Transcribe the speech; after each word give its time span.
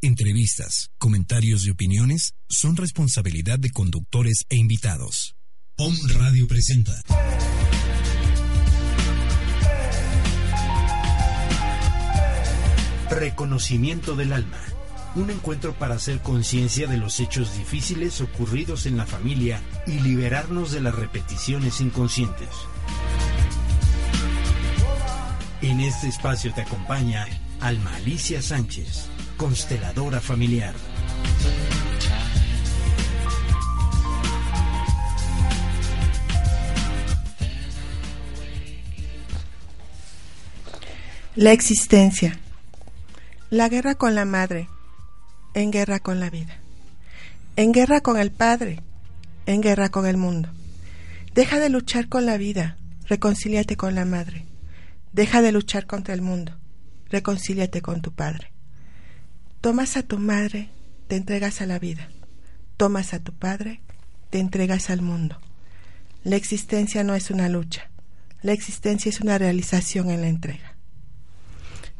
entrevistas, 0.00 0.90
comentarios 0.98 1.66
y 1.66 1.70
opiniones 1.70 2.34
son 2.48 2.76
responsabilidad 2.76 3.58
de 3.58 3.70
conductores 3.70 4.44
e 4.48 4.56
invitados. 4.56 5.34
Om 5.76 5.94
Radio 6.14 6.46
presenta. 6.46 6.92
Reconocimiento 13.10 14.14
del 14.16 14.32
alma. 14.32 14.60
Un 15.16 15.30
encuentro 15.30 15.74
para 15.74 15.96
hacer 15.96 16.20
conciencia 16.20 16.86
de 16.86 16.96
los 16.96 17.18
hechos 17.18 17.56
difíciles 17.58 18.20
ocurridos 18.20 18.86
en 18.86 18.96
la 18.96 19.06
familia 19.06 19.60
y 19.86 20.00
liberarnos 20.00 20.70
de 20.70 20.80
las 20.80 20.94
repeticiones 20.94 21.80
inconscientes. 21.80 22.48
En 25.62 25.80
este 25.80 26.08
espacio 26.08 26.54
te 26.54 26.62
acompaña 26.62 27.26
Alma 27.60 27.94
Alicia 27.96 28.40
Sánchez, 28.40 29.10
consteladora 29.40 30.20
familiar. 30.20 30.74
La 41.36 41.52
existencia. 41.52 42.38
La 43.48 43.70
guerra 43.70 43.94
con 43.94 44.14
la 44.14 44.26
madre. 44.26 44.68
En 45.54 45.70
guerra 45.70 46.00
con 46.00 46.20
la 46.20 46.28
vida. 46.28 46.58
En 47.56 47.72
guerra 47.72 48.02
con 48.02 48.18
el 48.18 48.32
padre. 48.32 48.82
En 49.46 49.62
guerra 49.62 49.88
con 49.88 50.06
el 50.06 50.18
mundo. 50.18 50.50
Deja 51.32 51.58
de 51.58 51.70
luchar 51.70 52.10
con 52.10 52.26
la 52.26 52.36
vida. 52.36 52.76
Reconcíliate 53.06 53.78
con 53.78 53.94
la 53.94 54.04
madre. 54.04 54.44
Deja 55.14 55.40
de 55.40 55.52
luchar 55.52 55.86
contra 55.86 56.12
el 56.12 56.20
mundo. 56.20 56.58
Reconcíliate 57.08 57.80
con 57.80 58.02
tu 58.02 58.12
padre. 58.12 58.49
Tomas 59.60 59.98
a 59.98 60.02
tu 60.02 60.18
madre, 60.18 60.70
te 61.06 61.16
entregas 61.16 61.60
a 61.60 61.66
la 61.66 61.78
vida. 61.78 62.08
Tomas 62.78 63.12
a 63.12 63.18
tu 63.18 63.32
padre, 63.32 63.82
te 64.30 64.38
entregas 64.38 64.88
al 64.88 65.02
mundo. 65.02 65.38
La 66.24 66.36
existencia 66.36 67.04
no 67.04 67.14
es 67.14 67.30
una 67.30 67.48
lucha. 67.50 67.90
La 68.42 68.52
existencia 68.52 69.10
es 69.10 69.20
una 69.20 69.36
realización 69.36 70.08
en 70.10 70.22
la 70.22 70.28
entrega. 70.28 70.76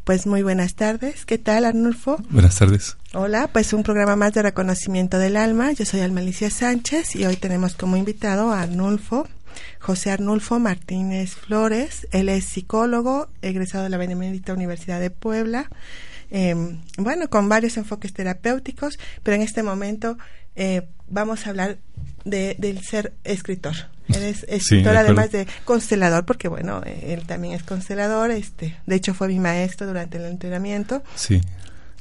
Pues 0.04 0.26
muy 0.26 0.42
buenas 0.42 0.74
tardes. 0.74 1.26
¿Qué 1.26 1.36
tal, 1.36 1.66
Arnulfo? 1.66 2.16
Buenas 2.30 2.58
tardes. 2.58 2.96
Hola, 3.12 3.50
pues 3.52 3.74
un 3.74 3.82
programa 3.82 4.16
más 4.16 4.32
de 4.32 4.40
reconocimiento 4.40 5.18
del 5.18 5.36
alma. 5.36 5.72
Yo 5.72 5.84
soy 5.84 6.00
Alma 6.00 6.20
Alicia 6.20 6.48
Sánchez 6.48 7.14
y 7.14 7.26
hoy 7.26 7.36
tenemos 7.36 7.74
como 7.74 7.98
invitado 7.98 8.52
a 8.52 8.62
Arnulfo 8.62 9.28
José 9.80 10.10
Arnulfo 10.10 10.58
Martínez 10.58 11.34
Flores. 11.34 12.06
Él 12.12 12.28
es 12.28 12.44
psicólogo, 12.44 13.28
egresado 13.42 13.84
de 13.84 13.90
la 13.90 13.96
Benemérita 13.96 14.52
Universidad 14.52 15.00
de 15.00 15.10
Puebla. 15.10 15.68
Em, 16.30 16.80
bueno, 16.96 17.28
con 17.28 17.48
varios 17.48 17.76
enfoques 17.76 18.12
terapéuticos, 18.12 18.98
pero 19.22 19.34
en 19.34 19.42
este 19.42 19.62
momento 19.62 20.16
eh, 20.56 20.86
vamos 21.08 21.46
a 21.46 21.50
hablar 21.50 21.78
de, 22.24 22.56
del 22.58 22.82
ser 22.82 23.12
escritor. 23.24 23.74
Él 24.08 24.24
es 24.24 24.44
escritor 24.48 24.96
además 24.96 25.30
de 25.30 25.46
constelador, 25.64 26.24
porque 26.24 26.48
bueno, 26.48 26.82
él 26.84 27.26
también 27.26 27.54
es 27.54 27.62
constelador, 27.62 28.30
este, 28.30 28.76
de 28.86 28.96
hecho 28.96 29.14
fue 29.14 29.28
mi 29.28 29.38
maestro 29.38 29.86
durante 29.86 30.18
el 30.18 30.24
entrenamiento. 30.24 31.02
Sí. 31.14 31.40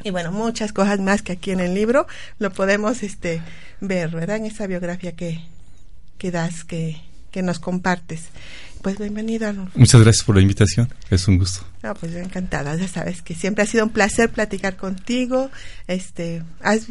Y 0.03 0.11
bueno, 0.11 0.31
muchas 0.31 0.73
cosas 0.73 0.99
más 0.99 1.21
que 1.21 1.33
aquí 1.33 1.52
en 1.52 1.59
el 1.59 1.73
libro 1.73 2.08
lo 2.39 2.52
podemos 2.52 3.03
este 3.03 3.41
ver, 3.81 4.09
¿verdad? 4.09 4.38
En 4.38 4.45
esa 4.45 4.66
biografía 4.66 5.11
que, 5.11 5.41
que 6.17 6.31
das, 6.31 6.64
que, 6.64 7.02
que 7.31 7.41
nos 7.41 7.59
compartes. 7.59 8.30
Pues 8.81 8.97
bienvenido. 8.97 9.52
Muchas 9.75 10.02
gracias 10.02 10.23
por 10.23 10.35
la 10.35 10.41
invitación, 10.41 10.94
es 11.09 11.27
un 11.27 11.38
gusto. 11.38 11.66
No, 11.83 11.94
pues 11.95 12.16
encantada, 12.16 12.75
ya 12.75 12.88
sabes 12.88 13.21
que 13.21 13.36
siempre 13.36 13.63
ha 13.63 13.67
sido 13.67 13.83
un 13.83 13.89
placer 13.89 14.30
platicar 14.30 14.77
contigo. 14.77 15.52
Este, 15.88 16.44
has, 16.61 16.88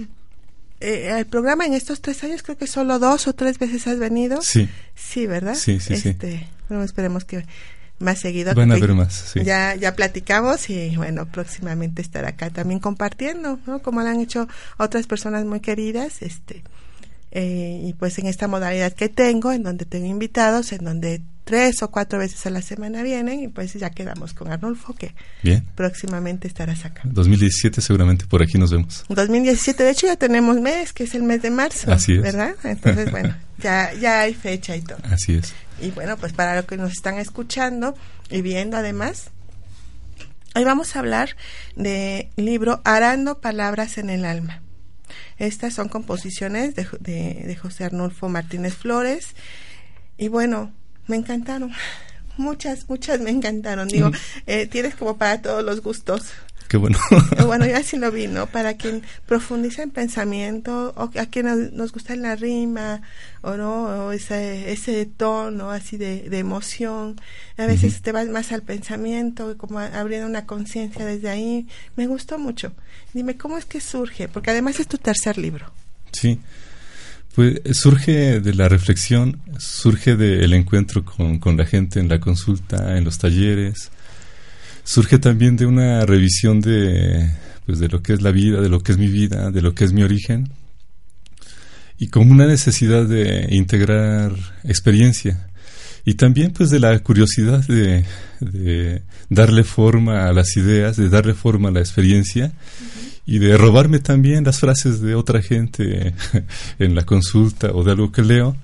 eh, 0.80 1.14
el 1.19 1.27
programa 1.27 1.64
en 1.64 1.72
estos 1.72 2.03
tres 2.03 2.22
años 2.25 2.42
creo 2.42 2.58
que 2.58 2.67
solo 2.67 2.98
dos 2.98 3.27
o 3.27 3.33
tres 3.33 3.58
veces 3.58 3.86
has 3.86 3.98
venido. 3.98 4.42
Sí. 4.42 4.69
Sí, 4.95 5.27
¿verdad? 5.27 5.55
Sí, 5.55 5.80
sí, 5.80 5.95
este, 5.95 6.39
sí. 6.39 6.46
Bueno, 6.68 6.85
esperemos 6.85 7.24
que 7.24 7.46
más 7.98 8.18
seguido. 8.18 8.55
Van 8.55 8.70
a 8.70 8.74
haber 8.74 8.92
más, 8.92 9.14
sí. 9.33 9.42
Ya, 9.42 9.74
ya 9.74 9.96
platicamos 9.96 10.68
y 10.70 10.95
bueno, 10.96 11.27
próximamente 11.27 12.02
estar 12.02 12.24
acá 12.27 12.51
también 12.51 12.80
compartiendo, 12.80 13.58
¿no? 13.67 13.80
Como 13.80 14.02
lo 14.02 14.08
han 14.08 14.20
hecho 14.20 14.46
otras 14.77 15.07
personas 15.07 15.46
muy 15.46 15.61
queridas, 15.61 16.23
este, 16.23 16.62
eh, 17.30 17.83
y 17.84 17.92
pues 17.94 18.18
en 18.18 18.27
esta 18.27 18.48
modalidad 18.48 18.92
que 18.92 19.08
tengo, 19.08 19.52
en 19.52 19.62
donde 19.62 19.84
tengo 19.84 20.06
invitados, 20.06 20.72
en 20.72 20.84
donde 20.84 21.22
tres 21.48 21.83
o 21.83 21.90
cuatro 21.90 22.18
veces 22.18 22.44
a 22.44 22.50
la 22.50 22.61
semana 22.61 23.02
vienen 23.02 23.42
y 23.42 23.48
pues 23.48 23.72
ya 23.72 23.89
quedamos 23.89 24.34
con 24.34 24.52
Arnulfo 24.52 24.94
que 24.94 25.14
Bien. 25.42 25.64
próximamente 25.74 26.46
estarás 26.46 26.84
acá. 26.84 27.00
2017 27.05 27.80
seguramente 27.80 28.27
por 28.27 28.42
aquí 28.42 28.58
nos 28.58 28.70
vemos. 28.70 29.06
2017, 29.08 29.83
de 29.83 29.90
hecho 29.90 30.06
ya 30.06 30.17
tenemos 30.17 30.61
mes, 30.61 30.92
que 30.92 31.05
es 31.05 31.14
el 31.14 31.22
mes 31.22 31.40
de 31.40 31.50
marzo, 31.50 31.90
Así 31.90 32.12
es. 32.12 32.22
¿verdad? 32.22 32.55
Entonces, 32.64 33.11
bueno, 33.11 33.34
ya, 33.62 33.94
ya 33.94 34.20
hay 34.20 34.34
fecha 34.34 34.77
y 34.77 34.83
todo. 34.83 34.98
Así 35.05 35.36
es. 35.36 35.55
Y 35.80 35.90
bueno, 35.90 36.18
pues 36.18 36.34
para 36.34 36.55
los 36.55 36.67
que 36.67 36.77
nos 36.77 36.92
están 36.92 37.17
escuchando 37.18 37.94
y 38.30 38.42
viendo 38.42 38.77
además, 38.77 39.30
hoy 40.55 40.64
vamos 40.64 40.96
a 40.96 40.98
hablar 40.98 41.34
de 41.77 42.28
libro 42.36 42.83
Arando 42.84 43.40
Palabras 43.40 43.96
en 43.96 44.11
el 44.11 44.27
Alma. 44.27 44.61
Estas 45.39 45.74
son 45.74 45.89
composiciones 45.89 46.74
de, 46.74 47.57
José 47.61 47.85
Arnulfo 47.85 48.29
Martínez 48.29 48.74
Flores. 48.74 49.35
Y 50.17 50.29
bueno, 50.29 50.73
me 51.07 51.17
encantaron. 51.17 51.73
Muchas, 52.38 52.88
muchas 52.88 53.20
me 53.20 53.30
encantaron. 53.30 53.88
Digo, 53.88 54.10
eh, 54.46 54.66
tienes 54.66 54.94
como 54.94 55.18
para 55.18 55.42
todos 55.42 55.64
los 55.64 55.82
gustos. 55.82 56.22
Qué 56.68 56.76
bueno. 56.76 56.98
bueno, 57.46 57.66
yo 57.66 57.76
así 57.76 57.96
lo 57.96 58.12
vi, 58.12 58.28
¿no? 58.28 58.46
Para 58.46 58.74
quien 58.74 59.02
profundiza 59.26 59.82
en 59.82 59.90
pensamiento, 59.90 60.92
o 60.96 61.10
a 61.18 61.26
quien 61.26 61.46
nos, 61.46 61.72
nos 61.72 61.92
gusta 61.92 62.14
la 62.14 62.36
rima, 62.36 63.00
o 63.40 63.56
no, 63.56 64.06
o 64.06 64.12
ese, 64.12 64.70
ese 64.70 65.06
tono 65.06 65.70
así 65.70 65.96
de, 65.96 66.28
de 66.28 66.38
emoción. 66.38 67.18
A 67.56 67.66
veces 67.66 67.94
uh 67.94 67.96
-huh. 67.96 68.02
te 68.02 68.12
vas 68.12 68.28
más 68.28 68.52
al 68.52 68.62
pensamiento, 68.62 69.56
como 69.56 69.78
abriendo 69.78 70.28
una 70.28 70.44
conciencia 70.44 71.06
desde 71.06 71.30
ahí. 71.30 71.66
Me 71.96 72.06
gustó 72.06 72.38
mucho. 72.38 72.72
Dime, 73.14 73.36
¿cómo 73.36 73.56
es 73.56 73.64
que 73.64 73.80
surge? 73.80 74.28
Porque 74.28 74.50
además 74.50 74.78
es 74.78 74.86
tu 74.86 74.98
tercer 74.98 75.38
libro. 75.38 75.72
Sí. 76.12 76.38
Pues 77.38 77.60
surge 77.70 78.40
de 78.40 78.52
la 78.52 78.68
reflexión, 78.68 79.40
surge 79.60 80.16
del 80.16 80.52
encuentro 80.54 81.04
con, 81.04 81.38
con 81.38 81.56
la 81.56 81.66
gente 81.66 82.00
en 82.00 82.08
la 82.08 82.18
consulta, 82.18 82.98
en 82.98 83.04
los 83.04 83.18
talleres, 83.18 83.92
surge 84.82 85.20
también 85.20 85.56
de 85.56 85.64
una 85.64 86.04
revisión 86.04 86.60
de, 86.60 87.30
pues, 87.64 87.78
de 87.78 87.86
lo 87.86 88.02
que 88.02 88.14
es 88.14 88.22
la 88.22 88.32
vida, 88.32 88.60
de 88.60 88.68
lo 88.68 88.80
que 88.80 88.90
es 88.90 88.98
mi 88.98 89.06
vida, 89.06 89.52
de 89.52 89.62
lo 89.62 89.72
que 89.72 89.84
es 89.84 89.92
mi 89.92 90.02
origen, 90.02 90.48
y 91.96 92.08
como 92.08 92.32
una 92.32 92.48
necesidad 92.48 93.06
de 93.06 93.46
integrar 93.50 94.32
experiencia. 94.64 95.48
Y 96.05 96.14
también 96.14 96.52
pues 96.52 96.70
de 96.70 96.80
la 96.80 96.98
curiosidad 96.98 97.64
de, 97.68 98.05
de 98.40 99.02
darle 99.28 99.62
forma 99.62 100.26
a 100.26 100.32
las 100.32 100.56
ideas, 100.56 100.96
de 100.96 101.08
darle 101.08 101.34
forma 101.34 101.68
a 101.68 101.72
la 101.72 101.78
experiencia. 101.78 102.50
Y 103.28 103.39
de 103.40 103.58
robarme 103.58 103.98
también 103.98 104.44
las 104.44 104.58
frases 104.58 105.02
de 105.02 105.14
otra 105.14 105.42
gente 105.42 106.14
en 106.78 106.94
la 106.94 107.05
consulta 107.05 107.72
o 107.74 107.84
de 107.84 107.92
algo 107.92 108.11
que 108.11 108.22
leo. 108.22 108.56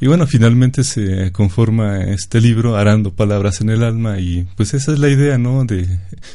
Y 0.00 0.08
bueno, 0.08 0.26
finalmente 0.26 0.82
se 0.82 1.30
conforma 1.30 2.02
este 2.02 2.40
libro, 2.40 2.76
Arando 2.76 3.12
Palabras 3.12 3.60
en 3.60 3.70
el 3.70 3.84
Alma, 3.84 4.18
y 4.18 4.48
pues 4.56 4.74
esa 4.74 4.92
es 4.92 4.98
la 4.98 5.08
idea, 5.08 5.38
¿no? 5.38 5.64
De, 5.64 5.86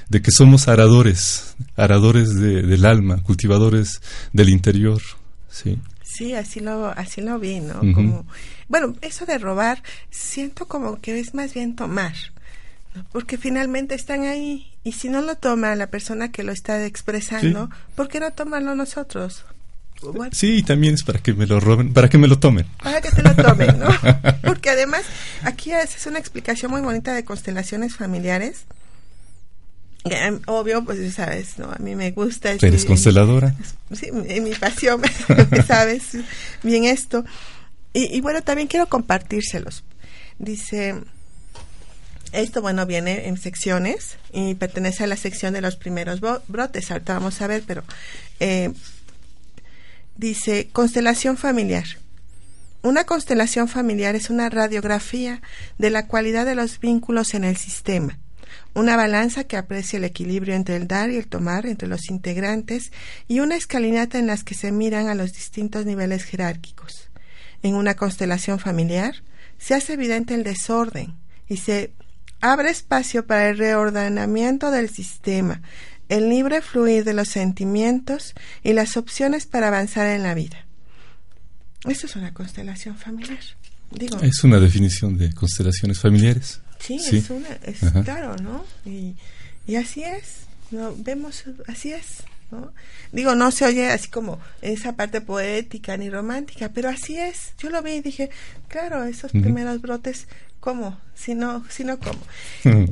de 0.08 0.22
que 0.22 0.32
somos 0.32 0.70
aradores, 0.70 1.56
aradores 1.76 2.34
de, 2.34 2.62
del 2.62 2.86
alma, 2.86 3.22
cultivadores 3.24 4.02
del 4.32 4.48
interior, 4.48 5.02
sí. 5.50 5.78
Sí, 6.02 6.36
así 6.36 6.62
lo, 6.62 6.88
así 6.98 7.22
lo 7.22 7.40
vi, 7.40 7.60
¿no? 7.60 7.80
Uh 7.80 7.84
-huh. 7.84 7.94
Como, 7.94 8.26
bueno, 8.70 8.96
eso 9.02 9.26
de 9.26 9.38
robar, 9.38 9.84
siento 10.12 10.66
como 10.66 11.02
que 11.02 11.20
es 11.20 11.34
más 11.34 11.54
bien 11.54 11.76
tomar. 11.76 12.14
Porque 13.12 13.38
finalmente 13.38 13.96
están 13.96 14.24
ahí, 14.24 14.72
y 14.84 14.94
si 14.94 15.10
no 15.10 15.22
lo 15.22 15.36
toma 15.36 15.76
la 15.76 15.88
persona 15.88 16.32
que 16.32 16.44
lo 16.44 16.52
está 16.52 16.86
expresando, 16.86 17.68
sí. 17.68 17.72
¿por 17.96 18.08
qué 18.08 18.20
no 18.20 18.32
tomarlo 18.32 18.76
nosotros? 18.76 19.46
Bueno, 20.02 20.32
sí, 20.34 20.64
también 20.64 20.96
es 20.96 21.04
para 21.04 21.20
que 21.20 21.34
me 21.34 21.46
lo 21.46 21.60
roben, 21.60 21.94
para 21.94 22.10
que 22.10 22.18
me 22.18 22.28
lo 22.28 22.38
tomen. 22.38 22.66
Para 22.82 23.00
que 23.00 23.10
te 23.10 23.22
lo 23.22 23.34
tomen, 23.36 23.80
¿no? 23.80 23.88
Porque 24.44 24.70
además 24.70 25.04
aquí 25.44 25.72
es 25.72 26.06
una 26.06 26.20
explicación 26.20 26.72
muy 26.72 26.82
bonita 26.82 27.14
de 27.14 27.24
constelaciones 27.24 27.96
familiares. 27.96 28.66
Obvio, 30.48 30.84
pues 30.84 31.14
sabes, 31.14 31.58
¿no? 31.58 31.72
A 31.72 31.78
mí 31.80 31.96
me 31.96 32.12
gusta. 32.12 32.52
¿Eres 32.52 32.82
mi, 32.82 32.88
consteladora? 32.88 33.56
Sí, 33.94 34.12
mi 34.12 34.54
pasión, 34.56 35.02
sabes 35.68 36.18
bien 36.62 36.84
esto. 36.84 37.24
Y, 37.94 38.18
y 38.18 38.20
bueno, 38.20 38.42
también 38.42 38.68
quiero 38.68 38.88
compartírselos. 38.88 39.86
Dice, 40.40 40.96
esto, 42.34 42.62
bueno, 42.62 42.86
viene 42.86 43.28
en 43.28 43.38
secciones 43.38 44.18
y 44.32 44.56
pertenece 44.56 45.04
a 45.04 45.08
la 45.08 45.16
sección 45.16 45.54
de 45.54 45.62
los 45.62 45.76
primeros 45.76 46.20
brotes. 46.20 46.92
Ahorita 46.92 47.14
vamos 47.14 47.42
a 47.42 47.48
ver, 47.48 47.64
pero 47.66 47.84
eh, 48.40 48.74
dice 50.18 50.70
constelación 50.74 51.38
familiar. 51.38 51.86
Una 52.82 53.06
constelación 53.06 53.70
familiar 53.70 54.16
es 54.16 54.30
una 54.30 54.50
radiografía 54.50 55.42
de 55.78 55.90
la 55.90 56.08
cualidad 56.08 56.46
de 56.46 56.56
los 56.56 56.80
vínculos 56.80 57.34
en 57.34 57.46
el 57.46 57.56
sistema, 57.56 58.20
una 58.74 58.98
balanza 58.98 59.46
que 59.46 59.56
aprecia 59.56 59.98
el 59.98 60.04
equilibrio 60.04 60.54
entre 60.54 60.76
el 60.76 60.88
dar 60.88 61.10
y 61.10 61.18
el 61.18 61.28
tomar 61.28 61.66
entre 61.66 61.88
los 61.88 62.10
integrantes 62.10 62.92
y 63.28 63.40
una 63.40 63.56
escalinata 63.56 64.20
en 64.20 64.28
las 64.28 64.44
que 64.44 64.56
se 64.56 64.72
miran 64.72 65.08
a 65.08 65.16
los 65.16 65.32
distintos 65.32 65.86
niveles 65.86 66.26
jerárquicos. 66.26 67.10
En 67.62 67.76
una 67.76 67.96
constelación 67.96 68.60
familiar 68.60 69.16
se 69.60 69.76
hace 69.76 69.94
evidente 69.94 70.34
el 70.34 70.44
desorden 70.44 71.16
y 71.48 71.58
se 71.58 71.94
abre 72.44 72.72
espacio 72.72 73.26
para 73.26 73.50
el 73.50 73.58
reordenamiento 73.58 74.70
del 74.70 74.90
sistema, 74.90 75.62
el 76.10 76.30
libre 76.30 76.62
fluir 76.62 77.06
de 77.06 77.14
los 77.14 77.30
sentimientos 77.30 78.34
y 78.64 78.74
las 78.74 78.98
opciones 78.98 79.46
para 79.46 79.70
avanzar 79.70 80.08
en 80.08 80.24
la 80.24 80.34
vida. 80.34 80.66
Esto 81.88 82.06
es 82.06 82.16
una 82.18 82.34
constelación 82.34 82.98
familiar. 82.98 83.40
Digo, 83.92 84.20
es 84.22 84.44
una 84.44 84.60
definición 84.60 85.18
de 85.18 85.34
constelaciones 85.34 86.00
familiares. 86.00 86.60
Sí, 86.80 86.96
es 86.96 87.30
una, 87.30 87.48
es 87.64 87.80
claro, 88.04 88.36
¿no? 88.36 88.66
Y, 88.86 89.16
y 89.66 89.78
así 89.78 90.04
es, 90.04 90.40
¿no? 90.72 90.94
Vemos, 90.98 91.46
así 91.68 91.94
es, 91.94 92.24
¿no? 92.52 92.74
Digo, 93.14 93.36
no 93.36 93.52
se 93.52 93.64
oye 93.64 93.90
así 93.90 94.10
como 94.10 94.42
esa 94.62 94.98
parte 94.98 95.22
poética 95.22 95.96
ni 95.96 96.10
romántica, 96.10 96.72
pero 96.74 96.90
así 96.90 97.18
es. 97.18 97.54
Yo 97.58 97.70
lo 97.70 97.82
vi 97.82 97.92
y 97.92 98.02
dije, 98.02 98.32
claro, 98.68 99.06
esos 99.06 99.32
primeros 99.32 99.80
brotes, 99.80 100.28
¿cómo? 100.64 100.98
Si 101.14 101.36
no, 101.36 101.66
si 101.70 101.84
no, 101.84 102.00
¿cómo? 102.00 102.20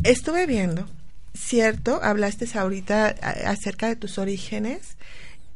Estuve 0.03 0.45
viendo, 0.45 0.85
cierto, 1.33 2.01
hablaste 2.03 2.45
ahorita 2.53 3.15
acerca 3.45 3.87
de 3.87 3.95
tus 3.95 4.17
orígenes, 4.17 4.97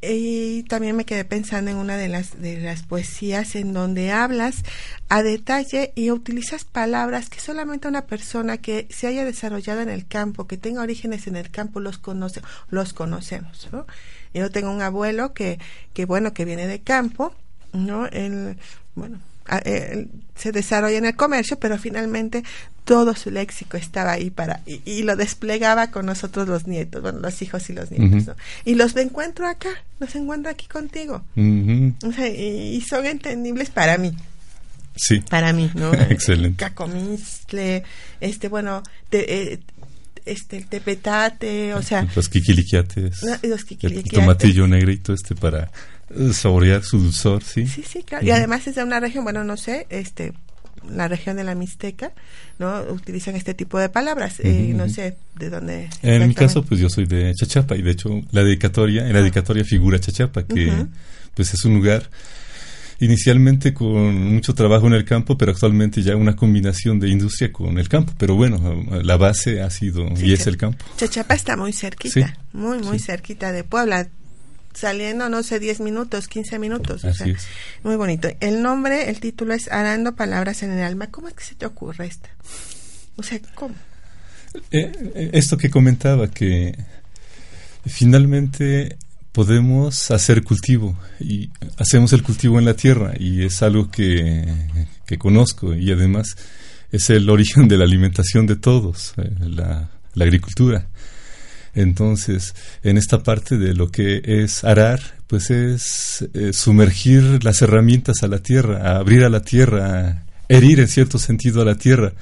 y 0.02 0.64
también 0.64 0.96
me 0.96 1.04
quedé 1.04 1.26
pensando 1.26 1.72
en 1.72 1.78
una 1.78 1.98
de 1.98 2.08
las 2.08 2.40
de 2.40 2.58
las 2.60 2.84
poesías 2.84 3.56
en 3.56 3.74
donde 3.74 4.12
hablas 4.12 4.64
a 5.10 5.24
detalle 5.24 5.92
y 5.96 6.12
utilizas 6.12 6.64
palabras 6.64 7.30
que 7.30 7.42
solamente 7.42 7.88
una 7.90 8.06
persona 8.06 8.60
que 8.60 8.88
se 8.92 9.08
haya 9.08 9.26
desarrollado 9.26 9.82
en 9.82 9.90
el 9.90 10.08
campo, 10.08 10.48
que 10.48 10.58
tenga 10.58 10.84
orígenes 10.84 11.28
en 11.28 11.36
el 11.36 11.52
campo, 11.52 11.82
los 11.82 11.98
conoce, 11.98 12.42
los 12.70 12.94
conocemos, 12.94 13.68
¿no? 13.74 13.88
Yo 14.34 14.50
tengo 14.52 14.72
un 14.72 14.82
abuelo 14.82 15.34
que, 15.34 15.60
que 15.94 16.06
bueno, 16.06 16.34
que 16.34 16.46
viene 16.46 16.68
de 16.68 16.80
campo, 16.80 17.34
¿no? 17.74 18.06
El, 18.08 18.58
bueno, 18.96 19.20
eh, 19.64 20.08
se 20.36 20.52
desarrolla 20.52 20.98
en 20.98 21.06
el 21.06 21.16
comercio, 21.16 21.58
pero 21.60 21.78
finalmente 21.78 22.44
todo 22.84 23.16
su 23.16 23.32
léxico 23.32 23.78
estaba 23.78 24.14
ahí 24.14 24.30
para 24.30 24.62
y, 24.66 25.04
lo 25.04 25.16
desplegaba 25.16 25.92
con 25.92 26.06
nosotros 26.06 26.48
los 26.48 26.68
nietos, 26.68 27.02
bueno, 27.02 27.20
los 27.20 27.42
hijos 27.42 27.70
y 27.70 27.74
los 27.74 27.92
nietos, 27.92 28.36
Y 28.64 28.76
los 28.76 28.96
encuentro 28.96 29.48
acá, 29.48 29.70
los 30.00 30.16
encuentro 30.16 30.52
aquí 30.52 30.68
contigo. 30.68 31.24
y, 31.36 32.82
son 32.88 33.06
entendibles 33.06 33.70
para 33.70 33.98
mí. 33.98 34.16
Sí. 34.96 35.20
Para 35.30 35.52
mí, 35.52 35.70
¿no? 35.76 35.94
Excelente. 36.10 36.64
Cacomistle, 36.64 37.84
este, 38.22 38.48
bueno, 38.48 38.82
eh, 39.12 39.60
este, 40.26 40.58
el 40.58 40.68
tepetate, 40.68 41.74
o 41.74 41.82
sea... 41.82 42.08
Los 42.16 42.30
quiquiliquiates. 42.30 43.22
los 43.44 43.66
El 43.82 44.04
tomatillo 44.04 44.68
negrito 44.68 45.14
este 45.14 45.36
para 45.36 45.70
saborear 46.31 46.84
su 46.84 47.00
dulzor, 47.00 47.44
¿sí? 47.44 47.68
Sí, 47.68 47.84
sí, 47.88 48.04
claro. 48.04 48.25
Y 48.25 48.31
además 48.31 48.68
es 48.68 48.75
de 48.75 48.84
una 48.84 49.00
región, 49.00 49.24
bueno, 49.24 49.44
no 49.44 49.57
sé, 49.57 49.88
este 49.90 50.34
la 50.90 51.07
región 51.07 51.38
de 51.38 51.44
la 51.44 51.56
Mixteca, 51.56 52.12
¿no? 52.60 52.81
Utilizan 52.92 53.36
este 53.36 53.54
tipo 53.54 53.80
de 53.80 53.90
palabras, 53.90 54.40
eh, 54.40 54.74
no 54.75 54.88
sé 54.90 55.18
de 55.36 55.50
dónde. 55.50 55.90
En 56.02 56.28
mi 56.28 56.36
caso, 56.36 56.63
pues 56.63 56.80
yo 56.80 56.90
soy 56.90 57.06
de 57.06 57.34
Chachapa 57.34 57.75
y 57.75 57.81
de 57.81 57.92
hecho 57.92 58.22
la 58.31 58.44
dedicatoria, 58.44 59.07
en 59.07 59.13
la 59.13 59.19
dedicatoria 59.19 59.63
figura 59.63 60.00
Chachapa, 60.00 60.44
que 60.44 60.72
pues 61.34 61.54
es 61.54 61.66
un 61.66 61.75
lugar 61.75 62.10
inicialmente 63.00 63.74
con 63.74 64.34
mucho 64.34 64.54
trabajo 64.54 64.88
en 64.88 64.94
el 64.94 65.06
campo, 65.06 65.38
pero 65.38 65.51
actualmente 65.51 66.01
ya 66.01 66.16
una 66.16 66.36
combinación 66.36 67.00
de 67.00 67.10
industria 67.10 67.51
con 67.51 67.78
el 67.78 67.90
campo. 67.90 68.13
Pero 68.18 68.36
bueno, 68.36 68.86
la 69.04 69.18
base 69.18 69.62
ha 69.62 69.69
sido 69.69 70.08
y 70.18 70.34
es 70.34 70.48
el 70.48 70.58
campo. 70.58 70.86
Chachapa 70.98 71.34
está 71.34 71.58
muy 71.58 71.74
cerquita, 71.74 72.38
muy, 72.54 72.80
muy 72.80 73.00
cerquita 73.00 73.51
de 73.51 73.63
Puebla 73.63 74.08
saliendo, 74.75 75.30
no 75.30 75.42
sé, 75.42 75.60
10 75.60 75.80
minutos, 75.80 76.27
15 76.27 76.60
minutos. 76.60 77.04
o 77.04 77.13
sea, 77.13 77.27
Muy 77.83 77.95
bonito. 77.95 78.30
El 78.39 78.62
nombre, 78.62 79.10
el 79.10 79.19
título 79.19 79.54
es 79.54 79.72
Arando 79.72 80.16
Palabras 80.16 80.63
en 80.63 80.72
el 80.72 80.83
Alma. 80.83 81.07
¿Cómo 81.07 81.27
es 81.27 81.33
que 81.33 81.44
se 81.44 81.56
te 81.56 81.66
ocurre 81.66 82.06
esta? 82.06 82.30
O 83.16 83.24
sea, 83.24 83.39
¿cómo? 83.56 83.75
Eh, 84.72 84.92
eh, 85.16 85.30
esto 85.33 85.57
que 85.57 85.69
comentaba, 85.69 86.30
que 86.30 86.77
finalmente 87.86 88.98
podemos 89.31 90.12
hacer 90.12 90.44
cultivo 90.44 90.98
y 91.19 91.50
hacemos 91.77 92.13
el 92.13 92.24
cultivo 92.24 92.57
en 92.57 92.66
la 92.66 92.74
tierra 92.74 93.13
y 93.19 93.44
es 93.44 93.62
algo 93.62 93.92
que, 93.92 94.45
que 95.06 95.18
conozco 95.18 95.74
y 95.74 95.92
además 95.92 96.36
es 96.92 97.10
el 97.10 97.30
origen 97.30 97.68
de 97.68 97.77
la 97.77 97.83
alimentación 97.83 98.48
de 98.48 98.56
todos, 98.56 99.13
eh, 99.18 99.30
la, 99.39 99.89
la 100.13 100.24
agricultura. 100.24 100.88
Entonces, 101.75 102.56
en 102.83 102.98
esta 102.98 103.22
parte 103.22 103.57
de 103.57 103.74
lo 103.74 103.92
que 103.92 104.22
es 104.24 104.63
arar, 104.63 105.01
pues 105.27 105.51
es 105.51 106.25
eh, 106.33 106.54
sumergir 106.54 107.44
las 107.44 107.62
herramientas 107.62 108.24
a 108.24 108.27
la 108.27 108.39
tierra, 108.39 108.98
abrir 108.98 109.24
a 109.25 109.30
la 109.30 109.42
tierra, 109.42 110.24
herir 110.48 110.80
en 110.80 110.88
cierto 110.88 111.19
sentido 111.19 111.62
a 111.62 111.66
la 111.66 111.75
tierra, 111.75 112.13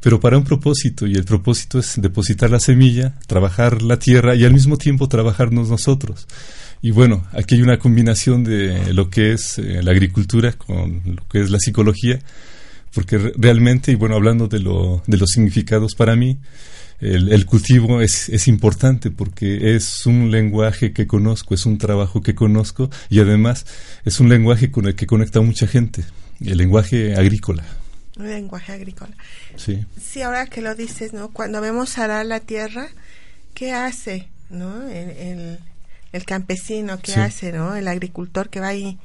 pero 0.00 0.20
para 0.20 0.38
un 0.38 0.44
propósito, 0.44 1.06
y 1.06 1.14
el 1.14 1.24
propósito 1.24 1.78
es 1.78 1.94
depositar 1.96 2.50
la 2.50 2.60
semilla, 2.60 3.14
trabajar 3.26 3.82
la 3.82 3.98
tierra 3.98 4.34
y 4.36 4.44
al 4.44 4.52
mismo 4.52 4.76
tiempo 4.76 5.08
trabajarnos 5.08 5.70
nosotros. 5.70 6.26
Y 6.80 6.90
bueno, 6.90 7.26
aquí 7.32 7.54
hay 7.54 7.62
una 7.62 7.78
combinación 7.78 8.44
de 8.44 8.92
lo 8.92 9.08
que 9.08 9.32
es 9.32 9.58
eh, 9.58 9.82
la 9.82 9.92
agricultura 9.92 10.52
con 10.52 11.00
lo 11.06 11.26
que 11.28 11.40
es 11.40 11.50
la 11.50 11.58
psicología, 11.58 12.20
porque 12.94 13.32
realmente, 13.36 13.90
y 13.90 13.94
bueno, 13.94 14.14
hablando 14.14 14.46
de, 14.46 14.60
lo, 14.60 15.02
de 15.06 15.16
los 15.16 15.30
significados 15.30 15.94
para 15.94 16.14
mí, 16.14 16.38
el, 17.04 17.44
cultivo 17.44 18.00
es, 18.00 18.30
es, 18.30 18.48
importante 18.48 19.10
porque 19.10 19.76
es 19.76 20.06
un 20.06 20.30
lenguaje 20.30 20.92
que 20.92 21.06
conozco, 21.06 21.54
es 21.54 21.66
un 21.66 21.76
trabajo 21.76 22.22
que 22.22 22.34
conozco 22.34 22.88
y 23.10 23.20
además 23.20 23.66
es 24.04 24.20
un 24.20 24.30
lenguaje 24.30 24.70
con 24.70 24.86
el 24.86 24.94
que 24.94 25.06
conecta 25.06 25.42
mucha 25.42 25.66
gente, 25.66 26.04
el 26.40 26.56
lenguaje 26.56 27.14
agrícola. 27.14 27.64
El 28.16 28.28
lenguaje 28.28 28.72
agrícola. 28.72 29.12
Sí. 29.56 29.84
Sí, 30.00 30.22
ahora 30.22 30.46
que 30.46 30.62
lo 30.62 30.74
dices, 30.74 31.12
¿no? 31.12 31.28
Cuando 31.30 31.60
vemos 31.60 31.98
arar 31.98 32.24
la 32.24 32.40
tierra, 32.40 32.88
¿qué 33.52 33.72
hace, 33.72 34.28
no? 34.48 34.88
El, 34.88 35.58
el, 36.12 36.24
campesino, 36.24 37.00
¿qué 37.00 37.14
hace, 37.16 37.52
no? 37.52 37.74
El 37.76 37.88
agricultor 37.88 38.48
que 38.48 38.60
va 38.60 38.68
ahí, 38.68 38.98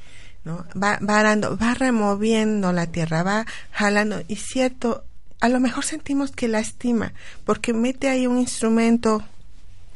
¿no? 0.45 0.65
Va, 0.81 0.99
va 0.99 1.19
arando, 1.19 1.57
va 1.57 1.73
removiendo 1.73 2.71
la 2.71 2.87
tierra, 2.87 3.23
va 3.23 3.45
jalando, 3.71 4.21
y 4.27 4.37
cierto, 4.37 5.03
a 5.39 5.49
lo 5.49 5.59
mejor 5.59 5.85
sentimos 5.85 6.31
que 6.31 6.47
lastima, 6.47 7.13
porque 7.45 7.73
mete 7.73 8.09
ahí 8.09 8.27
un 8.27 8.39
instrumento. 8.39 9.23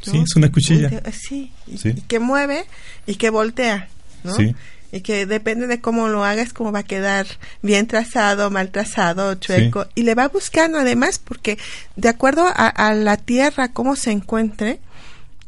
Sí, 0.02 0.18
es 0.18 0.36
una 0.36 0.52
cuchilla. 0.52 0.90
Sí, 1.12 1.52
Y, 1.68 2.02
que 2.02 2.20
mueve 2.20 2.66
y 3.06 3.16
que 3.16 3.30
voltea, 3.30 3.90
¿no? 4.24 4.36
Sí. 4.36 4.56
Y 4.92 5.02
que 5.02 5.26
depende 5.26 5.66
de 5.66 5.82
cómo 5.82 6.08
lo 6.08 6.24
hagas, 6.24 6.54
cómo 6.54 6.72
va 6.72 6.80
a 6.80 6.84
quedar 6.84 7.26
bien 7.62 7.88
trazado, 7.88 8.52
mal 8.52 8.70
trazado, 8.70 9.34
chueco. 9.36 9.88
Y 9.96 10.04
le 10.04 10.14
va 10.14 10.28
buscando 10.28 10.78
además, 10.78 11.20
porque 11.20 11.58
de 11.96 12.10
acuerdo 12.10 12.46
a, 12.46 12.94
la 12.94 13.18
tierra, 13.18 13.70
cómo 13.70 13.96
se 13.96 14.12
encuentre, 14.12 14.80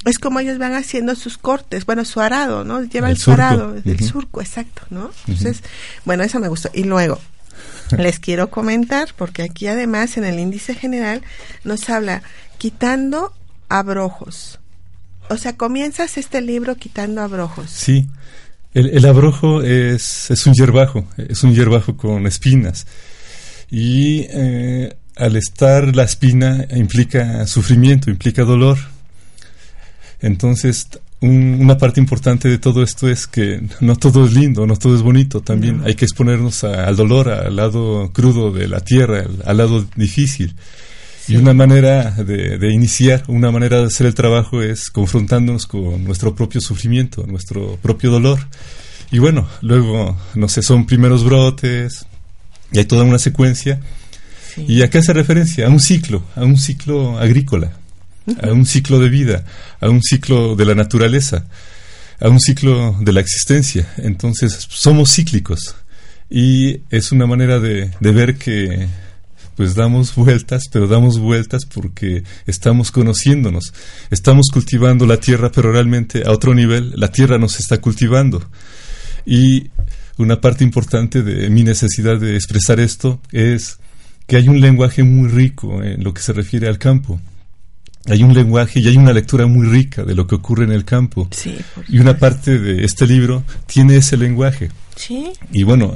es 0.03 0.17
como 0.17 0.39
ellos 0.39 0.57
van 0.57 0.73
haciendo 0.73 1.15
sus 1.15 1.37
cortes, 1.37 1.85
bueno, 1.85 2.05
su 2.05 2.21
arado, 2.21 2.63
¿no? 2.63 2.83
Lleva 2.83 3.09
el, 3.09 3.17
su 3.17 3.31
arado, 3.31 3.75
el 3.75 3.99
surco, 3.99 4.41
exacto, 4.41 4.81
¿no? 4.89 5.11
Entonces, 5.27 5.61
bueno, 6.05 6.23
eso 6.23 6.39
me 6.39 6.47
gustó. 6.47 6.69
Y 6.73 6.83
luego, 6.83 7.19
les 7.97 8.19
quiero 8.19 8.49
comentar, 8.49 9.09
porque 9.15 9.43
aquí 9.43 9.67
además 9.67 10.17
en 10.17 10.25
el 10.25 10.39
índice 10.39 10.73
general 10.73 11.21
nos 11.63 11.89
habla 11.89 12.23
quitando 12.57 13.33
abrojos. 13.69 14.59
O 15.29 15.37
sea, 15.37 15.57
comienzas 15.57 16.17
este 16.17 16.41
libro 16.41 16.75
quitando 16.75 17.21
abrojos. 17.21 17.69
Sí, 17.71 18.07
el, 18.73 19.05
abrojo 19.05 19.61
es, 19.61 20.29
es, 20.29 20.45
un 20.45 20.53
hierbajo, 20.53 21.07
es 21.17 21.43
un 21.43 21.53
hierbajo 21.53 21.95
con 21.95 22.27
espinas. 22.27 22.85
Y 23.71 24.27
eh, 24.29 24.95
al 25.15 25.35
estar 25.37 25.95
la 25.95 26.03
espina 26.03 26.67
implica 26.75 27.47
sufrimiento, 27.47 28.09
implica 28.09 28.43
dolor. 28.43 28.77
Entonces 30.19 30.89
una 31.21 31.77
parte 31.77 31.99
importante 31.99 32.49
de 32.49 32.57
todo 32.57 32.83
esto 32.83 33.09
es 33.09 33.25
que 33.25 33.61
no 33.79 33.95
todo 33.95 34.25
es 34.25 34.33
lindo, 34.33 34.67
no 34.67 34.75
todo 34.75 34.95
es 34.95 35.01
bonito. 35.01 35.41
También 35.41 35.81
hay 35.85 35.95
que 35.95 36.05
exponernos 36.05 36.63
al 36.63 36.95
dolor, 36.95 37.29
al 37.29 37.55
lado 37.55 38.11
crudo 38.13 38.51
de 38.51 38.67
la 38.67 38.81
tierra, 38.81 39.25
al, 39.45 39.57
lado 39.57 39.85
difícil. 39.95 40.55
Y 41.27 41.37
una 41.37 41.53
manera 41.53 42.11
de, 42.11 42.59
de, 42.59 42.73
iniciar, 42.73 43.23
una 43.27 43.49
manera 43.49 43.79
de 43.79 43.85
hacer 43.85 44.05
el 44.05 44.13
trabajo 44.13 44.61
es 44.61 44.91
confrontándonos 44.91 45.65
con 45.65 46.03
nuestro 46.03 46.35
propio 46.35 46.61
sufrimiento, 46.61 47.25
nuestro 47.25 47.77
propio 47.81 48.11
dolor. 48.11 48.39
Y 49.11 49.19
bueno, 49.19 49.47
luego, 49.61 50.17
no 50.35 50.47
sé, 50.47 50.61
son 50.61 50.85
primeros 50.85 51.23
brotes, 51.23 52.05
y 52.71 52.79
hay 52.79 52.85
toda 52.85 53.03
una 53.05 53.17
secuencia. 53.17 53.79
¿Y 54.67 54.83
a 54.83 54.89
qué 54.89 54.99
hace 54.99 55.13
referencia? 55.13 55.67
A 55.67 55.69
un 55.69 55.79
ciclo, 55.79 56.23
a 56.35 56.43
un 56.43 56.57
ciclo 56.57 57.17
agrícola 57.17 57.71
a 58.41 58.51
un 58.51 58.65
ciclo 58.65 58.99
de 58.99 59.09
vida, 59.09 59.45
a 59.79 59.89
un 59.89 60.01
ciclo 60.01 60.55
de 60.55 60.65
la 60.65 60.75
naturaleza, 60.75 61.45
a 62.19 62.29
un 62.29 62.39
ciclo 62.39 62.95
de 62.99 63.13
la 63.13 63.19
existencia. 63.19 63.87
Entonces, 63.97 64.67
somos 64.69 65.13
cíclicos 65.13 65.75
y 66.29 66.81
es 66.89 67.11
una 67.11 67.27
manera 67.27 67.59
de, 67.59 67.91
ver 67.99 68.35
que 68.37 68.87
pues 69.55 69.73
damos 69.73 70.13
vueltas, 70.15 70.63
pero 70.71 70.87
damos 70.87 71.17
vueltas 71.17 71.65
porque 71.65 72.23
estamos 72.45 72.91
conociéndonos, 72.91 73.73
estamos 74.11 74.47
cultivando 74.51 75.05
la 75.05 75.17
tierra, 75.17 75.51
pero 75.51 75.71
realmente 75.71 76.23
a 76.25 76.31
otro 76.31 76.53
nivel 76.53 76.93
la 76.97 77.11
tierra 77.11 77.37
nos 77.37 77.59
está 77.59 77.79
cultivando. 77.79 78.43
Y 79.25 79.69
una 80.17 80.41
parte 80.41 80.63
importante 80.63 81.23
de 81.23 81.49
mi 81.49 81.63
necesidad 81.63 82.19
de 82.19 82.35
expresar 82.35 82.79
esto 82.79 83.21
es 83.31 83.79
que 84.27 84.37
hay 84.37 84.47
un 84.49 84.59
lenguaje 84.59 85.03
muy 85.03 85.29
rico 85.29 85.83
en 85.83 86.03
lo 86.03 86.13
que 86.13 86.21
se 86.21 86.33
refiere 86.33 86.67
al 86.67 86.77
campo. 86.77 87.19
Hay 88.07 88.23
un 88.23 88.33
lenguaje 88.33 88.79
y 88.79 88.87
hay 88.87 88.97
una 88.97 89.13
lectura 89.13 89.47
muy 89.47 89.67
rica 89.67 90.03
de 90.03 90.13
lo 90.13 90.27
que 90.27 90.35
ocurre 90.35 90.63
en 90.65 90.71
el 90.71 90.85
campo. 90.85 91.27
y 91.89 91.99
una 91.99 92.17
parte 92.17 92.59
de 92.59 92.85
este 92.85 93.07
libro 93.07 93.43
tiene 93.65 93.97
ese 93.97 94.17
lenguaje. 94.17 94.69
Y 95.51 95.63
bueno, 95.63 95.93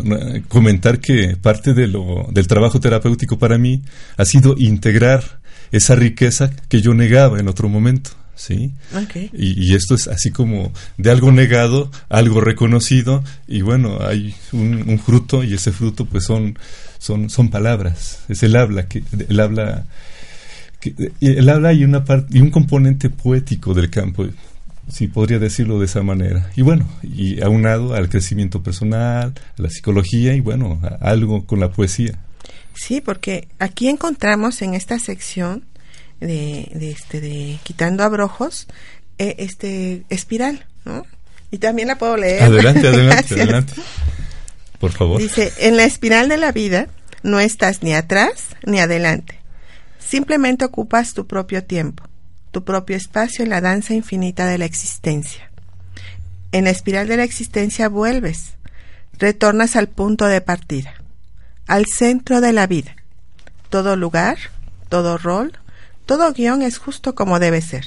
comentar 0.48 1.00
que 1.00 1.38
parte 1.38 1.74
de 1.74 1.88
lo, 1.88 2.28
del 2.32 2.48
trabajo 2.48 2.80
terapéutico 2.80 3.38
para 3.38 3.58
mí 3.58 3.82
ha 4.18 4.26
sido 4.26 4.56
integrar 4.58 5.40
esa 5.72 5.96
riqueza 5.96 6.52
que 6.68 6.82
yo 6.82 6.94
negaba 6.94 7.40
en 7.40 7.48
otro 7.48 7.70
momento. 7.70 8.12
¿sí? 8.40 8.72
Y, 9.34 9.76
esto 9.76 9.96
es 9.96 10.08
así 10.08 10.32
como 10.32 10.72
de 10.98 11.12
algo 11.12 11.32
negado, 11.32 11.92
algo 12.08 12.42
reconocido, 12.42 13.24
y 13.48 13.62
bueno, 13.62 14.00
hay 14.02 14.34
un, 14.54 15.00
fruto, 15.00 15.44
y 15.44 15.54
ese 15.54 15.72
fruto 15.72 16.06
pues 16.06 16.24
son, 16.24 16.58
son, 16.98 17.30
son 17.30 17.50
palabras, 17.50 18.20
es 18.30 18.42
el 18.44 18.56
habla, 18.56 18.88
que, 18.88 19.04
el 19.28 19.40
habla, 19.40 19.86
que, 20.80 21.12
el 21.22 21.50
habla 21.50 21.74
y, 21.74 21.84
una 21.84 22.04
parte, 22.06 22.38
y 22.38 22.42
un 22.42 22.52
componente 22.52 23.10
poético 23.10 23.74
del 23.74 23.90
campo, 23.90 24.26
si 24.92 25.08
podría 25.08 25.40
decirlo 25.40 25.80
de 25.80 25.86
esa 25.86 26.02
manera. 26.02 26.50
Y 26.56 26.62
bueno, 26.62 26.88
y 27.04 27.42
aunado 27.42 27.94
al 27.94 28.10
crecimiento 28.10 28.64
personal, 28.64 29.34
a 29.58 29.62
la 29.62 29.70
psicología, 29.70 30.34
y 30.34 30.40
bueno, 30.40 30.82
algo 31.02 31.46
con 31.46 31.60
la 31.60 31.72
poesía. 31.72 32.20
Sí, 32.74 33.02
porque 33.02 33.48
aquí 33.60 33.90
encontramos 33.90 34.62
en 34.62 34.74
esta 34.74 35.00
sección 35.00 35.66
de, 36.20 36.72
de, 36.74 36.92
este, 36.92 37.22
de 37.22 37.60
quitando 37.64 38.04
abrojos, 38.04 38.68
eh, 39.18 39.36
este, 39.40 40.04
espiral, 40.10 40.66
¿no? 40.86 41.06
Y 41.52 41.58
también 41.58 41.88
la 41.88 41.98
puedo 41.98 42.16
leer. 42.16 42.44
Adelante, 42.44 42.88
adelante, 42.88 43.34
adelante. 43.36 43.74
Por 44.80 44.92
favor. 44.92 45.20
Dice, 45.20 45.52
en 45.60 45.78
la 45.78 45.84
espiral 45.84 46.30
de 46.30 46.38
la 46.38 46.52
vida 46.52 46.88
no 47.24 47.40
estás 47.40 47.84
ni 47.84 47.94
atrás 47.94 48.56
ni 48.66 48.80
adelante. 48.80 49.39
Simplemente 50.10 50.66
ocupas 50.66 51.14
tu 51.14 51.28
propio 51.28 51.64
tiempo, 51.64 52.04
tu 52.50 52.64
propio 52.64 52.98
espacio 52.98 53.44
en 53.44 53.52
la 53.52 53.62
danza 53.62 53.94
infinita 53.94 54.48
de 54.48 54.58
la 54.58 54.66
existencia. 54.66 55.52
En 56.52 56.64
la 56.64 56.72
espiral 56.72 57.08
de 57.08 57.18
la 57.18 57.24
existencia 57.24 57.90
vuelves, 57.90 58.54
retornas 59.20 59.76
al 59.76 59.88
punto 59.88 60.26
de 60.26 60.42
partida, 60.42 60.96
al 61.68 61.86
centro 61.86 62.42
de 62.42 62.54
la 62.54 62.66
vida. 62.66 62.96
Todo 63.70 63.96
lugar, 63.96 64.40
todo 64.88 65.20
rol, 65.20 65.56
todo 66.08 66.34
guion 66.34 66.64
es 66.64 66.80
justo 66.80 67.14
como 67.14 67.38
debe 67.38 67.62
ser. 67.62 67.86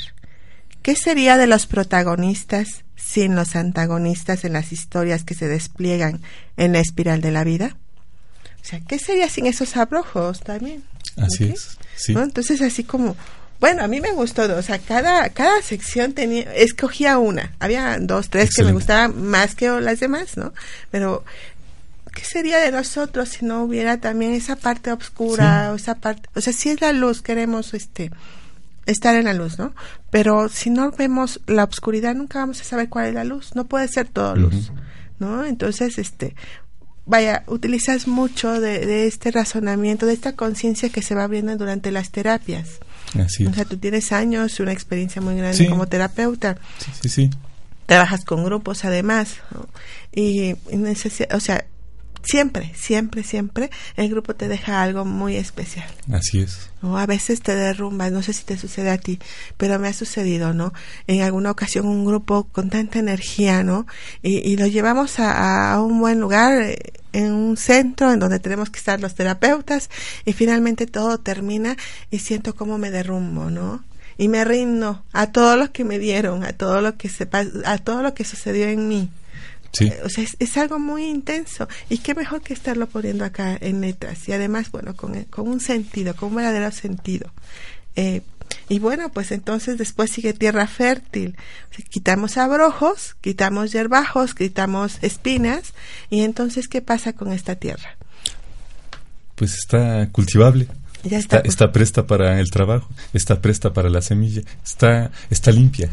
¿Qué 0.83 0.95
sería 0.95 1.37
de 1.37 1.49
los 1.49 1.67
protagonistas 1.67 2.85
sin 2.95 3.35
los 3.35 3.57
antagonistas 3.57 4.45
en 4.45 4.52
las 4.52 4.71
historias 4.71 5.25
que 5.25 5.35
se 5.35 5.49
despliegan 5.49 6.21
en 6.57 6.75
la 6.75 6.79
espiral 6.79 7.21
de 7.21 7.33
la 7.33 7.43
vida? 7.43 7.76
O 8.62 8.64
sea, 8.64 8.79
¿qué 8.79 9.00
sería 9.00 9.29
sin 9.29 9.47
esos 9.47 9.76
abrojos 9.76 10.38
también? 10.38 10.85
Así 11.16 11.45
es. 11.45 11.78
Sí. 11.97 12.14
Entonces, 12.16 12.62
así 12.62 12.85
como, 12.85 13.16
bueno, 13.61 13.85
a 13.85 13.88
mí 13.88 14.00
me 14.00 14.12
gustó, 14.12 14.42
o 14.57 14.62
sea, 14.62 14.78
cada, 14.78 15.28
cada 15.31 15.62
sección 15.62 16.14
tenía, 16.14 16.52
escogía 16.54 17.19
una. 17.19 17.54
Había 17.61 17.97
dos, 18.00 18.28
tres 18.28 18.54
que 18.54 18.64
me 18.64 18.73
gustaban 18.73 19.23
más 19.23 19.54
que 19.54 19.69
las 19.69 20.00
demás, 20.00 20.37
¿no? 20.37 20.52
Pero 20.90 21.25
¿qué 22.12 22.25
sería 22.25 22.59
de 22.59 22.71
nosotros 22.71 23.28
si 23.28 23.45
no 23.45 23.62
hubiera 23.62 23.99
también 23.99 24.33
esa 24.33 24.57
parte 24.57 24.92
oscura 24.92 25.73
o 25.73 25.76
esa 25.76 25.95
parte, 25.97 26.28
o 26.35 26.40
sea, 26.40 26.52
si 26.52 26.71
es 26.71 26.81
la 26.81 26.92
luz, 26.92 27.23
queremos 27.23 27.75
este 27.75 28.11
estar 28.87 29.14
en 29.14 29.25
la 29.25 29.35
luz, 29.35 29.59
¿no? 29.59 29.75
Pero 30.11 30.49
si 30.49 30.71
no 30.71 30.90
vemos 30.90 31.40
la 31.47 31.64
oscuridad, 31.64 32.14
nunca 32.14 32.40
vamos 32.40 32.61
a 32.61 32.64
saber 32.64 32.88
cuál 32.88 33.07
es 33.07 33.14
la 33.14 33.25
luz, 33.25 33.54
no 33.54 33.64
puede 33.66 33.88
ser 33.88 34.09
todo 34.09 34.37
luz, 34.37 34.73
¿no? 35.19 35.45
Entonces, 35.45 35.99
este, 35.99 36.35
vaya, 37.06 37.44
utilizas 37.47 38.06
mucho 38.06 38.61
de, 38.61 39.06
este 39.06 39.30
razonamiento, 39.30 40.06
de 40.06 40.14
esta 40.14 40.35
conciencia 40.35 40.88
que 40.88 41.02
se 41.02 41.14
va 41.14 41.25
abriendo 41.25 41.56
durante 41.56 41.90
las 41.90 42.11
terapias. 42.11 42.68
Así 43.18 43.47
O 43.47 43.52
sea, 43.52 43.64
tú 43.64 43.76
tienes 43.76 44.12
años, 44.12 44.59
una 44.61 44.73
experiencia 44.73 45.21
muy 45.21 45.37
grande 45.37 45.68
como 45.68 45.87
terapeuta. 45.87 46.56
Sí, 46.78 46.90
sí, 47.02 47.09
sí. 47.09 47.30
Trabajas 47.87 48.25
con 48.25 48.44
grupos 48.44 48.85
además, 48.85 49.37
¿no? 49.52 49.68
Y, 50.12 50.54
y 50.71 51.26
o 51.32 51.40
sea, 51.40 51.64
siempre, 52.23 52.73
siempre, 52.75 53.23
siempre 53.23 53.71
el 53.97 54.09
grupo 54.09 54.35
te 54.35 54.49
deja 54.49 54.83
algo 54.83 55.05
muy 55.05 55.37
especial. 55.37 55.88
Así 56.12 56.41
es. 56.41 56.71
O 56.83 56.97
a 56.97 57.07
veces 57.07 57.43
te 57.43 57.55
derrumbas, 57.55 58.11
no 58.12 58.23
sé 58.23 58.33
si 58.33 58.45
te 58.45 58.57
sucede 58.57 58.91
a 58.91 58.99
ti, 58.99 59.19
pero 59.57 59.79
me 59.79 59.88
ha 59.88 59.93
sucedido, 59.93 60.52
¿no? 60.52 60.73
En 61.07 61.23
alguna 61.23 61.50
ocasión 61.50 61.87
un 61.87 62.05
grupo 62.05 62.45
con 62.45 62.71
tanta 62.71 62.99
energía, 62.99 63.62
¿no? 63.62 63.87
Y, 64.23 64.57
lo 64.57 64.67
llevamos 64.67 65.19
a, 65.19 65.81
un 65.81 66.00
buen 66.00 66.21
lugar, 66.21 66.61
eh, 66.61 66.79
en 67.12 67.33
un 67.33 67.57
centro 67.57 68.12
en 68.12 68.19
donde 68.19 68.38
tenemos 68.38 68.71
que 68.71 68.79
estar 68.79 69.00
los 69.00 69.14
terapeutas 69.14 69.91
y 70.25 70.33
finalmente 70.33 70.87
todo 70.87 71.19
termina 71.19 71.76
y 72.11 72.21
siento 72.21 72.55
como 72.55 72.79
me 72.79 72.91
derrumbo, 72.91 73.50
¿no? 73.50 73.85
Y 74.19 74.29
me 74.29 74.45
rindo 74.45 75.05
a 75.12 75.29
todo 75.29 75.57
lo 75.57 75.73
que 75.73 75.85
me 75.85 75.99
dieron, 75.99 76.45
a 76.45 76.52
todo 76.52 76.81
lo 76.81 76.97
que 76.97 77.09
se, 77.09 77.29
a 77.64 77.79
todo 77.79 78.02
lo 78.02 78.14
que 78.14 78.25
sucedió 78.25 78.67
en 78.69 78.88
mí. 78.88 79.11
Eh, 79.81 80.00
o 80.05 80.09
sea, 80.09 80.25
es, 80.38 80.57
algo 80.57 80.79
muy 80.79 81.05
intenso. 81.05 81.69
Y 81.88 81.99
qué 81.99 82.14
mejor 82.14 82.43
que 82.43 82.52
estarlo 82.52 82.88
poniendo 82.88 83.25
acá 83.25 83.57
en 83.61 83.81
letras. 83.81 84.29
Y 84.29 84.33
además, 84.33 84.71
bueno, 84.71 84.95
con, 84.95 85.25
con 85.25 85.49
un 85.49 85.61
sentido, 85.61 86.14
con 86.14 86.31
un 86.31 86.37
verdadero 86.37 86.71
sentido. 86.71 87.33
Eh, 87.97 88.23
y 88.69 88.79
bueno, 88.79 89.11
pues 89.11 89.33
entonces 89.33 89.79
después 89.79 90.11
sigue 90.11 90.35
tierra 90.35 90.67
fértil. 90.67 91.37
quitamos 91.88 92.37
abrojos, 92.37 93.17
quitamos 93.21 93.73
yerbajos, 93.73 94.35
quitamos 94.35 94.99
espinas. 95.02 95.73
Y 96.11 96.21
entonces, 96.21 96.69
¿qué 96.69 96.83
pasa 96.83 97.14
con 97.14 97.33
esta 97.33 97.57
tierra? 97.57 97.97
Pues 99.37 99.55
está 99.55 100.09
cultivable. 100.12 100.69
Ya 101.05 101.19
está, 101.19 101.38
está, 101.38 101.73
presta 101.73 102.07
para 102.07 102.38
el 102.38 102.52
trabajo, 102.52 102.88
está 103.12 103.41
presta 103.41 103.73
para 103.73 103.88
la 103.88 104.02
semilla, 104.02 104.43
está, 104.64 105.11
está 105.31 105.50
limpia. 105.50 105.91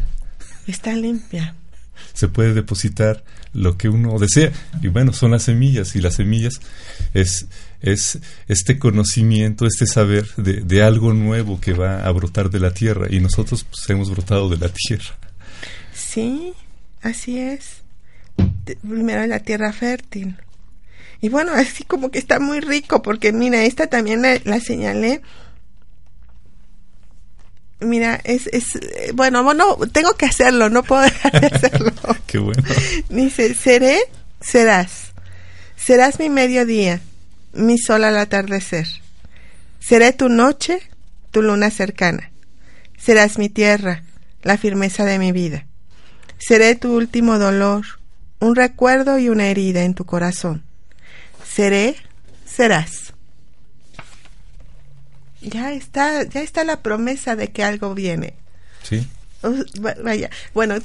Está 0.68 0.94
limpia 0.94 1.56
se 2.12 2.28
puede 2.28 2.54
depositar 2.54 3.24
lo 3.52 3.76
que 3.76 3.88
uno 3.88 4.18
desea. 4.18 4.52
Y 4.82 4.88
bueno, 4.88 5.12
son 5.12 5.32
las 5.32 5.44
semillas, 5.44 5.96
y 5.96 6.00
las 6.00 6.14
semillas 6.14 6.60
es, 7.14 7.46
es 7.80 8.18
este 8.48 8.78
conocimiento, 8.78 9.66
este 9.66 9.86
saber 9.86 10.26
de, 10.36 10.60
de 10.60 10.82
algo 10.82 11.12
nuevo 11.12 11.60
que 11.60 11.72
va 11.72 12.04
a 12.04 12.10
brotar 12.12 12.50
de 12.50 12.60
la 12.60 12.72
tierra, 12.72 13.06
y 13.10 13.20
nosotros 13.20 13.64
pues, 13.64 13.88
hemos 13.90 14.10
brotado 14.10 14.48
de 14.48 14.58
la 14.58 14.68
tierra. 14.88 15.16
Sí, 15.94 16.52
así 17.02 17.38
es. 17.38 17.82
Primero 18.82 19.26
la 19.26 19.40
tierra 19.40 19.72
fértil. 19.72 20.36
Y 21.20 21.28
bueno, 21.28 21.52
así 21.52 21.84
como 21.84 22.10
que 22.10 22.18
está 22.18 22.40
muy 22.40 22.60
rico, 22.60 23.02
porque 23.02 23.32
mira, 23.32 23.64
esta 23.64 23.88
también 23.88 24.22
la 24.22 24.60
señalé 24.60 25.20
Mira, 27.80 28.20
es, 28.24 28.46
es, 28.48 28.78
bueno, 29.14 29.42
bueno, 29.42 29.76
tengo 29.92 30.14
que 30.14 30.26
hacerlo, 30.26 30.68
no 30.68 30.82
puedo 30.82 31.02
dejar 31.02 31.40
de 31.40 31.46
hacerlo. 31.46 31.92
Qué 32.26 32.38
bueno. 32.38 32.62
Dice, 33.08 33.54
seré, 33.54 34.00
serás. 34.40 35.12
Serás 35.76 36.18
mi 36.18 36.28
mediodía, 36.28 37.00
mi 37.52 37.78
sol 37.78 38.04
al 38.04 38.18
atardecer. 38.18 38.86
Seré 39.78 40.12
tu 40.12 40.28
noche, 40.28 40.80
tu 41.30 41.42
luna 41.42 41.70
cercana. 41.70 42.30
Serás 42.98 43.38
mi 43.38 43.48
tierra, 43.48 44.02
la 44.42 44.58
firmeza 44.58 45.06
de 45.06 45.18
mi 45.18 45.32
vida. 45.32 45.66
Seré 46.38 46.74
tu 46.74 46.94
último 46.94 47.38
dolor, 47.38 47.86
un 48.40 48.56
recuerdo 48.56 49.18
y 49.18 49.30
una 49.30 49.48
herida 49.48 49.84
en 49.84 49.94
tu 49.94 50.04
corazón. 50.04 50.64
Seré, 51.44 51.96
serás 52.44 53.09
ya 55.40 55.72
está, 55.72 56.24
ya 56.24 56.42
está 56.42 56.64
la 56.64 56.82
promesa 56.82 57.36
de 57.36 57.48
que 57.48 57.64
algo 57.64 57.94
viene. 57.94 58.34
Sí. 58.82 59.06
vaya, 60.02 60.30
bueno, 60.54 60.76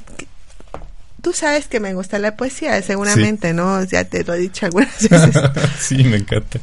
tú 1.22 1.32
sabes 1.32 1.66
que 1.66 1.80
me 1.80 1.94
gusta 1.94 2.18
la 2.18 2.36
poesía, 2.36 2.80
seguramente, 2.82 3.52
¿no? 3.52 3.84
Ya 3.84 4.04
te 4.04 4.24
lo 4.24 4.34
he 4.34 4.38
dicho 4.38 4.66
algunas 4.66 5.08
veces. 5.08 5.42
sí, 5.80 6.04
me 6.04 6.16
encanta. 6.18 6.58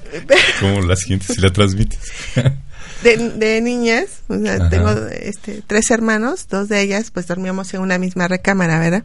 Cómo 0.60 0.82
la 0.82 0.96
sientes 0.96 1.38
y 1.38 1.42
la 1.42 1.52
transmites. 1.52 2.00
de, 3.04 3.18
de 3.18 3.62
niñas, 3.62 4.22
o 4.28 4.40
sea, 4.40 4.70
tengo 4.70 4.90
este, 5.08 5.62
tres 5.66 5.92
hermanos, 5.92 6.48
dos 6.50 6.70
de 6.70 6.82
ellas, 6.82 7.12
pues 7.12 7.28
dormíamos 7.28 7.74
en 7.74 7.82
una 7.82 7.98
misma 7.98 8.28
recámara, 8.28 8.80
¿verdad? 8.80 9.04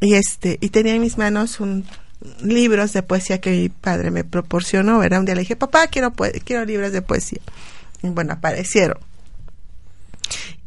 Y 0.00 0.14
este, 0.14 0.58
y 0.60 0.70
tenía 0.70 0.94
en 0.94 1.00
mis 1.00 1.18
manos 1.18 1.60
un 1.60 1.86
libros 2.42 2.92
de 2.94 3.02
poesía 3.02 3.40
que 3.40 3.50
mi 3.50 3.68
padre 3.68 4.10
me 4.10 4.24
proporcionó, 4.24 4.98
¿verdad? 4.98 5.20
Un 5.20 5.26
día 5.26 5.34
le 5.34 5.42
dije, 5.42 5.54
papá, 5.54 5.86
quiero, 5.88 6.14
quiero 6.44 6.64
libros 6.64 6.92
de 6.92 7.02
poesía 7.02 7.40
bueno, 8.14 8.34
aparecieron. 8.34 8.98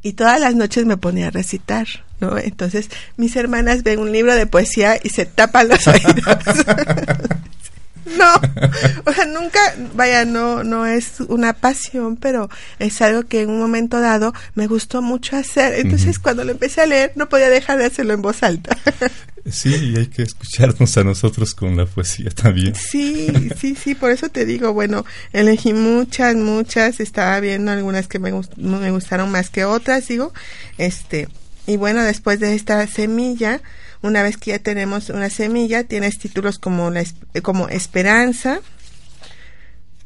Y 0.01 0.13
todas 0.13 0.39
las 0.39 0.55
noches 0.55 0.85
me 0.85 0.97
ponía 0.97 1.27
a 1.27 1.31
recitar, 1.31 1.87
¿no? 2.19 2.37
Entonces 2.37 2.89
mis 3.17 3.35
hermanas 3.35 3.83
ven 3.83 3.99
un 3.99 4.11
libro 4.11 4.33
de 4.33 4.45
poesía 4.47 4.97
y 5.01 5.09
se 5.09 5.25
tapan 5.25 5.67
los 5.67 5.87
oídos. 5.87 6.25
no, 8.05 8.33
o 9.05 9.13
sea, 9.13 9.25
nunca, 9.25 9.59
vaya, 9.93 10.25
no, 10.25 10.63
no 10.63 10.85
es 10.85 11.19
una 11.27 11.53
pasión, 11.53 12.17
pero 12.17 12.49
es 12.79 13.01
algo 13.01 13.23
que 13.23 13.41
en 13.41 13.49
un 13.49 13.59
momento 13.59 13.99
dado 13.99 14.33
me 14.55 14.67
gustó 14.67 15.01
mucho 15.01 15.35
hacer. 15.35 15.75
Entonces, 15.75 16.19
cuando 16.19 16.43
lo 16.43 16.51
empecé 16.51 16.81
a 16.81 16.85
leer, 16.85 17.11
no 17.15 17.29
podía 17.29 17.49
dejar 17.49 17.77
de 17.77 17.85
hacerlo 17.85 18.13
en 18.13 18.21
voz 18.21 18.43
alta. 18.43 18.77
Sí, 19.51 19.73
y 19.73 19.97
hay 19.97 20.07
que 20.07 20.23
escucharnos 20.23 20.97
a 20.97 21.03
nosotros 21.03 21.55
con 21.55 21.75
la 21.75 21.85
poesía 21.85 22.29
también. 22.29 22.75
Sí, 22.75 23.49
sí, 23.59 23.75
sí, 23.75 23.95
por 23.95 24.11
eso 24.11 24.29
te 24.29 24.45
digo, 24.45 24.73
bueno, 24.73 25.05
elegí 25.33 25.73
muchas, 25.73 26.35
muchas, 26.35 26.99
estaba 26.99 27.39
viendo 27.39 27.71
algunas 27.71 28.07
que 28.07 28.19
me, 28.19 28.31
me 28.57 28.91
gustaron 28.91 29.31
más 29.31 29.49
que 29.49 29.65
otras, 29.65 30.07
digo, 30.07 30.33
este, 30.77 31.29
y 31.65 31.77
bueno, 31.77 32.03
después 32.03 32.39
de 32.39 32.55
esta 32.55 32.85
semilla, 32.87 33.61
una 34.01 34.23
vez 34.23 34.37
que 34.37 34.51
ya 34.51 34.59
tenemos 34.59 35.09
una 35.09 35.29
semilla, 35.29 35.83
tienes 35.83 36.17
títulos 36.17 36.59
como, 36.59 36.89
la, 36.89 37.03
como 37.41 37.67
Esperanza, 37.67 38.59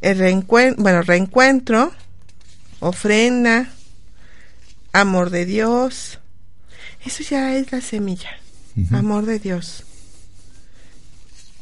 el 0.01 0.17
reencuentro, 0.17 0.83
bueno, 0.83 1.01
Reencuentro, 1.01 1.93
Ofrenda, 2.79 3.69
Amor 4.91 5.29
de 5.29 5.45
Dios. 5.45 6.19
Eso 7.05 7.23
ya 7.23 7.55
es 7.55 7.71
la 7.71 7.81
semilla. 7.81 8.29
Amor 8.91 9.25
de 9.25 9.39
Dios. 9.39 9.83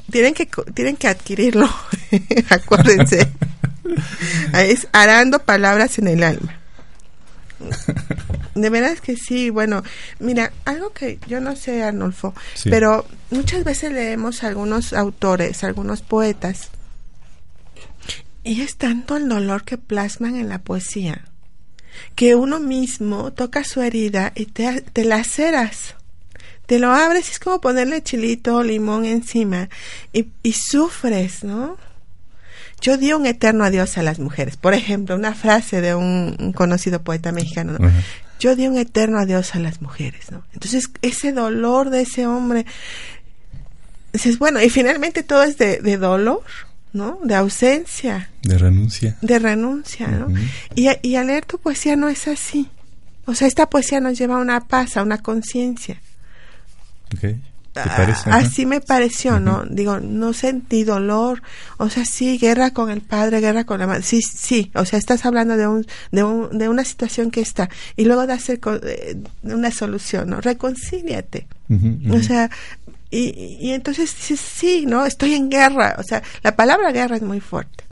Tienen 0.10 0.34
que, 0.34 0.50
tienen 0.74 0.98
que 0.98 1.08
adquirirlo, 1.08 1.70
acuérdense. 2.50 3.32
es 4.54 4.88
arando 4.92 5.40
palabras 5.40 5.98
en 6.00 6.08
el 6.08 6.24
alma. 6.24 6.61
De 8.56 8.70
verdad 8.70 8.92
es 8.92 9.02
que 9.02 9.16
sí, 9.16 9.50
bueno, 9.50 9.84
mira, 10.20 10.52
algo 10.66 10.92
que 10.92 11.20
yo 11.28 11.40
no 11.40 11.56
sé, 11.56 11.84
Arnulfo, 11.84 12.34
pero 12.66 13.06
muchas 13.30 13.64
veces 13.64 13.92
leemos 13.92 14.44
algunos 14.44 14.94
autores, 14.94 15.64
algunos 15.64 16.02
poetas, 16.02 16.70
y 18.44 18.62
es 18.62 18.76
tanto 18.76 19.18
el 19.18 19.30
dolor 19.30 19.64
que 19.64 19.78
plasman 19.78 20.36
en 20.36 20.50
la 20.50 20.60
poesía, 20.60 21.26
que 22.16 22.36
uno 22.36 22.60
mismo 22.60 23.32
toca 23.32 23.64
su 23.64 23.82
herida 23.82 24.34
y 24.36 24.48
te, 24.48 24.82
te 24.82 25.06
laceras. 25.06 25.96
Te 26.66 26.80
lo 26.80 26.92
abres 26.92 27.28
y 27.28 27.32
es 27.32 27.40
como 27.40 27.60
ponerle 27.60 28.02
chilito 28.02 28.56
o 28.56 28.64
limón 28.64 29.06
encima 29.06 29.70
y, 30.14 30.28
y 30.42 30.54
sufres, 30.54 31.44
¿no? 31.44 31.78
Yo 32.82 32.98
di 32.98 33.14
un 33.14 33.26
eterno 33.26 33.64
adiós 33.64 33.98
a 33.98 34.04
las 34.04 34.20
mujeres. 34.20 34.58
Por 34.58 34.74
ejemplo, 34.74 35.16
una 35.16 35.34
frase 35.34 35.82
de 35.82 35.96
un, 35.96 36.52
conocido 36.54 37.02
poeta 37.04 37.32
mexicano, 37.32 37.78
yo 38.40 38.56
di 38.56 38.68
un 38.68 38.78
eterno 38.78 39.20
adiós 39.20 39.56
a 39.56 39.60
las 39.60 39.82
mujeres, 39.82 40.32
¿no? 40.32 40.44
Entonces, 40.54 40.90
ese 41.02 41.32
dolor 41.32 41.92
de 41.92 42.02
ese 42.02 42.26
hombre, 42.26 42.66
dices, 44.12 44.40
bueno, 44.40 44.62
y 44.62 44.70
finalmente 44.70 45.22
todo 45.22 45.44
es 45.44 45.58
de, 45.58 45.98
dolor, 45.98 46.44
¿no? 46.92 47.20
De 47.24 47.36
ausencia. 47.36 48.30
De 48.42 48.58
renuncia. 48.58 49.16
De 49.22 49.38
renuncia, 49.38 50.08
¿no? 50.08 50.28
y, 50.76 50.90
y 51.04 51.16
al 51.16 51.28
leer 51.28 51.46
tu 51.46 51.60
poesía 51.60 51.96
no 51.96 52.10
es 52.10 52.28
así. 52.28 52.68
O 53.26 53.36
sea, 53.36 53.48
esta 53.48 53.70
poesía 53.70 54.00
nos 54.00 54.18
lleva 54.18 54.36
a 54.36 54.40
una 54.40 54.68
paz, 54.68 54.98
a 54.98 55.04
una 55.04 55.20
conciencia. 55.20 56.02
Okay. 57.16 57.40
Ah, 57.74 58.18
así 58.32 58.66
me 58.66 58.82
pareció, 58.82 59.40
¿no? 59.40 59.64
Digo, 59.70 60.02
no 60.02 60.34
sentí 60.34 60.84
dolor, 60.84 61.42
o 61.78 61.90
sea, 61.90 62.04
sí, 62.04 62.38
guerra 62.38 62.72
con 62.72 62.90
el 62.90 63.00
padre, 63.00 63.40
guerra 63.40 63.64
con 63.64 63.80
la 63.80 63.88
madre, 63.88 64.04
sí, 64.04 64.22
sí, 64.22 64.72
o 64.76 64.84
sea, 64.84 65.00
estás 65.00 65.26
hablando 65.26 65.56
de, 65.56 65.68
un, 65.68 65.88
de, 66.12 66.24
un, 66.24 66.58
de 66.58 66.68
una 66.68 66.84
situación 66.84 67.32
que 67.32 67.40
está, 67.40 67.70
y 67.96 68.04
luego 68.04 68.28
de 68.28 68.34
hacer 68.34 68.60
una 69.44 69.72
solución, 69.72 70.30
¿no? 70.30 70.42
Reconcíliate. 70.42 71.48
O 72.12 72.22
sea, 72.22 72.50
y, 73.10 73.58
y 73.62 73.72
entonces 73.72 74.14
dices, 74.14 74.42
sí, 74.42 74.86
¿no? 74.86 75.06
Estoy 75.06 75.36
en 75.36 75.50
guerra, 75.50 75.96
o 75.98 76.04
sea, 76.04 76.22
la 76.44 76.58
palabra 76.58 76.92
guerra 76.92 77.16
es 77.16 77.22
muy 77.22 77.40
fuerte. 77.40 77.86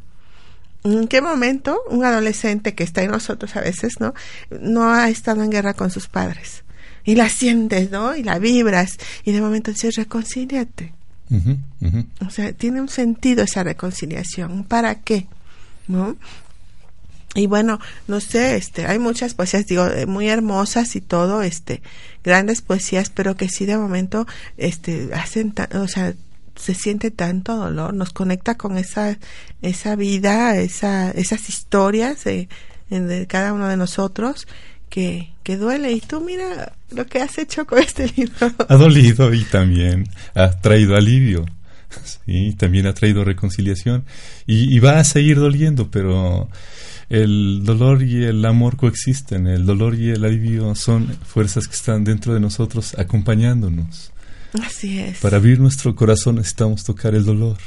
¿En 0.84 1.08
qué 1.08 1.22
momento 1.22 1.82
un 1.90 2.04
adolescente 2.04 2.76
que 2.76 2.84
está 2.84 3.02
en 3.02 3.12
nosotros 3.12 3.56
a 3.56 3.62
veces, 3.62 4.02
¿no? 4.02 4.14
No 4.50 4.92
ha 4.94 5.10
estado 5.10 5.44
en 5.44 5.50
guerra 5.50 5.74
con 5.74 5.90
sus 5.90 6.08
padres 6.08 6.64
y 7.10 7.16
la 7.16 7.28
sientes, 7.28 7.90
¿no? 7.90 8.16
Y 8.16 8.22
la 8.22 8.38
vibras 8.38 9.00
y 9.24 9.32
de 9.32 9.42
momento 9.42 9.72
dices, 9.72 9.96
reconcíliate. 9.96 10.94
O 12.24 12.30
sea, 12.30 12.54
tiene 12.54 12.82
un 12.82 12.88
sentido 12.88 13.44
esa 13.44 13.64
reconciliación. 13.64 14.64
¿Para 14.64 14.94
qué? 14.94 15.26
¿No? 15.88 16.18
Y 17.34 17.48
bueno, 17.48 17.80
no 18.08 18.20
sé, 18.20 18.58
este, 18.58 18.86
hay 18.86 19.00
muchas 19.00 19.34
poesías, 19.34 19.66
digo, 19.66 19.88
eh, 19.88 20.06
muy 20.06 20.30
hermosas 20.30 20.96
y 20.96 21.02
todo, 21.02 21.42
este, 21.42 21.82
grandes 22.24 22.62
poesías, 22.62 23.10
pero 23.10 23.36
que 23.36 23.50
sí 23.50 23.66
de 23.66 23.80
momento, 23.80 24.28
este, 24.58 25.10
hacen, 25.16 25.56
o 25.74 25.88
sea, 25.88 26.14
se 26.56 26.76
siente 26.76 27.10
tanto 27.10 27.56
dolor, 27.56 27.92
nos 27.96 28.14
conecta 28.14 28.56
con 28.56 28.78
esa, 28.78 29.18
esa 29.64 29.96
vida, 29.96 30.58
esa, 30.58 31.10
esas 31.10 31.50
historias 31.50 32.24
de, 32.24 32.50
de 32.92 33.26
cada 33.26 33.52
uno 33.54 33.68
de 33.68 33.78
nosotros 33.78 34.46
que, 34.90 35.30
que 35.44 35.58
duele. 35.58 35.92
Y 35.92 36.02
tú 36.02 36.22
mira 36.22 36.74
lo 36.92 37.06
que 37.06 37.22
has 37.22 37.38
hecho 37.38 37.66
con 37.66 37.80
este 37.80 38.12
libro. 38.16 38.52
Ha 38.68 38.76
dolido 38.76 39.34
y 39.34 39.44
también 39.44 40.08
ha 40.36 40.52
traído 40.60 40.96
alivio. 40.96 41.46
Sí, 42.26 42.56
también 42.58 42.86
ha 42.86 42.94
traído 42.94 43.24
reconciliación. 43.24 44.06
Y, 44.46 44.80
va 44.80 45.00
a 45.00 45.04
seguir 45.04 45.40
doliendo, 45.40 45.90
pero 45.90 46.48
el 47.10 47.62
dolor 47.64 48.04
y 48.04 48.26
el 48.26 48.46
amor 48.46 48.78
coexisten. 48.78 49.48
El 49.48 49.66
dolor 49.66 49.96
y 49.96 50.12
el 50.12 50.24
alivio 50.24 50.76
son 50.76 51.08
fuerzas 51.08 51.68
que 51.68 51.74
están 51.74 52.04
dentro 52.04 52.34
de 52.36 52.40
nosotros 52.40 52.94
acompañándonos. 52.98 54.12
Así 54.62 55.00
es. 55.00 55.18
Para 55.18 55.38
abrir 55.38 55.60
nuestro 55.60 55.96
corazón 55.96 56.36
necesitamos 56.36 56.84
tocar 56.84 57.16
el 57.16 57.26
dolor. 57.26 57.58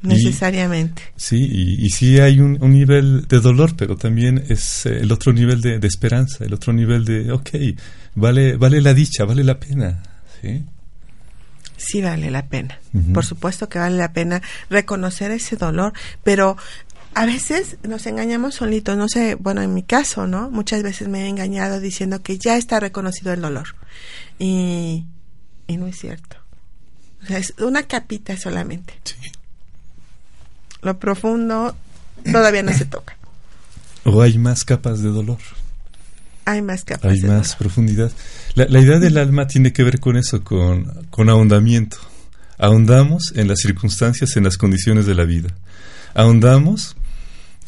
Necesariamente. 0.00 1.02
sí, 1.16 1.36
y, 1.50 1.84
y, 1.84 1.90
sí 1.90 2.20
hay 2.20 2.38
un, 2.38 2.58
nivel 2.60 3.26
de 3.26 3.40
dolor, 3.40 3.74
pero 3.76 3.96
también 3.96 4.44
es 4.48 4.86
eh, 4.86 5.00
el 5.00 5.10
otro 5.10 5.32
nivel 5.32 5.60
de, 5.60 5.80
esperanza, 5.82 6.44
el 6.44 6.54
otro 6.54 6.72
nivel 6.72 7.04
de, 7.04 7.32
ok, 7.32 7.50
vale, 8.14 8.56
vale 8.56 8.80
la 8.80 8.94
dicha, 8.94 9.24
vale 9.24 9.42
la 9.42 9.58
pena. 9.58 10.02
Sí, 10.40 10.64
sí 11.76 12.00
vale 12.00 12.30
la 12.30 12.46
pena. 12.46 12.78
Por 13.12 13.24
supuesto 13.24 13.68
que 13.68 13.80
vale 13.80 13.96
la 13.96 14.12
pena 14.12 14.40
reconocer 14.70 15.32
ese 15.32 15.56
dolor, 15.56 15.92
pero 16.22 16.56
a 17.14 17.26
veces 17.26 17.78
nos 17.82 18.06
engañamos 18.06 18.54
solitos, 18.54 18.96
no 18.96 19.08
sé, 19.08 19.34
bueno, 19.34 19.62
en 19.62 19.74
mi 19.74 19.82
caso, 19.82 20.28
¿no? 20.28 20.48
Muchas 20.48 20.84
veces 20.84 21.08
me 21.08 21.24
he 21.24 21.28
engañado 21.28 21.80
diciendo 21.80 22.22
que 22.22 22.38
ya 22.38 22.56
está 22.56 22.78
reconocido 22.78 23.32
el 23.32 23.40
dolor. 23.40 23.74
Y, 24.38 25.06
y 25.66 25.76
no 25.76 25.88
es 25.88 25.98
cierto. 25.98 26.36
O 27.24 27.26
sea, 27.26 27.38
es 27.38 27.52
una 27.58 27.82
capita 27.82 28.36
solamente. 28.36 28.94
Sí 29.02 29.16
lo 30.82 30.98
profundo 30.98 31.76
todavía 32.30 32.62
no 32.62 32.72
se 32.72 32.84
toca. 32.84 33.16
¿O 34.04 34.22
hay 34.22 34.38
más 34.38 34.64
capas 34.64 35.00
de 35.02 35.08
dolor? 35.08 35.38
Hay 36.44 36.62
más 36.62 36.84
capas. 36.84 37.12
Hay 37.12 37.20
más 37.20 37.56
profundidad. 37.56 38.10
La, 38.54 38.80
idea 38.80 38.98
del 38.98 39.18
alma 39.18 39.46
tiene 39.46 39.72
que 39.72 39.82
ver 39.82 40.00
con 40.00 40.16
eso, 40.16 40.42
con, 40.42 41.06
con 41.10 41.28
ahondamiento. 41.28 41.98
Ahondamos 42.56 43.32
en 43.36 43.48
las 43.48 43.60
circunstancias, 43.60 44.36
en 44.36 44.44
las 44.44 44.56
condiciones 44.56 45.06
de 45.06 45.14
la 45.14 45.24
vida. 45.24 45.50
Ahondamos 46.14 46.96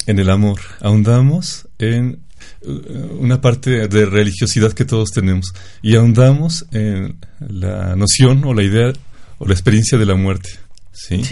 en 0.07 0.19
el 0.19 0.31
amor. 0.31 0.61
Ahondamos 0.81 1.69
en 1.79 2.21
uh, 2.63 2.73
una 3.19 3.41
parte 3.41 3.87
de 3.87 4.07
religiosidad 4.07 4.73
que 4.73 4.85
todos 4.85 5.11
tenemos. 5.11 5.53
Y 5.83 5.97
ahondamos 5.97 6.67
en 6.73 7.19
la 7.41 7.97
noción 7.97 8.45
o 8.45 8.55
la 8.55 8.63
idea 8.63 8.93
o 9.39 9.47
la 9.47 9.53
experiencia 9.53 9.99
de 9.99 10.07
la 10.07 10.15
muerte. 10.15 10.51
¿Sí? 10.93 11.23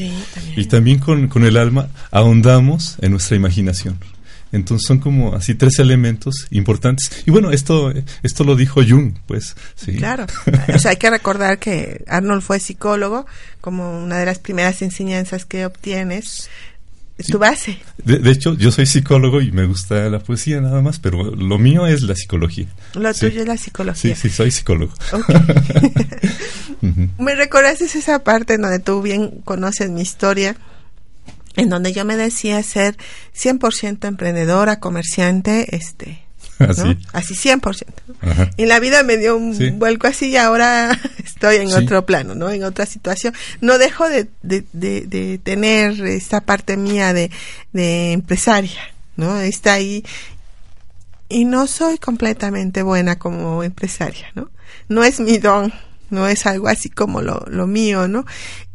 Y 0.57 0.65
también 0.67 0.99
con, 0.99 1.29
con, 1.29 1.45
el 1.45 1.57
alma 1.57 1.89
ahondamos 2.11 2.97
en 3.01 3.13
nuestra 3.13 3.37
imaginación. 3.37 3.99
Entonces 4.51 4.87
son 4.87 4.99
como 4.99 5.35
así 5.35 5.55
tres 5.55 5.79
elementos 5.79 6.47
importantes. 6.51 7.11
Y 7.27 7.31
bueno, 7.31 7.51
esto, 7.51 7.93
esto 8.23 8.45
lo 8.45 8.57
dijo 8.57 8.81
Jung, 8.87 9.15
pues. 9.27 9.57
Sí. 9.75 9.97
Claro. 9.97 10.27
o 10.75 10.79
sea, 10.79 10.93
hay 10.93 10.97
que 10.97 11.11
recordar 11.11 11.59
que 11.59 12.05
Arnold 12.09 12.43
fue 12.43 12.61
psicólogo, 12.61 13.27
como 13.61 14.03
una 14.03 14.19
de 14.19 14.27
las 14.27 14.39
primeras 14.39 14.81
enseñanzas 14.83 15.45
que 15.45 15.67
obtienes 15.67 16.49
tu 17.27 17.39
base. 17.39 17.79
De, 18.05 18.31
hecho, 18.31 18.55
yo 18.55 18.71
soy 18.71 18.87
psicólogo 18.87 19.41
y 19.41 19.51
me 19.51 19.67
gusta 19.67 20.09
la 20.09 20.21
poesía 20.21 20.61
nada 20.61 20.81
más, 20.81 20.99
pero 20.99 21.35
lo 21.35 21.59
mío 21.59 21.87
es 21.87 22.03
la 22.03 22.15
psicología. 22.15 22.67
Lo 22.95 23.13
tuyo 23.13 23.41
es 23.41 23.49
la 23.49 23.57
psicología. 23.57 24.15
Sí, 24.15 24.29
sí, 24.29 24.35
soy 24.35 24.51
psicólogo. 24.51 24.93
Me 27.19 27.35
recordaste 27.35 27.87
esa 27.87 28.23
parte 28.23 28.55
en 28.55 28.63
donde 28.63 28.79
tú 28.79 29.03
bien 29.03 29.41
conoces 29.45 29.91
mi 29.91 30.03
historia, 30.03 30.57
en 31.57 31.69
donde 31.69 31.93
yo 31.93 32.05
me 32.05 32.17
decía 32.17 32.63
ser 32.63 32.97
100% 33.37 34.07
emprendedora, 34.07 34.79
comerciante, 34.79 35.75
este, 35.75 36.23
Así. 36.69 36.99
Así 37.13 37.35
100%. 37.35 37.85
Y 38.57 38.67
la 38.67 38.81
vida 38.81 39.03
me 39.03 39.17
dio 39.17 39.37
un 39.37 39.79
vuelco 39.79 40.09
así 40.09 40.31
y 40.31 40.37
ahora 40.37 40.99
estoy 41.25 41.57
en 41.57 41.73
otro 41.73 42.05
plano, 42.05 42.35
¿no? 42.35 42.51
En 42.51 42.65
otra 42.65 42.85
situación. 42.87 43.35
No 43.61 43.79
dejo 43.79 44.09
de, 44.09 44.29
de, 44.43 45.41
tener 45.43 46.01
esta 46.05 46.41
parte 46.41 46.77
mía 46.77 47.13
de, 47.13 47.31
de 47.73 48.13
empresaria, 48.13 48.81
¿no? 49.17 49.39
Está 49.39 49.75
ahí. 49.75 50.05
Y 51.29 51.45
no 51.45 51.67
soy 51.67 51.99
completamente 51.99 52.83
buena 52.83 53.19
como 53.19 53.63
empresaria, 53.63 54.29
¿no? 54.35 54.51
No 54.89 55.05
es 55.05 55.21
mi 55.21 55.39
don. 55.39 55.73
no 56.11 56.27
es 56.27 56.47
algo 56.47 56.69
así 56.69 56.89
como 56.89 57.21
lo, 57.21 57.45
lo 57.49 57.67
mío, 57.67 58.09
¿no? 58.09 58.25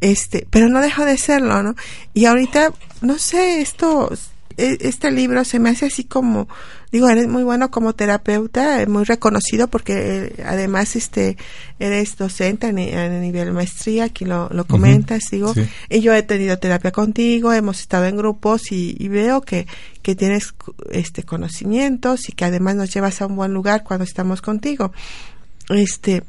Este, 0.02 0.48
pero 0.50 0.70
no 0.70 0.82
dejo 0.82 1.04
de 1.04 1.18
serlo, 1.18 1.64
¿no? 1.64 1.76
Y 2.14 2.26
ahorita, 2.26 2.72
no 3.02 3.18
sé, 3.18 3.62
esto, 3.62 4.12
este 4.58 5.12
libro 5.12 5.44
se 5.44 5.60
me 5.60 5.70
hace 5.70 5.88
así 5.88 6.04
como, 6.04 6.48
digo, 6.92 7.10
eres 7.10 7.28
muy 7.28 7.44
bueno 7.44 7.72
como 7.72 7.94
terapeuta, 7.94 8.86
muy 8.88 9.04
reconocido 9.04 9.68
porque 9.68 9.94
eh, 10.38 10.44
además 10.46 10.96
este 10.96 11.38
eres 11.80 12.18
docente 12.18 12.68
a, 12.68 12.72
nivel 12.72 13.52
maestría, 13.52 14.06
aquí 14.06 14.26
lo, 14.26 14.50
lo 14.50 14.66
comentas, 14.66 15.24
digo, 15.32 15.54
y 15.90 16.02
yo 16.02 16.14
he 16.14 16.24
tenido 16.24 16.58
terapia 16.60 16.92
contigo, 16.92 17.54
hemos 17.54 17.80
estado 17.80 18.06
en 18.06 18.18
grupos 18.18 18.72
y, 18.72 18.96
y, 19.00 19.08
veo 19.08 19.42
que, 19.42 19.68
que 20.02 20.16
tienes 20.16 20.54
este 20.92 21.24
conocimientos 21.24 22.30
y 22.30 22.34
que 22.34 22.46
además 22.46 22.76
nos 22.76 22.94
llevas 22.94 23.22
a 23.22 23.26
un 23.26 23.36
buen 23.36 23.54
lugar 23.54 23.84
cuando 23.84 24.04
estamos 24.04 24.42
contigo. 24.42 24.92
Este, 25.70 26.24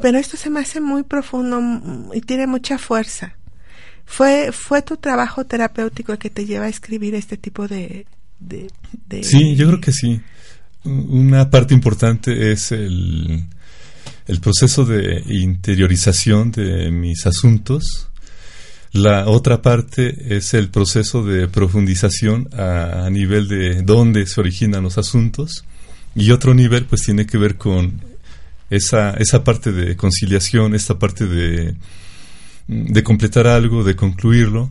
pero 0.00 0.18
esto 0.18 0.36
se 0.36 0.50
me 0.50 0.60
hace 0.60 0.80
muy 0.80 1.02
profundo 1.02 1.60
y 2.14 2.20
tiene 2.20 2.46
mucha 2.46 2.78
fuerza. 2.78 3.36
¿Fue, 4.04 4.50
fue 4.52 4.82
tu 4.82 4.96
trabajo 4.96 5.44
terapéutico 5.44 6.12
el 6.12 6.18
que 6.18 6.30
te 6.30 6.44
lleva 6.44 6.66
a 6.66 6.68
escribir 6.68 7.14
este 7.14 7.36
tipo 7.36 7.66
de, 7.68 8.06
Sí, 9.22 9.54
yo 9.56 9.68
creo 9.68 9.80
que 9.80 9.92
sí. 9.92 10.20
Una 10.84 11.48
parte 11.50 11.74
importante 11.74 12.52
es 12.52 12.72
el, 12.72 13.44
el 14.26 14.40
proceso 14.40 14.84
de 14.84 15.22
interiorización 15.28 16.50
de 16.50 16.90
mis 16.90 17.26
asuntos. 17.26 18.08
La 18.92 19.28
otra 19.28 19.62
parte 19.62 20.36
es 20.36 20.54
el 20.54 20.68
proceso 20.68 21.24
de 21.24 21.48
profundización 21.48 22.48
a, 22.52 23.06
a, 23.06 23.10
nivel 23.10 23.48
de 23.48 23.82
dónde 23.82 24.26
se 24.26 24.40
originan 24.40 24.82
los 24.82 24.98
asuntos. 24.98 25.64
Y 26.14 26.30
otro 26.30 26.52
nivel 26.52 26.84
pues 26.84 27.02
tiene 27.02 27.24
que 27.24 27.38
ver 27.38 27.56
con 27.56 28.02
esa, 28.68 29.12
esa 29.14 29.44
parte 29.44 29.72
de 29.72 29.96
conciliación, 29.96 30.74
esta 30.74 30.98
parte 30.98 31.26
de, 31.26 31.74
de 32.68 33.02
completar 33.02 33.46
algo, 33.46 33.84
de 33.84 33.96
concluirlo, 33.96 34.70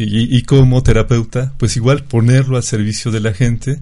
y, 0.00 0.42
como 0.42 0.82
terapeuta, 0.84 1.54
pues 1.58 1.76
igual 1.76 2.04
ponerlo 2.04 2.56
al 2.56 2.62
servicio 2.62 3.10
de 3.10 3.18
la 3.18 3.34
gente. 3.34 3.80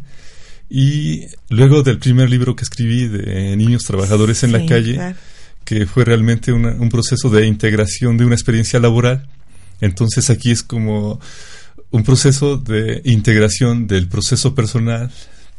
Y 0.70 1.26
luego 1.50 1.82
del 1.82 1.98
primer 1.98 2.30
libro 2.30 2.56
que 2.56 2.64
escribí 2.64 3.06
de 3.06 3.54
Niños 3.54 3.84
Trabajadores 3.84 4.42
en 4.42 4.52
la 4.52 4.64
Calle, 4.64 5.14
que 5.66 5.84
fue 5.84 6.06
realmente 6.06 6.52
un 6.52 6.88
proceso 6.88 7.28
de 7.28 7.46
integración 7.46 8.16
de 8.16 8.24
una 8.24 8.34
experiencia 8.34 8.80
laboral, 8.80 9.28
entonces 9.82 10.30
aquí 10.30 10.50
es 10.50 10.62
como 10.62 11.20
un 11.90 12.02
proceso 12.02 12.56
de 12.56 13.02
integración 13.04 13.86
del 13.86 14.08
proceso 14.08 14.54
personal, 14.54 15.10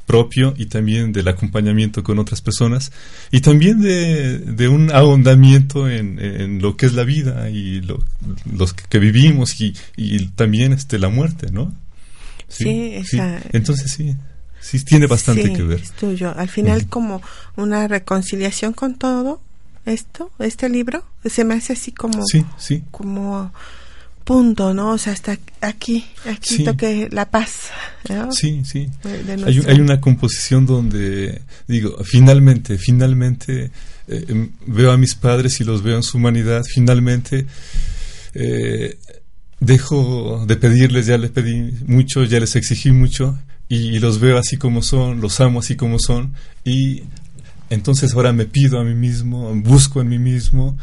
propio 0.07 0.53
y 0.57 0.67
también 0.67 1.11
del 1.11 1.27
acompañamiento 1.27 2.01
con 2.01 2.17
otras 2.17 2.41
personas 2.41 2.91
y 3.29 3.41
también 3.41 3.81
de, 3.81 4.67
un 4.69 4.89
ahondamiento 4.91 5.87
en, 5.87 6.61
lo 6.61 6.75
que 6.77 6.87
es 6.87 6.93
la 6.93 7.03
vida 7.03 7.49
y 7.51 7.81
lo, 7.81 8.03
los 8.51 8.73
que, 8.73 8.97
vivimos 8.97 9.61
y, 9.61 9.75
y, 9.97 10.25
también 10.29 10.73
este 10.73 10.97
la 10.97 11.09
muerte, 11.09 11.51
¿no? 11.51 11.75
Sí, 12.47 12.95
entonces 13.51 13.91
sí, 13.91 14.15
sí 14.61 14.83
tiene 14.85 15.05
bastante 15.07 15.51
que 15.51 15.61
ver. 15.61 15.81
Es 15.81 15.91
tuyo. 15.91 16.33
Al 16.35 16.47
final 16.47 16.87
como 16.87 17.21
una 17.57 17.87
reconciliación 17.89 18.71
con 18.71 18.95
todo 18.95 19.41
esto, 19.85 20.31
este 20.39 20.69
libro, 20.69 21.03
se 21.25 21.43
me 21.43 21.55
hace 21.55 21.73
así 21.73 21.91
como, 21.91 22.25
sí, 22.25 22.45
sí. 22.57 22.83
como 22.91 23.51
punto, 24.27 24.73
¿no? 24.73 24.91
O 24.91 24.97
sea, 24.97 25.13
hasta 25.13 25.39
aquí, 25.61 26.03
aquí 26.25 26.65
toque 26.65 27.07
la 27.11 27.31
paz. 27.31 27.69
Sí, 28.31 28.61
sí. 28.65 28.89
Hay, 29.45 29.61
hay, 29.65 29.79
una 29.79 30.01
composición 30.01 30.65
donde, 30.65 31.41
digo, 31.65 31.97
finalmente, 32.03 32.77
finalmente 32.77 33.71
eh, 34.09 34.25
em, 34.27 34.51
veo 34.65 34.91
a 34.91 34.97
mis 34.97 35.15
padres 35.15 35.61
y 35.61 35.63
los 35.63 35.81
veo 35.81 35.95
en 35.95 36.03
su 36.03 36.17
humanidad, 36.17 36.65
finalmente 36.65 37.45
eh, 38.33 38.97
dejo 39.61 40.45
de 40.45 40.57
pedirles, 40.57 41.05
ya 41.05 41.17
les 41.17 41.31
pedí 41.31 41.71
mucho, 41.87 42.25
ya 42.25 42.41
les 42.41 42.57
exigí 42.57 42.91
mucho 42.91 43.39
y 43.69 43.99
los 43.99 44.19
veo 44.19 44.37
así 44.37 44.57
como 44.57 44.81
son, 44.83 45.21
los 45.21 45.39
amo 45.39 45.59
así 45.59 45.77
como 45.77 45.99
son 45.99 46.33
y 46.65 47.03
entonces 47.69 48.13
ahora 48.13 48.33
me 48.33 48.45
pido 48.45 48.77
a 48.77 48.83
mí 48.83 48.93
mismo, 48.93 49.55
busco 49.55 50.01
en 50.01 50.09
mí 50.09 50.19
mismo 50.19 50.77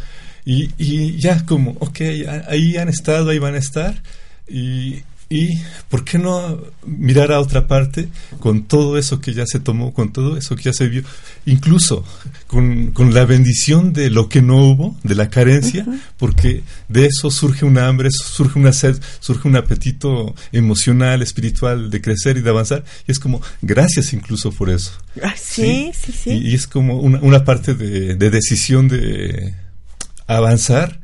y, 0.44 0.70
y 0.78 1.18
ya 1.18 1.44
como, 1.46 1.72
ok, 1.80 2.00
ahí 2.48 2.76
han 2.76 2.88
estado, 2.88 3.30
ahí 3.30 3.38
van 3.38 3.54
a 3.54 3.58
estar. 3.58 4.02
Y, 4.46 5.02
y 5.30 5.58
¿por 5.88 6.04
qué 6.04 6.18
no 6.18 6.60
mirar 6.86 7.32
a 7.32 7.40
otra 7.40 7.66
parte 7.66 8.08
con 8.40 8.64
todo 8.64 8.98
eso 8.98 9.20
que 9.20 9.32
ya 9.32 9.44
se 9.46 9.58
tomó, 9.58 9.94
con 9.94 10.12
todo 10.12 10.36
eso 10.36 10.54
que 10.54 10.64
ya 10.64 10.72
se 10.72 10.86
vio, 10.88 11.02
incluso 11.46 12.04
con, 12.46 12.92
con 12.92 13.14
la 13.14 13.24
bendición 13.24 13.92
de 13.94 14.10
lo 14.10 14.28
que 14.28 14.42
no 14.42 14.58
hubo, 14.64 14.96
de 15.02 15.14
la 15.14 15.30
carencia, 15.30 15.86
porque 16.18 16.62
de 16.88 17.06
eso 17.06 17.30
surge 17.30 17.64
una 17.64 17.88
hambre, 17.88 18.10
surge 18.10 18.58
una 18.58 18.72
sed, 18.72 19.00
surge 19.18 19.48
un 19.48 19.56
apetito 19.56 20.34
emocional, 20.52 21.22
espiritual, 21.22 21.90
de 21.90 22.00
crecer 22.02 22.36
y 22.36 22.42
de 22.42 22.50
avanzar, 22.50 22.84
y 23.08 23.12
es 23.12 23.18
como, 23.18 23.40
gracias 23.62 24.12
incluso 24.12 24.52
por 24.52 24.68
eso. 24.68 24.92
Ah, 25.22 25.34
sí, 25.36 25.90
sí, 25.98 26.12
sí. 26.12 26.30
Y, 26.30 26.54
es 26.54 26.66
como 26.66 27.00
una, 27.00 27.18
una 27.20 27.44
parte 27.44 27.74
de, 27.74 28.14
de 28.14 28.30
decisión 28.30 28.88
de 28.88 29.54
avanzar 30.26 31.00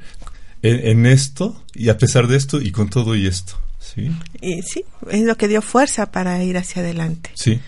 en, 0.62 1.06
esto 1.06 1.62
y 1.74 1.88
a 1.88 1.98
pesar 1.98 2.26
de 2.26 2.36
esto 2.36 2.60
y 2.60 2.72
con 2.72 2.88
todo 2.88 3.14
y 3.14 3.26
esto. 3.26 3.54
¿sí? 3.78 4.10
Y 4.40 4.62
sí, 4.62 4.84
es 5.10 5.22
lo 5.22 5.36
que 5.36 5.48
dio 5.48 5.62
fuerza 5.62 6.10
para 6.10 6.42
ir 6.42 6.58
hacia 6.58 6.82
adelante. 6.82 7.30
Sí. 7.34 7.60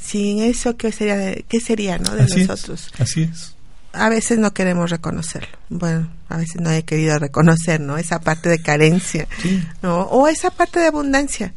sin 0.00 0.42
eso, 0.42 0.76
¿qué 0.76 0.92
sería 0.92 1.16
de, 1.16 1.44
qué 1.48 1.60
sería 1.60 1.98
¿no? 1.98 2.14
de 2.14 2.22
nosotros? 2.22 2.90
así 2.98 3.22
es. 3.22 3.54
A 3.94 4.08
veces 4.08 4.38
no 4.38 4.54
queremos 4.54 4.90
reconocerlo. 4.90 5.50
Bueno, 5.68 6.08
a 6.30 6.38
veces 6.38 6.62
no 6.62 6.70
he 6.70 6.82
querido 6.82 7.18
reconocer, 7.18 7.78
¿no? 7.78 7.98
Esa 7.98 8.20
parte 8.20 8.48
de 8.48 8.62
carencia, 8.62 9.28
¿no? 9.82 10.04
O 10.04 10.28
esa 10.28 10.50
parte 10.50 10.80
de 10.80 10.86
abundancia, 10.86 11.52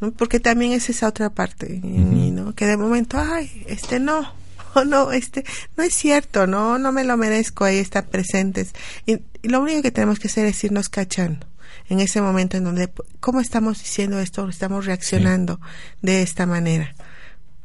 ¿no? 0.00 0.10
Porque 0.10 0.40
también 0.40 0.72
es 0.72 0.88
esa 0.88 1.08
otra 1.08 1.28
parte, 1.28 1.80
¿no? 1.82 2.54
Que 2.54 2.64
de 2.64 2.78
momento, 2.78 3.18
ay, 3.20 3.64
este 3.66 4.00
no, 4.00 4.32
no, 4.86 5.12
este, 5.12 5.44
no 5.76 5.84
es 5.84 5.94
cierto, 5.94 6.46
no, 6.46 6.78
no 6.78 6.92
me 6.92 7.04
lo 7.04 7.16
merezco, 7.16 7.64
ahí 7.64 7.78
están 7.78 8.06
presentes. 8.06 8.72
Y, 9.06 9.20
lo 9.42 9.60
único 9.60 9.82
que 9.82 9.90
tenemos 9.90 10.18
que 10.18 10.28
hacer 10.28 10.46
es 10.46 10.64
irnos 10.64 10.88
cachando 10.88 11.46
en 11.90 12.00
ese 12.00 12.22
momento 12.22 12.56
en 12.56 12.64
donde, 12.64 12.90
¿cómo 13.20 13.40
estamos 13.40 13.78
diciendo 13.78 14.18
esto? 14.18 14.48
¿Estamos 14.48 14.86
reaccionando 14.86 15.60
de 16.00 16.22
esta 16.22 16.46
manera? 16.46 16.94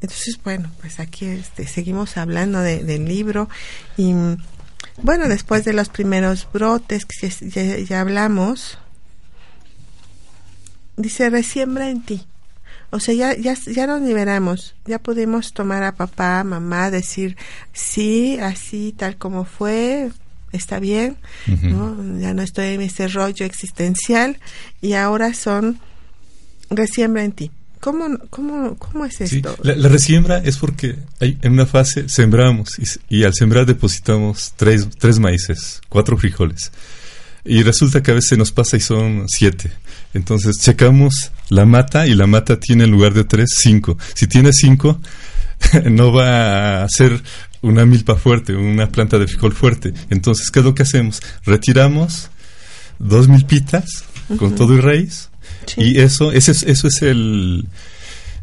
Entonces, 0.02 0.38
bueno, 0.44 0.70
pues 0.80 1.00
aquí 1.00 1.26
este, 1.26 1.66
seguimos 1.66 2.16
hablando 2.16 2.60
del 2.60 3.06
libro 3.06 3.48
y, 3.96 4.14
bueno, 5.02 5.28
después 5.28 5.64
de 5.64 5.72
los 5.72 5.88
primeros 5.88 6.48
brotes 6.52 7.06
que 7.06 7.30
ya, 7.30 7.78
ya 7.78 8.00
hablamos, 8.00 8.78
dice, 10.96 11.30
resiembra 11.30 11.88
en 11.88 12.02
ti. 12.02 12.26
O 12.90 12.98
sea, 12.98 13.14
ya, 13.14 13.36
ya, 13.36 13.54
ya 13.54 13.86
nos 13.86 14.02
liberamos, 14.02 14.74
ya 14.84 14.98
pudimos 14.98 15.52
tomar 15.52 15.82
a 15.84 15.94
papá, 15.94 16.42
mamá, 16.42 16.90
decir, 16.90 17.36
sí, 17.72 18.38
así, 18.40 18.94
tal 18.96 19.16
como 19.16 19.44
fue, 19.44 20.10
está 20.52 20.80
bien, 20.80 21.16
¿no? 21.46 22.18
ya 22.18 22.34
no 22.34 22.42
estoy 22.42 22.74
en 22.74 22.80
ese 22.80 23.06
rollo 23.06 23.46
existencial 23.46 24.38
y 24.80 24.94
ahora 24.94 25.34
son 25.34 25.78
resiembra 26.68 27.24
en 27.24 27.32
ti. 27.32 27.50
¿Cómo, 27.78 28.18
cómo, 28.28 28.76
cómo 28.76 29.06
es 29.06 29.20
esto? 29.22 29.56
la, 29.62 29.88
resiembra 29.88 30.38
es 30.38 30.58
porque 30.58 30.96
hay, 31.18 31.38
en 31.40 31.52
una 31.52 31.64
fase 31.64 32.10
sembramos 32.10 32.78
y, 32.78 33.20
y, 33.20 33.24
al 33.24 33.32
sembrar 33.32 33.64
depositamos 33.64 34.52
tres, 34.56 34.86
tres 34.98 35.18
maíces, 35.18 35.80
cuatro 35.88 36.18
frijoles. 36.18 36.72
Y 37.42 37.62
resulta 37.62 38.02
que 38.02 38.10
a 38.10 38.14
veces 38.14 38.36
nos 38.36 38.52
pasa 38.52 38.76
y 38.76 38.80
son 38.80 39.26
siete. 39.28 39.72
Entonces 40.14 40.56
checamos 40.60 41.32
la 41.48 41.66
mata 41.66 42.06
y 42.06 42.14
la 42.14 42.26
mata 42.26 42.58
tiene 42.58 42.84
en 42.84 42.90
lugar 42.90 43.14
de 43.14 43.24
tres, 43.24 43.50
cinco. 43.62 43.96
Si 44.14 44.26
tiene 44.26 44.52
cinco, 44.52 45.00
no 45.90 46.12
va 46.12 46.82
a 46.82 46.88
ser 46.88 47.22
una 47.62 47.84
milpa 47.84 48.16
fuerte, 48.16 48.54
una 48.54 48.88
planta 48.88 49.18
de 49.18 49.26
frijol 49.26 49.52
fuerte. 49.52 49.92
Entonces, 50.08 50.50
¿qué 50.50 50.60
es 50.60 50.64
lo 50.64 50.74
que 50.74 50.82
hacemos? 50.82 51.22
Retiramos 51.44 52.30
dos 52.98 53.28
milpitas 53.28 54.04
con 54.38 54.54
todo 54.54 54.74
y 54.74 54.80
raíz 54.80 55.30
y 55.76 56.00
eso, 56.00 56.32
eso 56.32 56.52
es, 56.52 56.62
eso 56.62 56.88
es 56.88 57.02
el 57.02 57.66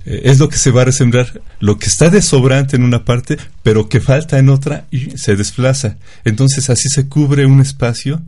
eh, 0.06 0.22
es 0.24 0.40
lo 0.40 0.50
que 0.50 0.58
se 0.58 0.72
va 0.72 0.82
a 0.82 0.86
resembrar, 0.86 1.42
lo 1.60 1.78
que 1.78 1.88
está 1.88 2.10
de 2.10 2.22
sobrante 2.22 2.76
en 2.76 2.84
una 2.84 3.04
parte, 3.06 3.38
pero 3.64 3.90
que 3.90 4.00
falta 4.00 4.40
en 4.40 4.50
otra 4.50 4.86
y 4.92 5.18
se 5.18 5.36
desplaza. 5.36 5.98
Entonces 6.24 6.70
así 6.70 6.90
se 6.90 7.08
cubre 7.08 7.46
un 7.46 7.62
espacio 7.62 8.22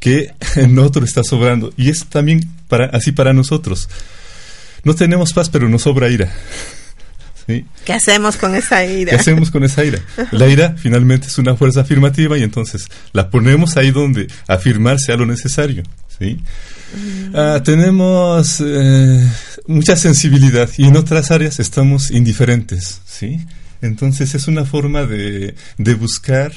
que 0.00 0.34
en 0.56 0.78
otro 0.78 1.04
está 1.04 1.22
sobrando. 1.22 1.72
Y 1.76 1.90
es 1.90 2.06
también 2.06 2.48
para, 2.70 2.86
así 2.86 3.12
para 3.12 3.34
nosotros. 3.34 3.90
No 4.84 4.94
tenemos 4.94 5.34
paz, 5.34 5.50
pero 5.50 5.68
nos 5.68 5.82
sobra 5.82 6.08
ira. 6.08 6.32
¿Sí? 7.46 7.64
¿Qué 7.84 7.92
hacemos 7.92 8.36
con 8.36 8.54
esa 8.54 8.84
ira? 8.84 9.10
¿Qué 9.10 9.16
hacemos 9.16 9.50
con 9.50 9.64
esa 9.64 9.84
ira? 9.84 9.98
La 10.30 10.46
ira 10.46 10.76
finalmente 10.78 11.26
es 11.26 11.36
una 11.38 11.56
fuerza 11.56 11.80
afirmativa 11.80 12.38
y 12.38 12.42
entonces 12.42 12.86
la 13.12 13.28
ponemos 13.28 13.76
ahí 13.76 13.90
donde 13.90 14.28
afirmar 14.46 15.00
sea 15.00 15.16
lo 15.16 15.26
necesario. 15.26 15.82
¿sí? 16.18 16.38
Mm. 16.94 17.34
Ah, 17.34 17.60
tenemos 17.64 18.62
eh, 18.64 19.28
mucha 19.66 19.96
sensibilidad 19.96 20.70
y 20.76 20.84
en 20.84 20.96
otras 20.96 21.30
áreas 21.30 21.58
estamos 21.58 22.10
indiferentes. 22.10 23.00
¿sí? 23.04 23.40
Entonces 23.82 24.34
es 24.34 24.46
una 24.46 24.64
forma 24.64 25.04
de, 25.06 25.54
de 25.76 25.94
buscar 25.94 26.52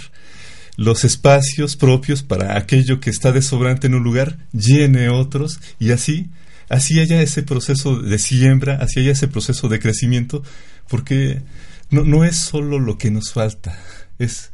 los 0.75 1.03
espacios 1.05 1.75
propios 1.75 2.23
para 2.23 2.57
aquello 2.57 2.99
que 2.99 3.09
está 3.09 3.31
desobrante 3.31 3.87
en 3.87 3.95
un 3.95 4.03
lugar 4.03 4.37
llene 4.51 5.09
otros 5.09 5.59
y 5.79 5.91
así 5.91 6.29
así 6.69 6.99
haya 6.99 7.21
ese 7.21 7.43
proceso 7.43 7.99
de 7.99 8.19
siembra, 8.19 8.77
así 8.81 9.01
haya 9.01 9.11
ese 9.11 9.27
proceso 9.27 9.69
de 9.69 9.79
crecimiento, 9.79 10.43
porque 10.87 11.41
no, 11.89 12.03
no 12.03 12.23
es 12.23 12.35
solo 12.35 12.79
lo 12.79 12.97
que 12.97 13.11
nos 13.11 13.31
falta, 13.31 13.77
es, 14.19 14.51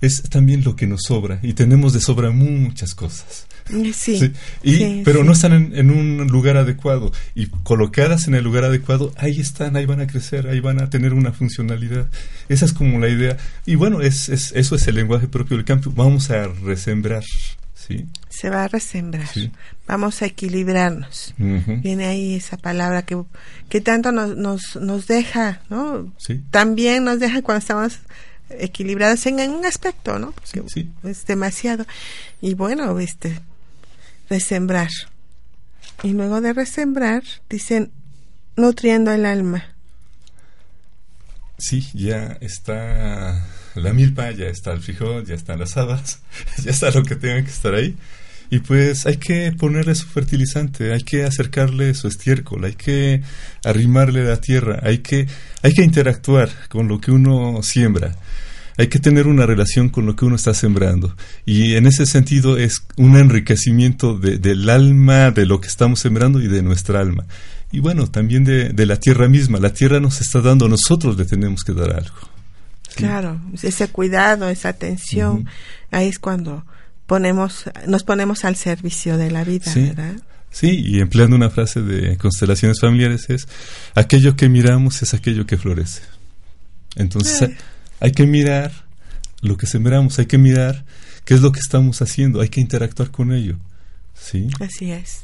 es 0.00 0.22
también 0.24 0.64
lo 0.64 0.76
que 0.76 0.86
nos 0.86 1.02
sobra 1.06 1.38
y 1.42 1.54
tenemos 1.54 1.92
de 1.92 2.00
sobra 2.00 2.30
muchas 2.30 2.94
cosas. 2.94 3.46
Sí. 3.94 4.32
Y, 4.62 5.02
pero 5.02 5.24
no 5.24 5.32
están 5.32 5.74
en, 5.74 5.90
un 5.90 6.26
lugar 6.28 6.56
adecuado. 6.56 7.12
Y 7.34 7.46
colocadas 7.46 8.28
en 8.28 8.34
el 8.34 8.44
lugar 8.44 8.64
adecuado, 8.64 9.12
ahí 9.16 9.40
están, 9.40 9.76
ahí 9.76 9.86
van 9.86 10.00
a 10.00 10.06
crecer, 10.06 10.46
ahí 10.46 10.60
van 10.60 10.80
a 10.80 10.90
tener 10.90 11.14
una 11.14 11.32
funcionalidad. 11.32 12.08
Esa 12.48 12.64
es 12.64 12.72
como 12.72 12.98
la 12.98 13.08
idea. 13.08 13.36
Y 13.66 13.76
bueno, 13.76 14.00
es, 14.00 14.28
es 14.28 14.52
eso 14.52 14.74
es 14.76 14.86
el 14.88 14.96
lenguaje 14.96 15.28
propio 15.28 15.56
del 15.56 15.64
campo. 15.64 15.92
Vamos 15.94 16.30
a 16.30 16.48
resembrar. 16.48 17.22
¿sí? 17.86 18.06
Se 18.28 18.50
va 18.50 18.64
a 18.64 18.68
resembrar. 18.68 19.28
Vamos 19.86 20.22
a 20.22 20.26
equilibrarnos. 20.26 21.34
Viene 21.36 22.06
ahí 22.06 22.34
esa 22.34 22.56
palabra 22.56 23.02
que, 23.02 23.20
que 23.68 23.80
tanto 23.80 24.12
nos, 24.12 24.36
nos, 24.36 24.76
nos 24.76 25.06
deja, 25.06 25.62
¿no? 25.68 26.12
También 26.50 27.04
nos 27.04 27.18
deja 27.20 27.42
cuando 27.42 27.60
estamos 27.60 27.98
equilibrados 28.58 29.24
en, 29.26 29.50
un 29.50 29.64
aspecto, 29.64 30.18
¿no? 30.18 30.34
sí. 30.66 30.90
es 31.04 31.24
demasiado. 31.26 31.86
Y 32.40 32.54
bueno, 32.54 32.98
este, 32.98 33.40
resembrar. 34.32 34.88
Y 36.02 36.14
luego 36.14 36.40
de 36.40 36.54
resembrar, 36.54 37.22
dicen, 37.50 37.92
nutriendo 38.56 39.12
el 39.12 39.26
alma. 39.26 39.62
Sí, 41.58 41.86
ya 41.92 42.38
está 42.40 43.46
la 43.74 43.92
milpa, 43.92 44.30
ya 44.30 44.46
está 44.46 44.72
el 44.72 44.80
frijol, 44.80 45.26
ya 45.26 45.34
están 45.34 45.58
las 45.58 45.76
habas, 45.76 46.20
ya 46.64 46.70
está 46.70 46.90
lo 46.90 47.02
que 47.02 47.14
tenga 47.14 47.44
que 47.44 47.50
estar 47.50 47.74
ahí. 47.74 47.94
Y 48.50 48.58
pues 48.60 49.06
hay 49.06 49.18
que 49.18 49.52
ponerle 49.52 49.94
su 49.94 50.06
fertilizante, 50.06 50.92
hay 50.92 51.02
que 51.02 51.24
acercarle 51.24 51.94
su 51.94 52.08
estiércol, 52.08 52.64
hay 52.64 52.74
que 52.74 53.22
arrimarle 53.64 54.24
la 54.24 54.38
tierra, 54.40 54.80
hay 54.82 54.98
que, 54.98 55.26
hay 55.62 55.72
que 55.72 55.82
interactuar 55.82 56.50
con 56.68 56.88
lo 56.88 57.00
que 57.00 57.12
uno 57.12 57.62
siembra 57.62 58.16
hay 58.76 58.88
que 58.88 58.98
tener 58.98 59.26
una 59.26 59.46
relación 59.46 59.88
con 59.88 60.06
lo 60.06 60.16
que 60.16 60.24
uno 60.24 60.36
está 60.36 60.54
sembrando. 60.54 61.14
Y 61.44 61.74
en 61.74 61.86
ese 61.86 62.06
sentido 62.06 62.56
es 62.56 62.86
un 62.96 63.16
enriquecimiento 63.16 64.18
del 64.18 64.68
alma, 64.70 65.30
de 65.30 65.46
lo 65.46 65.60
que 65.60 65.68
estamos 65.68 66.00
sembrando 66.00 66.40
y 66.40 66.48
de 66.48 66.62
nuestra 66.62 67.00
alma. 67.00 67.26
Y 67.70 67.80
bueno, 67.80 68.06
también 68.06 68.44
de, 68.44 68.86
la 68.86 68.96
tierra 68.96 69.28
misma. 69.28 69.58
La 69.58 69.72
tierra 69.72 69.98
nos 69.98 70.20
está 70.20 70.40
dando, 70.40 70.68
nosotros 70.68 71.16
le 71.16 71.24
tenemos 71.24 71.64
que 71.64 71.72
dar 71.72 71.92
algo. 71.94 72.16
Claro, 72.94 73.40
ese 73.62 73.88
cuidado, 73.88 74.48
esa 74.50 74.68
atención, 74.68 75.48
ahí 75.90 76.08
es 76.08 76.18
cuando 76.18 76.66
ponemos, 77.06 77.64
nos 77.86 78.04
ponemos 78.04 78.44
al 78.44 78.56
servicio 78.56 79.16
de 79.16 79.30
la 79.30 79.44
vida, 79.44 79.72
¿verdad? 79.74 80.16
Sí, 80.50 80.82
y 80.84 81.00
empleando 81.00 81.34
una 81.34 81.48
frase 81.48 81.80
de 81.80 82.18
constelaciones 82.18 82.78
familiares 82.78 83.30
es, 83.30 83.48
aquello 83.94 84.36
que 84.36 84.50
miramos 84.50 85.02
es 85.02 85.14
aquello 85.14 85.46
que 85.46 85.56
florece. 85.56 86.02
Entonces, 86.94 87.52
hay 88.02 88.10
que 88.10 88.26
mirar 88.26 88.72
lo 89.42 89.56
que 89.56 89.66
sembramos, 89.66 90.18
hay 90.18 90.26
que 90.26 90.36
mirar 90.36 90.84
qué 91.24 91.34
es 91.34 91.40
lo 91.40 91.52
que 91.52 91.60
estamos 91.60 92.02
haciendo, 92.02 92.40
hay 92.40 92.48
que 92.48 92.60
interactuar 92.60 93.12
con 93.12 93.32
ello. 93.32 93.58
¿Sí? 94.12 94.48
Así 94.58 94.90
es. 94.90 95.20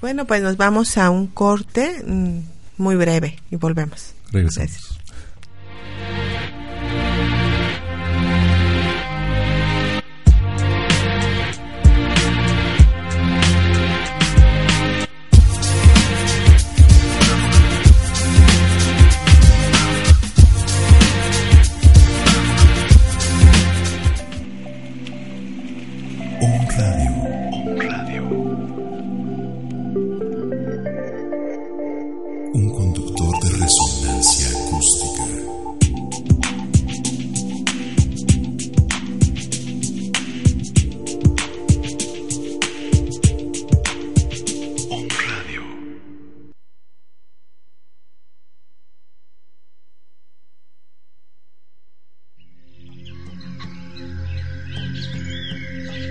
Bueno, 0.00 0.26
pues 0.26 0.42
nos 0.42 0.56
vamos 0.56 0.96
a 0.96 1.10
un 1.10 1.26
corte 1.26 2.02
mm, 2.06 2.38
muy 2.78 2.96
breve 2.96 3.38
y 3.50 3.56
volvemos. 3.56 4.14
Regresamos. 4.32 4.98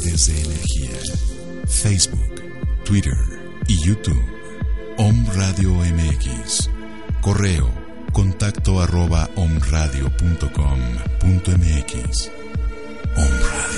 De 0.00 0.42
energía. 0.42 0.90
Facebook, 1.66 2.42
Twitter 2.84 3.16
y 3.66 3.78
YouTube. 3.84 4.22
Om 4.96 5.26
Radio 5.34 5.74
MX. 5.74 6.70
Correo 7.20 7.68
contacto 8.12 8.80
arroba 8.80 9.28
omradio.com.mx. 9.36 12.30
Om. 13.16 13.77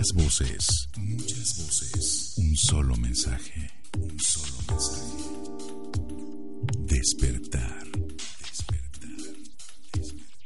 Muchas 0.00 0.24
voces, 0.24 0.88
muchas 0.96 1.58
voces. 1.58 2.34
Un 2.38 2.56
solo 2.56 2.96
mensaje, 2.96 3.70
un 3.98 4.18
solo 4.18 4.56
mensaje. 4.66 5.12
Despertar. 6.86 7.84
Despertar. 8.40 9.10
Despertar. 9.92 10.40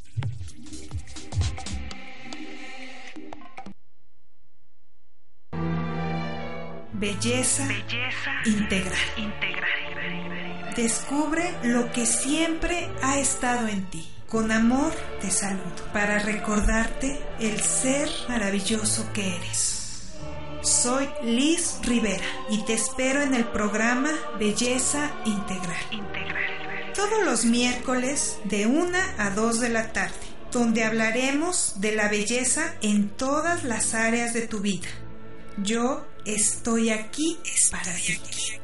Belleza, 6.95 7.69
Belleza 7.69 8.33
integral. 8.47 8.99
integral. 9.19 10.75
Descubre 10.75 11.55
lo 11.63 11.93
que 11.93 12.07
siempre 12.07 12.91
ha 13.03 13.21
estado 13.21 13.69
en 13.69 13.89
ti. 13.89 14.14
Con 14.35 14.51
amor 14.51 14.93
te 15.21 15.31
saludo 15.31 15.93
para 15.93 16.19
recordarte 16.19 17.25
el 17.39 17.61
ser 17.61 18.09
maravilloso 18.29 19.09
que 19.13 19.37
eres. 19.37 20.11
Soy 20.61 21.09
Liz 21.23 21.77
Rivera 21.85 22.27
y 22.51 22.65
te 22.65 22.73
espero 22.73 23.23
en 23.23 23.33
el 23.35 23.45
programa 23.45 24.11
Belleza 24.37 25.13
Integral. 25.25 25.87
Todos 26.97 27.25
los 27.25 27.45
miércoles 27.45 28.39
de 28.47 28.67
1 28.67 28.99
a 29.19 29.31
2 29.31 29.61
de 29.61 29.69
la 29.69 29.93
tarde, 29.93 30.17
donde 30.51 30.83
hablaremos 30.83 31.75
de 31.77 31.95
la 31.95 32.09
belleza 32.09 32.75
en 32.83 33.11
todas 33.11 33.63
las 33.63 33.95
áreas 33.95 34.35
de 34.35 34.49
tu 34.49 34.59
vida. 34.59 34.89
Yo 35.59 36.05
estoy 36.25 36.91
aquí 36.91 37.39
para 37.71 37.95
ti. 37.95 38.64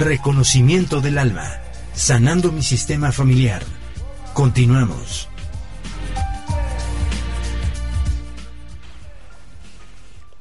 Reconocimiento 0.00 1.02
del 1.02 1.18
alma, 1.18 1.58
sanando 1.92 2.52
mi 2.52 2.62
sistema 2.62 3.12
familiar. 3.12 3.62
Continuamos. 4.32 5.28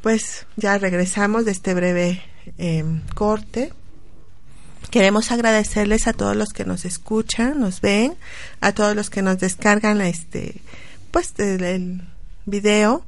Pues 0.01 0.45
ya 0.55 0.77
regresamos 0.77 1.43
de 1.43 1.51
este 1.51 1.73
breve 1.73 2.21
em, 2.57 3.01
corte. 3.15 3.73
Queremos 4.91 5.29
agradecerles 5.29 6.07
a 6.07 6.13
todos 6.13 6.37
los 6.37 6.53
que 6.53 6.63
nos 6.63 6.85
escuchan, 6.85 7.59
nos 7.59 7.81
ven, 7.81 8.13
a 8.61 8.71
todos 8.71 8.95
los 8.95 9.09
que 9.09 9.21
nos 9.21 9.39
descargan 9.39 9.99
este, 9.99 10.61
pues 11.11 11.33
el 11.37 12.07
video 12.45 13.03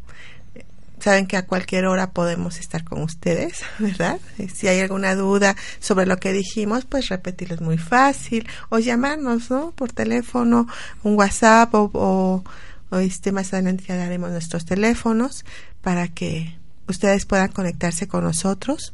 saben 1.02 1.28
que 1.28 1.38
a 1.38 1.46
cualquier 1.46 1.86
hora 1.86 2.12
podemos 2.12 2.60
estar 2.60 2.84
con 2.84 3.02
ustedes, 3.02 3.62
¿verdad? 3.80 4.20
Si 4.54 4.68
hay 4.68 4.80
alguna 4.80 5.16
duda 5.16 5.56
sobre 5.80 6.06
lo 6.06 6.18
que 6.18 6.32
dijimos, 6.32 6.86
pues 6.86 7.10
repetirlo 7.10 7.56
es 7.56 7.62
muy 7.62 7.78
fácil 7.78 8.48
o 8.70 8.80
llamarnos, 8.80 9.50
¿no? 9.50 9.72
Por 9.72 9.92
teléfono, 9.92 10.68
un 11.04 11.16
WhatsApp 11.16 11.74
o, 11.74 11.92
o, 11.94 12.98
este 13.00 13.32
más 13.32 13.54
adelante 13.54 13.86
ya 13.88 13.96
daremos 13.96 14.32
nuestros 14.32 14.66
teléfonos 14.66 15.46
para 15.82 16.10
que 16.10 16.58
ustedes 16.88 17.26
puedan 17.26 17.50
conectarse 17.52 18.08
con 18.08 18.24
nosotros. 18.24 18.94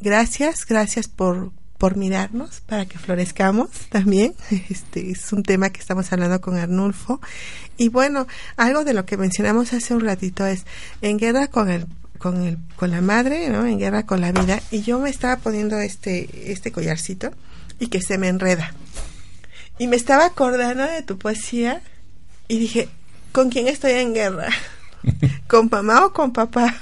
Gracias, 0.00 0.66
gracias 0.66 1.08
por 1.08 1.52
por 1.78 1.96
mirarnos 1.96 2.60
para 2.66 2.86
que 2.86 2.98
florezcamos 2.98 3.70
también. 3.88 4.34
Este 4.68 5.10
es 5.10 5.32
un 5.32 5.44
tema 5.44 5.70
que 5.70 5.80
estamos 5.80 6.12
hablando 6.12 6.40
con 6.40 6.56
Arnulfo. 6.56 7.20
Y 7.76 7.88
bueno, 7.88 8.26
algo 8.56 8.84
de 8.84 8.92
lo 8.92 9.06
que 9.06 9.16
mencionamos 9.16 9.72
hace 9.72 9.94
un 9.94 10.00
ratito 10.00 10.44
es 10.44 10.64
en 11.00 11.16
guerra 11.16 11.46
con 11.46 11.70
el 11.70 11.86
con 12.18 12.42
el 12.42 12.58
con 12.74 12.90
la 12.90 13.00
madre, 13.00 13.48
¿no? 13.48 13.64
En 13.64 13.78
guerra 13.78 14.04
con 14.04 14.20
la 14.20 14.32
vida 14.32 14.60
y 14.72 14.82
yo 14.82 14.98
me 14.98 15.08
estaba 15.08 15.36
poniendo 15.36 15.78
este 15.78 16.50
este 16.52 16.72
collarcito 16.72 17.30
y 17.78 17.86
que 17.86 18.02
se 18.02 18.18
me 18.18 18.28
enreda. 18.28 18.74
Y 19.78 19.86
me 19.86 19.94
estaba 19.94 20.26
acordando 20.26 20.82
de 20.82 21.02
tu 21.02 21.16
poesía 21.16 21.80
y 22.48 22.58
dije, 22.58 22.88
¿con 23.30 23.50
quién 23.50 23.68
estoy 23.68 23.92
en 23.92 24.14
guerra? 24.14 24.48
¿Con 25.46 25.68
mamá 25.70 26.04
o 26.06 26.12
con 26.12 26.32
papá? 26.32 26.74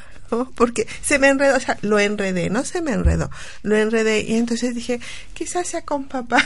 Porque 0.55 0.87
se 1.03 1.19
me 1.19 1.29
enredó, 1.29 1.57
o 1.57 1.61
sea, 1.61 1.79
lo 1.83 1.99
enredé, 1.99 2.51
no 2.51 2.65
se 2.65 2.83
me 2.83 2.93
enredó, 2.93 3.31
lo 3.63 3.77
enredé 3.77 4.21
y 4.21 4.37
entonces 4.37 4.75
dije, 4.75 5.01
quizás 5.35 5.69
sea 5.69 5.83
con 5.83 6.05
papá, 6.05 6.45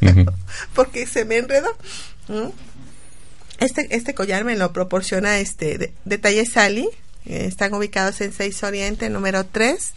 porque 0.74 1.06
se 1.06 1.24
me 1.24 1.38
enredó. 1.38 1.76
Este, 3.58 3.94
este 3.94 4.14
collar 4.14 4.44
me 4.44 4.56
lo 4.56 4.72
proporciona 4.72 5.38
este 5.38 5.92
detalle 6.04 6.46
Sally, 6.46 6.88
eh, 7.26 7.44
están 7.46 7.74
ubicados 7.74 8.20
en 8.20 8.32
6 8.32 8.62
Oriente, 8.64 9.10
número 9.10 9.44
3, 9.44 9.92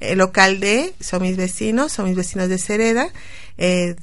el 0.00 0.18
local 0.18 0.60
D, 0.60 0.94
son 1.00 1.22
mis 1.22 1.36
vecinos, 1.36 1.92
son 1.92 2.06
mis 2.06 2.16
vecinos 2.16 2.48
de 2.48 2.58
Cereda, 2.58 3.08
eh, 3.58 3.96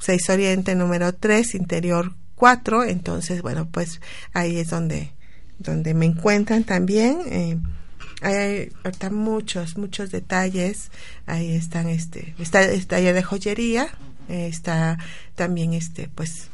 6 0.00 0.30
Oriente, 0.30 0.74
número 0.74 1.14
3, 1.14 1.54
interior 1.54 2.12
4, 2.34 2.84
entonces, 2.84 3.42
bueno, 3.42 3.68
pues 3.70 4.00
ahí 4.32 4.58
es 4.58 4.68
donde 4.70 5.16
donde 5.58 5.94
me 5.94 6.06
encuentran 6.06 6.64
también. 6.64 7.18
Eh, 7.26 7.58
hay 8.22 8.72
ahorita 8.84 9.10
muchos, 9.10 9.76
muchos 9.76 10.10
detalles. 10.10 10.90
Ahí 11.26 11.54
están, 11.54 11.88
este, 11.88 12.34
está 12.38 12.62
el 12.62 12.86
taller 12.86 13.14
de 13.14 13.22
joyería, 13.22 13.88
eh, 14.28 14.48
está 14.48 14.98
también, 15.34 15.74
este, 15.74 16.08
pues, 16.14 16.48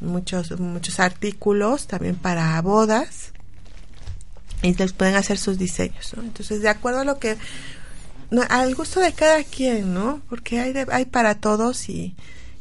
muchos, 0.00 0.58
muchos 0.60 1.00
artículos 1.00 1.86
también 1.86 2.16
para 2.16 2.60
bodas 2.60 3.32
y 4.62 4.74
les 4.74 4.92
pueden 4.92 5.16
hacer 5.16 5.38
sus 5.38 5.58
diseños, 5.58 6.14
Entonces, 6.18 6.62
de 6.62 6.68
acuerdo 6.68 7.00
a 7.00 7.04
lo 7.04 7.18
que, 7.18 7.36
al 8.48 8.74
gusto 8.74 9.00
de 9.00 9.12
cada 9.12 9.42
quien, 9.44 9.94
¿no? 9.94 10.20
Porque 10.28 10.60
hay, 10.60 10.74
hay 10.90 11.04
para 11.04 11.36
todos 11.36 11.88
y, 11.88 12.14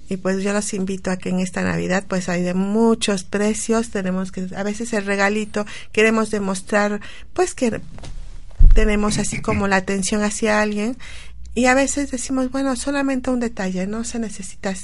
y 0.09 0.17
pues 0.17 0.43
yo 0.43 0.53
los 0.53 0.73
invito 0.73 1.09
a 1.09 1.17
que 1.17 1.29
en 1.29 1.39
esta 1.39 1.61
Navidad 1.61 2.05
pues 2.07 2.29
hay 2.29 2.43
de 2.43 2.53
muchos 2.53 3.23
precios, 3.23 3.89
tenemos 3.89 4.31
que, 4.31 4.47
a 4.55 4.63
veces 4.63 4.93
el 4.93 5.05
regalito, 5.05 5.65
queremos 5.91 6.29
demostrar 6.29 7.01
pues 7.33 7.55
que 7.55 7.81
tenemos 8.75 9.17
así 9.17 9.41
como 9.41 9.67
la 9.67 9.77
atención 9.77 10.21
hacia 10.21 10.61
alguien 10.61 10.97
y 11.55 11.65
a 11.65 11.73
veces 11.73 12.11
decimos, 12.11 12.51
bueno, 12.51 12.75
solamente 12.75 13.31
un 13.31 13.39
detalle, 13.39 13.87
no 13.87 14.03
se 14.03 14.19
necesita 14.19 14.75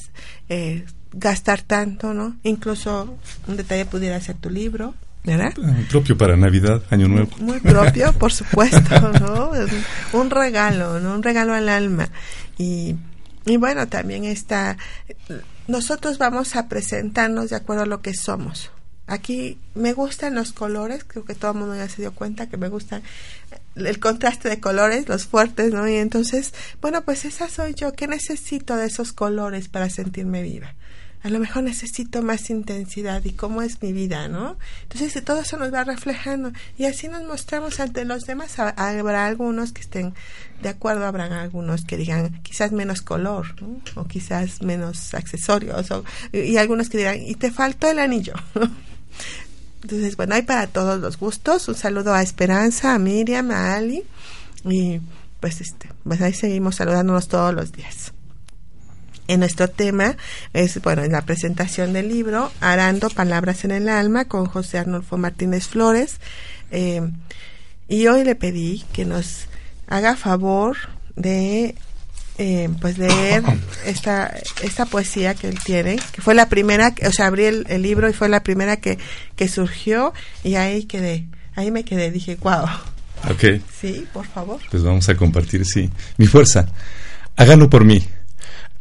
eh, 0.47 0.85
gastar 1.11 1.61
tanto, 1.61 2.13
¿no? 2.13 2.37
Incluso 2.43 3.17
un 3.47 3.57
detalle 3.57 3.85
pudiera 3.85 4.19
ser 4.21 4.37
tu 4.37 4.49
libro, 4.49 4.95
¿verdad? 5.25 5.53
Ah, 5.61 5.75
propio 5.89 6.17
para 6.17 6.37
Navidad, 6.37 6.81
Año 6.89 7.09
Nuevo. 7.09 7.29
Muy 7.39 7.59
propio, 7.59 8.13
por 8.19 8.31
supuesto, 8.31 9.11
¿no? 9.19 9.51
Un 10.13 10.29
regalo, 10.29 11.01
¿no? 11.01 11.13
Un 11.13 11.23
regalo 11.23 11.53
al 11.53 11.67
alma. 11.67 12.07
Y, 12.57 12.95
y 13.45 13.57
bueno, 13.57 13.89
también 13.89 14.23
está, 14.23 14.77
nosotros 15.67 16.17
vamos 16.17 16.55
a 16.55 16.69
presentarnos 16.69 17.49
de 17.49 17.57
acuerdo 17.57 17.83
a 17.83 17.87
lo 17.87 18.01
que 18.01 18.13
somos. 18.13 18.71
Aquí 19.11 19.57
me 19.75 19.91
gustan 19.91 20.35
los 20.35 20.53
colores, 20.53 21.03
creo 21.03 21.25
que 21.25 21.35
todo 21.35 21.51
el 21.51 21.57
mundo 21.57 21.75
ya 21.75 21.89
se 21.89 22.01
dio 22.01 22.13
cuenta 22.13 22.47
que 22.47 22.55
me 22.55 22.69
gustan 22.69 23.03
el 23.75 23.99
contraste 23.99 24.47
de 24.47 24.61
colores, 24.61 25.09
los 25.09 25.25
fuertes, 25.25 25.73
¿no? 25.73 25.85
Y 25.85 25.95
entonces, 25.95 26.53
bueno, 26.79 27.01
pues 27.01 27.25
esa 27.25 27.49
soy 27.49 27.73
yo. 27.73 27.91
¿Qué 27.91 28.07
necesito 28.07 28.77
de 28.77 28.85
esos 28.85 29.11
colores 29.11 29.67
para 29.67 29.89
sentirme 29.89 30.43
viva? 30.43 30.75
A 31.23 31.29
lo 31.29 31.39
mejor 31.39 31.63
necesito 31.63 32.21
más 32.21 32.49
intensidad 32.49 33.21
y 33.25 33.33
cómo 33.33 33.61
es 33.61 33.81
mi 33.81 33.91
vida, 33.91 34.29
¿no? 34.29 34.57
Entonces 34.83 35.21
todo 35.25 35.41
eso 35.41 35.57
nos 35.57 35.73
va 35.73 35.83
reflejando 35.83 36.53
y 36.77 36.85
así 36.85 37.09
nos 37.09 37.23
mostramos 37.23 37.81
ante 37.81 38.05
los 38.05 38.23
demás. 38.23 38.59
Habrá 38.59 39.25
algunos 39.25 39.73
que 39.73 39.81
estén 39.81 40.13
de 40.61 40.69
acuerdo, 40.69 41.05
habrán 41.05 41.33
algunos 41.33 41.83
que 41.83 41.97
digan 41.97 42.41
quizás 42.43 42.71
menos 42.71 43.01
color 43.01 43.55
o 43.95 44.05
quizás 44.05 44.61
menos 44.61 45.13
accesorios 45.13 45.91
o, 45.91 46.05
y 46.31 46.55
algunos 46.55 46.87
que 46.87 46.99
dirán 46.99 47.21
y 47.21 47.35
te 47.35 47.51
faltó 47.51 47.91
el 47.91 47.99
anillo. 47.99 48.35
Entonces, 49.83 50.15
bueno, 50.15 50.35
hay 50.35 50.43
para 50.43 50.67
todos 50.67 50.99
los 50.99 51.17
gustos. 51.17 51.67
Un 51.67 51.75
saludo 51.75 52.13
a 52.13 52.21
Esperanza, 52.21 52.93
a 52.93 52.99
Miriam, 52.99 53.51
a 53.51 53.75
Ali. 53.75 54.03
Y 54.63 54.99
pues 55.39 55.59
este, 55.61 55.89
pues 56.03 56.21
ahí 56.21 56.33
seguimos 56.33 56.75
saludándonos 56.75 57.27
todos 57.27 57.53
los 57.53 57.71
días. 57.71 58.13
En 59.27 59.39
nuestro 59.39 59.69
tema 59.69 60.17
es, 60.53 60.81
bueno, 60.81 61.03
en 61.03 61.13
la 61.13 61.21
presentación 61.21 61.93
del 61.93 62.09
libro, 62.09 62.51
Arando 62.59 63.09
Palabras 63.09 63.63
en 63.63 63.71
el 63.71 63.89
Alma, 63.89 64.25
con 64.25 64.45
José 64.45 64.77
Arnulfo 64.77 65.17
Martínez 65.17 65.67
Flores. 65.67 66.19
Eh, 66.69 67.01
y 67.87 68.07
hoy 68.07 68.23
le 68.23 68.35
pedí 68.35 68.83
que 68.93 69.05
nos 69.05 69.47
haga 69.87 70.15
favor 70.15 70.77
de 71.15 71.75
eh, 72.37 72.69
pues 72.79 72.97
leer 72.97 73.43
esta, 73.85 74.33
esta 74.63 74.85
poesía 74.85 75.35
que 75.35 75.47
él 75.47 75.59
tiene, 75.63 75.99
que 76.11 76.21
fue 76.21 76.33
la 76.33 76.49
primera, 76.49 76.93
o 77.07 77.11
sea, 77.11 77.27
abrí 77.27 77.45
el, 77.45 77.81
libro 77.81 78.09
y 78.09 78.13
fue 78.13 78.29
la 78.29 78.43
primera 78.43 78.77
que, 78.77 78.97
que 79.35 79.47
surgió 79.47 80.13
y 80.43 80.55
ahí 80.55 80.85
quedé, 80.85 81.27
ahí 81.55 81.71
me 81.71 81.83
quedé, 81.83 82.11
dije, 82.11 82.37
wow. 82.41 82.65
Ok. 83.29 83.61
Sí, 83.79 84.05
por 84.11 84.25
favor. 84.25 84.59
Pues 84.71 84.81
vamos 84.81 85.07
a 85.09 85.15
compartir, 85.15 85.65
sí. 85.65 85.89
Mi 86.17 86.25
fuerza, 86.25 86.67
háganlo 87.35 87.69
por 87.69 87.85
mí, 87.85 88.03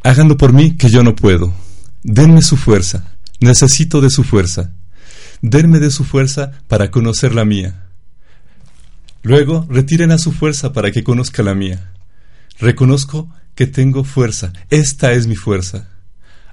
háganlo 0.03 0.36
por 0.36 0.53
mí 0.53 0.76
que 0.76 0.88
yo 0.88 1.03
no 1.03 1.14
puedo. 1.14 1.53
Denme 2.03 2.40
su 2.42 2.57
fuerza, 2.57 3.12
necesito 3.40 4.01
de 4.01 4.11
su 4.11 4.24
fuerza. 4.24 4.72
Denme 5.42 5.80
de 5.80 5.90
su 5.90 6.05
fuerza 6.05 6.53
para 6.68 6.90
conocer 6.90 7.34
la 7.34 7.44
mía. 7.44 7.86
Luego, 9.22 9.66
retiren 9.68 10.12
a 10.12 10.18
su 10.18 10.32
fuerza 10.32 10.72
para 10.72 10.90
que 10.92 11.05
conozca 11.05 11.42
la 11.42 11.55
mía. 11.55 11.92
Reconozco 12.59 13.28
que 13.61 13.67
tengo 13.67 14.05
fuerza. 14.05 14.55
Esta 14.71 15.13
es 15.13 15.27
mi 15.27 15.37
fuerza. 15.37 15.87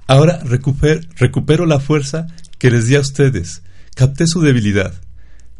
Ahora 0.06 0.42
recupero 0.44 1.64
la 1.64 1.80
fuerza 1.80 2.26
que 2.58 2.70
les 2.70 2.86
di 2.86 2.96
a 2.96 3.00
ustedes. 3.00 3.62
Capté 3.94 4.26
su 4.26 4.42
debilidad. 4.42 4.92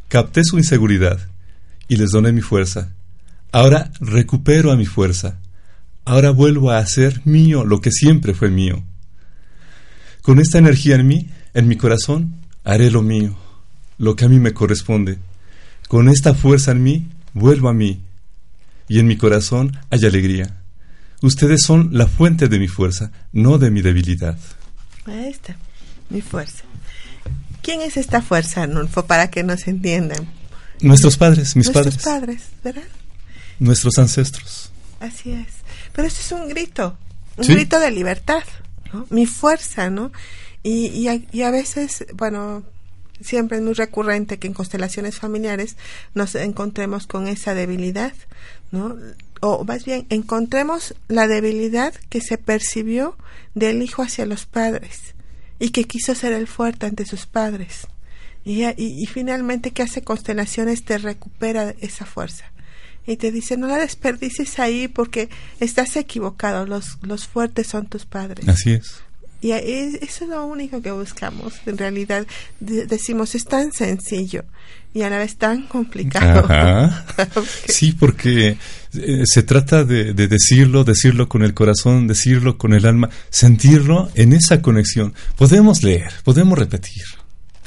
Capté 0.09 0.45
su 0.45 0.59
inseguridad. 0.59 1.19
Y 1.89 1.97
les 1.97 2.11
doné 2.11 2.33
mi 2.33 2.43
fuerza. 2.43 2.93
Ahora 3.51 3.91
recupero 3.99 4.73
a 4.73 4.77
mi 4.77 4.85
fuerza. 4.85 5.39
Ahora 6.05 6.33
vuelvo 6.33 6.71
a 6.71 6.81
hacer 6.81 7.23
mío 7.25 7.65
lo 7.65 7.81
que 7.81 7.93
siempre 7.93 8.35
fue 8.35 8.51
mío. 8.51 8.85
Con 10.21 10.41
esta 10.41 10.59
energía 10.59 10.97
en 10.97 11.07
mí, 11.07 11.31
en 11.55 11.67
mi 11.67 11.77
corazón, 11.77 12.35
haré 12.63 12.91
lo 12.91 13.01
mío, 13.01 13.39
lo 13.97 14.17
que 14.17 14.27
a 14.27 14.29
mí 14.29 14.39
me 14.39 14.53
corresponde. 14.53 15.17
Con 15.89 16.11
esta 16.11 16.35
fuerza 16.35 16.73
en 16.73 16.83
mí, 16.83 17.07
vuelvo 17.33 17.71
a 17.71 17.73
mí. 17.73 18.03
Y 18.87 18.99
en 18.99 19.07
mi 19.07 19.17
corazón 19.17 19.79
hay 19.89 20.05
alegría. 20.05 20.58
Ustedes 21.23 21.63
son 21.63 21.91
la 21.93 22.07
fuente 22.07 22.49
de 22.49 22.59
mi 22.59 22.69
fuerza, 22.69 23.11
no 23.33 23.59
de 23.59 23.71
mi 23.71 23.83
debilidad. 23.83 24.39
Ahí 25.07 25.29
está, 25.29 25.57
mi 26.11 26.21
fuerza. 26.21 26.65
¿Quién 27.63 27.83
es 27.83 27.97
esta 27.97 28.23
fuerza, 28.23 28.67
Nulfo, 28.67 29.07
para 29.07 29.31
que 29.31 29.43
nos 29.43 29.67
entiendan? 29.67 30.29
Nuestros 30.81 31.17
padres, 31.17 31.57
mis 31.57 31.67
Nuestros 31.73 31.97
padres. 31.97 32.05
padres, 32.05 32.43
¿verdad? 32.63 32.89
Nuestros 33.59 33.99
ancestros. 33.99 34.71
Así 35.01 35.33
es. 35.33 35.49
Pero 35.93 36.07
esto 36.07 36.21
es 36.21 36.33
un 36.41 36.49
grito, 36.49 36.97
un 37.37 37.47
grito 37.47 37.81
de 37.81 37.91
libertad, 37.91 38.45
¿no? 38.93 39.07
Mi 39.11 39.27
fuerza, 39.27 39.91
¿no? 39.91 40.13
Y, 40.63 40.87
y, 40.87 41.09
a, 41.09 41.21
y 41.33 41.43
a 41.43 41.51
veces, 41.51 42.07
bueno, 42.15 42.63
siempre 43.21 43.59
es 43.59 43.63
muy 43.65 43.75
recurrente 43.75 44.39
que 44.39 44.47
en 44.47 44.55
constelaciones 44.55 45.17
familiares 45.17 45.77
nos 46.15 46.35
encontremos 46.37 47.07
con 47.07 47.27
esa 47.27 47.55
debilidad, 47.55 48.13
¿no? 48.71 48.97
O 49.41 49.65
más 49.65 49.85
bien, 49.85 50.07
encontremos 50.11 50.95
la 51.09 51.27
debilidad 51.27 51.95
que 52.09 52.21
se 52.21 52.39
percibió 52.39 53.17
del 53.55 53.83
hijo 53.83 54.03
hacia 54.03 54.27
los 54.27 54.47
padres 54.47 55.15
y 55.59 55.71
que 55.71 55.85
quiso 55.85 56.15
ser 56.15 56.33
el 56.33 56.47
fuerte 56.47 56.87
ante 56.87 57.05
sus 57.05 57.27
padres. 57.27 57.87
Y, 58.45 58.65
y, 58.65 58.75
y 58.77 59.07
finalmente 59.07 59.73
que 59.73 59.83
hace 59.83 60.03
constelaciones 60.03 60.85
te 60.85 60.99
recupera 60.99 61.75
esa 61.81 62.07
fuerza 62.07 62.51
y 63.09 63.17
te 63.17 63.33
dice 63.33 63.57
no 63.57 63.67
la 63.67 63.79
desperdicies 63.79 64.59
ahí 64.59 64.87
porque 64.87 65.31
estás 65.61 65.97
equivocado, 65.97 66.67
los, 66.67 66.99
los 67.03 67.27
fuertes 67.27 67.67
son 67.67 67.87
tus 67.87 68.05
padres. 68.05 68.47
Así 68.47 68.73
es. 68.75 69.01
Y 69.41 69.53
eso 69.53 70.25
es 70.25 70.29
lo 70.31 70.45
único 70.45 70.83
que 70.83 70.91
buscamos. 70.91 71.55
En 71.65 71.79
realidad 71.79 72.27
decimos 72.61 73.35
es 73.35 73.45
tan 73.45 73.73
sencillo 73.73 74.45
y 74.93 75.03
a 75.03 75.11
la 75.11 75.19
vez 75.19 75.37
tan 75.37 75.67
complicado. 75.69 76.45
Ajá. 76.45 77.07
sí, 77.69 77.93
porque 77.93 78.59
eh, 78.95 79.23
se 79.25 79.43
trata 79.43 79.85
de, 79.85 80.15
de, 80.15 80.29
decirlo, 80.29 80.85
decirlo 80.85 81.29
con 81.29 81.43
el 81.43 81.55
corazón, 81.55 82.07
decirlo 82.07 82.59
con 82.59 82.73
el 82.73 82.87
alma, 82.87 83.11
sentirlo 83.31 84.11
en 84.15 84.33
esa 84.33 84.63
conexión. 84.63 85.15
Podemos 85.37 85.83
leer, 85.83 86.13
podemos 86.25 86.59
repetir, 86.59 87.05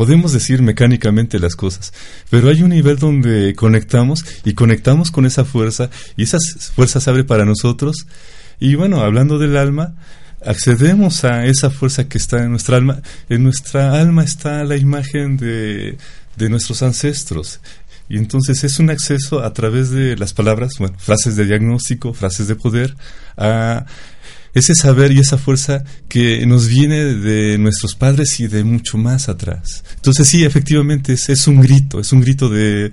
Podemos 0.01 0.31
decir 0.33 0.63
mecánicamente 0.63 1.37
las 1.37 1.55
cosas, 1.55 1.93
pero 2.29 2.49
hay 2.49 2.63
un 2.63 2.69
nivel 2.69 2.97
donde 2.97 3.53
conectamos 3.55 4.25
y 4.45 4.53
conectamos 4.53 5.11
con 5.11 5.27
esa 5.27 5.45
fuerza 5.45 5.91
y 6.17 6.23
esa 6.23 6.39
fuerza 6.73 6.99
se 6.99 7.09
abre 7.09 7.23
para 7.23 7.45
nosotros. 7.45 8.07
Y 8.59 8.73
bueno, 8.73 9.01
hablando 9.01 9.37
del 9.37 9.57
alma, 9.57 9.95
accedemos 10.43 11.23
a 11.23 11.45
esa 11.45 11.69
fuerza 11.69 12.07
que 12.07 12.17
está 12.17 12.43
en 12.43 12.49
nuestra 12.49 12.77
alma. 12.77 13.01
En 13.29 13.43
nuestra 13.43 13.99
alma 13.99 14.23
está 14.23 14.63
la 14.63 14.77
imagen 14.77 15.37
de, 15.37 15.97
de 16.35 16.49
nuestros 16.49 16.81
ancestros. 16.81 17.59
Y 18.11 18.17
entonces 18.17 18.65
es 18.65 18.77
un 18.79 18.89
acceso 18.89 19.41
a 19.41 19.53
través 19.53 19.89
de 19.89 20.17
las 20.17 20.33
palabras, 20.33 20.73
bueno, 20.79 20.97
frases 20.99 21.37
de 21.37 21.45
diagnóstico, 21.45 22.13
frases 22.13 22.49
de 22.49 22.55
poder, 22.55 22.93
a 23.37 23.85
ese 24.53 24.75
saber 24.75 25.13
y 25.13 25.19
esa 25.19 25.37
fuerza 25.37 25.85
que 26.09 26.45
nos 26.45 26.67
viene 26.67 27.05
de 27.15 27.57
nuestros 27.57 27.95
padres 27.95 28.37
y 28.41 28.47
de 28.47 28.65
mucho 28.65 28.97
más 28.97 29.29
atrás. 29.29 29.85
Entonces 29.95 30.27
sí, 30.27 30.43
efectivamente 30.43 31.13
es, 31.13 31.29
es, 31.29 31.47
un 31.47 31.61
grito, 31.61 32.01
es 32.01 32.11
un 32.11 32.19
grito 32.19 32.49
de, 32.49 32.91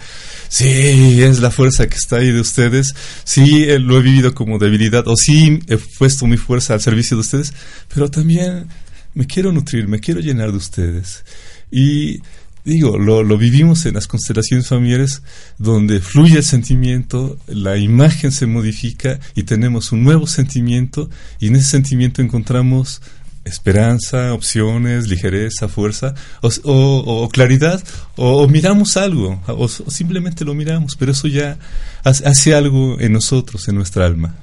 sí, 0.48 1.20
es 1.20 1.40
la 1.40 1.50
fuerza 1.50 1.88
que 1.88 1.96
está 1.96 2.18
ahí 2.18 2.30
de 2.30 2.40
ustedes, 2.40 2.94
sí, 3.24 3.66
lo 3.80 3.98
he 3.98 4.02
vivido 4.02 4.36
como 4.36 4.60
debilidad, 4.60 5.02
o 5.08 5.16
sí, 5.16 5.58
he 5.66 5.78
puesto 5.98 6.28
mi 6.28 6.36
fuerza 6.36 6.74
al 6.74 6.80
servicio 6.80 7.16
de 7.16 7.22
ustedes, 7.22 7.52
pero 7.92 8.08
también 8.08 8.68
me 9.14 9.26
quiero 9.26 9.50
nutrir, 9.50 9.88
me 9.88 9.98
quiero 9.98 10.20
llenar 10.20 10.52
de 10.52 10.58
ustedes. 10.58 11.24
Y 11.72 12.20
digo, 12.68 12.98
lo, 12.98 13.22
lo, 13.22 13.38
vivimos 13.38 13.86
en 13.86 13.94
las 13.94 14.06
constelaciones 14.06 14.68
familiares 14.68 15.22
donde 15.58 16.00
fluye 16.00 16.36
el 16.36 16.44
sentimiento, 16.44 17.38
la 17.46 17.76
imagen 17.76 18.30
se 18.30 18.46
modifica 18.46 19.18
y 19.34 19.44
tenemos 19.44 19.92
un 19.92 20.04
nuevo 20.04 20.26
sentimiento 20.26 21.10
y 21.40 21.48
en 21.48 21.56
ese 21.56 21.70
sentimiento 21.70 22.22
encontramos 22.22 23.00
esperanza, 23.44 24.34
opciones, 24.34 25.08
ligereza, 25.08 25.68
fuerza 25.68 26.14
o, 26.42 27.28
claridad 27.32 27.82
o, 28.16 28.42
o, 28.42 28.48
miramos 28.48 28.96
algo 28.96 29.42
o, 29.46 29.68
simplemente 29.68 30.44
lo 30.44 30.54
miramos, 30.54 30.96
pero 30.96 31.12
eso 31.12 31.28
ya 31.28 31.58
hace 32.04 32.54
algo 32.54 33.00
en 33.00 33.12
nosotros, 33.12 33.68
en 33.68 33.76
nuestra 33.76 34.06
alma. 34.06 34.34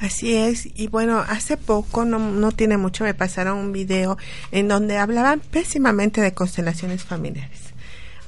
Así 0.00 0.36
es, 0.36 0.68
y 0.74 0.88
bueno, 0.88 1.24
hace 1.26 1.56
poco, 1.56 2.04
no, 2.04 2.18
no 2.18 2.52
tiene 2.52 2.76
mucho, 2.76 3.04
me 3.04 3.14
pasaron 3.14 3.56
un 3.58 3.72
video 3.72 4.18
en 4.52 4.68
donde 4.68 4.98
hablaban 4.98 5.40
pésimamente 5.40 6.20
de 6.20 6.34
constelaciones 6.34 7.02
familiares. 7.04 7.60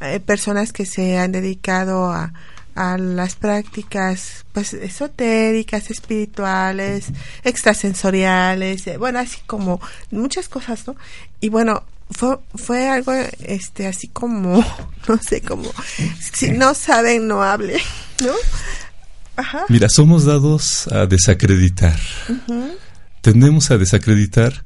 Hay 0.01 0.19
personas 0.21 0.73
que 0.73 0.87
se 0.87 1.19
han 1.19 1.33
dedicado 1.33 2.11
a, 2.11 2.33
a 2.79 2.97
las 2.97 3.35
prácticas 3.35 4.47
pues 4.53 4.73
esotéricas, 4.73 5.91
espirituales, 5.91 7.07
extrasensoriales, 7.43 8.87
eh, 8.87 8.97
bueno, 8.97 9.19
así 9.19 9.41
como 9.47 9.81
muchas 10.12 10.49
cosas, 10.49 10.87
¿no? 10.87 10.95
Y 11.41 11.49
bueno, 11.49 11.83
fue, 12.11 12.39
fue 12.55 12.89
algo 12.89 13.12
este 13.41 13.89
así 13.89 14.07
como, 14.07 14.64
no 15.09 15.19
sé, 15.19 15.43
como 15.43 15.69
si 16.33 16.53
no 16.53 16.73
saben, 16.75 17.27
no 17.27 17.43
hablen, 17.43 17.81
¿no? 18.25 18.33
Ajá. 19.39 19.64
Mira, 19.68 19.89
somos 19.89 20.24
dados 20.24 20.89
a 20.89 21.07
desacreditar. 21.07 21.99
Uh 22.28 22.32
-huh. 22.47 22.70
Tendemos 23.22 23.70
a 23.70 23.78
desacreditar 23.78 24.64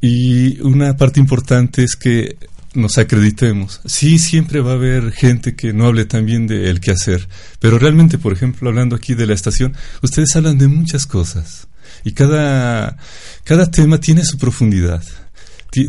y 0.00 0.60
una 0.62 0.96
parte 0.96 1.20
importante 1.20 1.84
es 1.84 1.94
que 1.94 2.36
nos 2.74 2.98
acreditemos. 2.98 3.80
Sí, 3.84 4.18
siempre 4.18 4.60
va 4.60 4.72
a 4.72 4.74
haber 4.74 5.12
gente 5.12 5.54
que 5.54 5.72
no 5.72 5.86
hable 5.86 6.06
también 6.06 6.46
del 6.46 6.80
quehacer, 6.80 7.28
pero 7.60 7.78
realmente, 7.78 8.18
por 8.18 8.32
ejemplo, 8.32 8.68
hablando 8.68 8.96
aquí 8.96 9.14
de 9.14 9.26
la 9.26 9.34
estación, 9.34 9.74
ustedes 10.00 10.34
hablan 10.36 10.58
de 10.58 10.68
muchas 10.68 11.06
cosas 11.06 11.68
y 12.04 12.12
cada, 12.12 12.96
cada 13.44 13.70
tema 13.70 13.98
tiene 13.98 14.24
su 14.24 14.38
profundidad, 14.38 15.04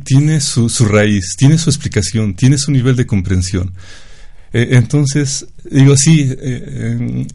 tiene 0.03 0.41
su, 0.41 0.69
su 0.69 0.85
raíz, 0.85 1.35
tiene 1.37 1.57
su 1.57 1.69
explicación, 1.69 2.35
tiene 2.35 2.57
su 2.57 2.71
nivel 2.71 2.95
de 2.95 3.05
comprensión. 3.05 3.73
Eh, 4.51 4.69
entonces, 4.71 5.47
digo, 5.69 5.95
sí, 5.97 6.21
eh, 6.21 6.37
eh, 6.41 7.27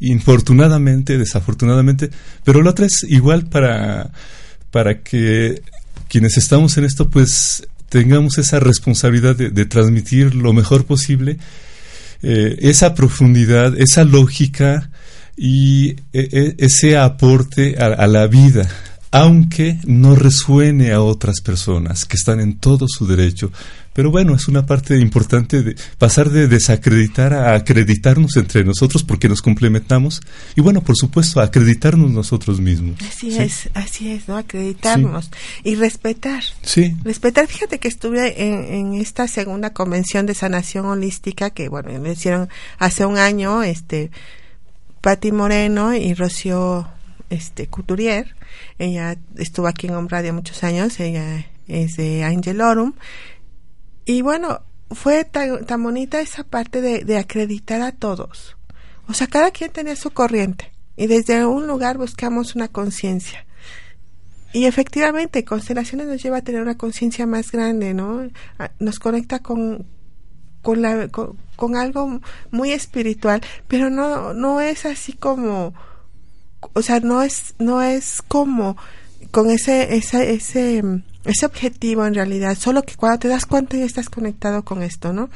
infortunadamente, 0.00 1.18
desafortunadamente, 1.18 2.10
pero 2.44 2.62
la 2.62 2.70
otra 2.70 2.86
es 2.86 3.04
igual 3.08 3.46
para, 3.46 4.10
para 4.70 5.02
que 5.02 5.62
quienes 6.08 6.36
estamos 6.36 6.76
en 6.78 6.84
esto, 6.84 7.10
pues 7.10 7.66
tengamos 7.88 8.38
esa 8.38 8.60
responsabilidad 8.60 9.36
de, 9.36 9.64
transmitir 9.64 10.34
lo 10.34 10.52
mejor 10.52 10.84
posible 10.84 11.38
eh, 12.22 12.56
esa 12.60 12.94
profundidad, 12.94 13.78
esa 13.78 14.04
lógica 14.04 14.90
y 15.36 15.90
eh, 16.12 16.54
ese 16.58 16.96
aporte 16.96 17.76
a 17.78 18.06
la 18.06 18.26
vida, 18.26 18.68
aunque 19.10 19.78
no 19.86 20.14
resuene 20.14 20.92
a 20.92 21.00
otras 21.00 21.40
personas 21.40 22.04
que 22.04 22.16
están 22.16 22.40
en 22.40 22.58
todo 22.58 22.86
su 22.88 23.06
derecho. 23.06 23.52
Pero 23.96 24.10
bueno, 24.10 24.34
es 24.34 24.46
una 24.46 24.66
parte 24.66 24.98
importante 24.98 25.62
de 25.62 25.74
pasar 25.96 26.28
de 26.28 26.48
desacreditar 26.48 27.32
a 27.32 27.54
acreditarnos 27.54 28.36
entre 28.36 28.62
nosotros 28.62 29.02
porque 29.02 29.26
nos 29.26 29.40
complementamos 29.40 30.20
y 30.54 30.60
bueno, 30.60 30.82
por 30.82 30.98
supuesto, 30.98 31.40
acreditarnos 31.40 32.10
nosotros 32.10 32.60
mismos. 32.60 33.00
Así 33.00 33.30
¿sí? 33.30 33.38
es, 33.38 33.70
así 33.72 34.10
es, 34.12 34.28
¿no? 34.28 34.36
Acreditarnos 34.36 35.24
sí. 35.24 35.30
y 35.70 35.74
respetar. 35.76 36.44
Sí. 36.60 36.94
Respetar. 37.04 37.46
Fíjate 37.46 37.78
que 37.78 37.88
estuve 37.88 38.44
en, 38.44 38.74
en, 38.74 38.94
esta 39.00 39.28
segunda 39.28 39.72
convención 39.72 40.26
de 40.26 40.34
sanación 40.34 40.84
holística 40.84 41.48
que, 41.48 41.70
bueno, 41.70 41.98
me 41.98 42.12
hicieron 42.12 42.50
hace 42.78 43.06
un 43.06 43.16
año, 43.16 43.62
este, 43.62 44.10
Patti 45.00 45.32
Moreno 45.32 45.94
y 45.94 46.12
Rocío 46.12 46.86
este, 47.30 47.68
Couturier. 47.68 48.36
Ella 48.78 49.16
estuvo 49.38 49.68
aquí 49.68 49.86
en 49.86 49.94
Home 49.94 50.08
Radio 50.10 50.34
muchos 50.34 50.62
años, 50.64 51.00
ella 51.00 51.46
es 51.66 51.96
de 51.96 52.24
Angelorum 52.24 52.92
y 54.06 54.22
bueno, 54.22 54.60
fue 54.90 55.24
tan, 55.24 55.66
tan 55.66 55.82
bonita 55.82 56.20
esa 56.20 56.44
parte 56.44 56.80
de, 56.80 57.04
de, 57.04 57.18
acreditar 57.18 57.82
a 57.82 57.92
todos. 57.92 58.56
O 59.08 59.12
sea, 59.12 59.26
cada 59.26 59.50
quien 59.50 59.70
tenía 59.70 59.96
su 59.96 60.10
corriente 60.12 60.72
y 60.96 61.08
desde 61.08 61.44
un 61.44 61.66
lugar 61.66 61.98
buscamos 61.98 62.54
una 62.54 62.68
conciencia. 62.68 63.44
Y 64.52 64.64
efectivamente, 64.64 65.44
constelaciones 65.44 66.06
nos 66.06 66.22
lleva 66.22 66.38
a 66.38 66.42
tener 66.42 66.62
una 66.62 66.78
conciencia 66.78 67.26
más 67.26 67.52
grande, 67.52 67.92
¿no? 67.92 68.30
Nos 68.78 68.98
conecta 68.98 69.40
con, 69.40 69.86
con, 70.62 70.80
la, 70.80 71.08
con, 71.08 71.76
algo 71.76 72.20
muy 72.50 72.72
espiritual, 72.72 73.42
pero 73.68 73.90
no, 73.90 74.32
no 74.32 74.60
es 74.60 74.86
así 74.86 75.12
como, 75.12 75.74
o 76.72 76.82
sea, 76.82 77.00
no 77.00 77.22
es, 77.22 77.54
no 77.58 77.82
es 77.82 78.22
como 78.22 78.76
con 79.30 79.50
ese, 79.50 79.96
ese, 79.96 80.32
ese, 80.32 80.82
ese 81.26 81.46
objetivo 81.46 82.06
en 82.06 82.14
realidad, 82.14 82.56
solo 82.58 82.82
que 82.82 82.94
cuando 82.94 83.18
te 83.18 83.28
das 83.28 83.46
cuenta 83.46 83.76
ya 83.76 83.84
estás 83.84 84.08
conectado 84.08 84.64
con 84.64 84.82
esto, 84.82 85.12
¿no? 85.12 85.28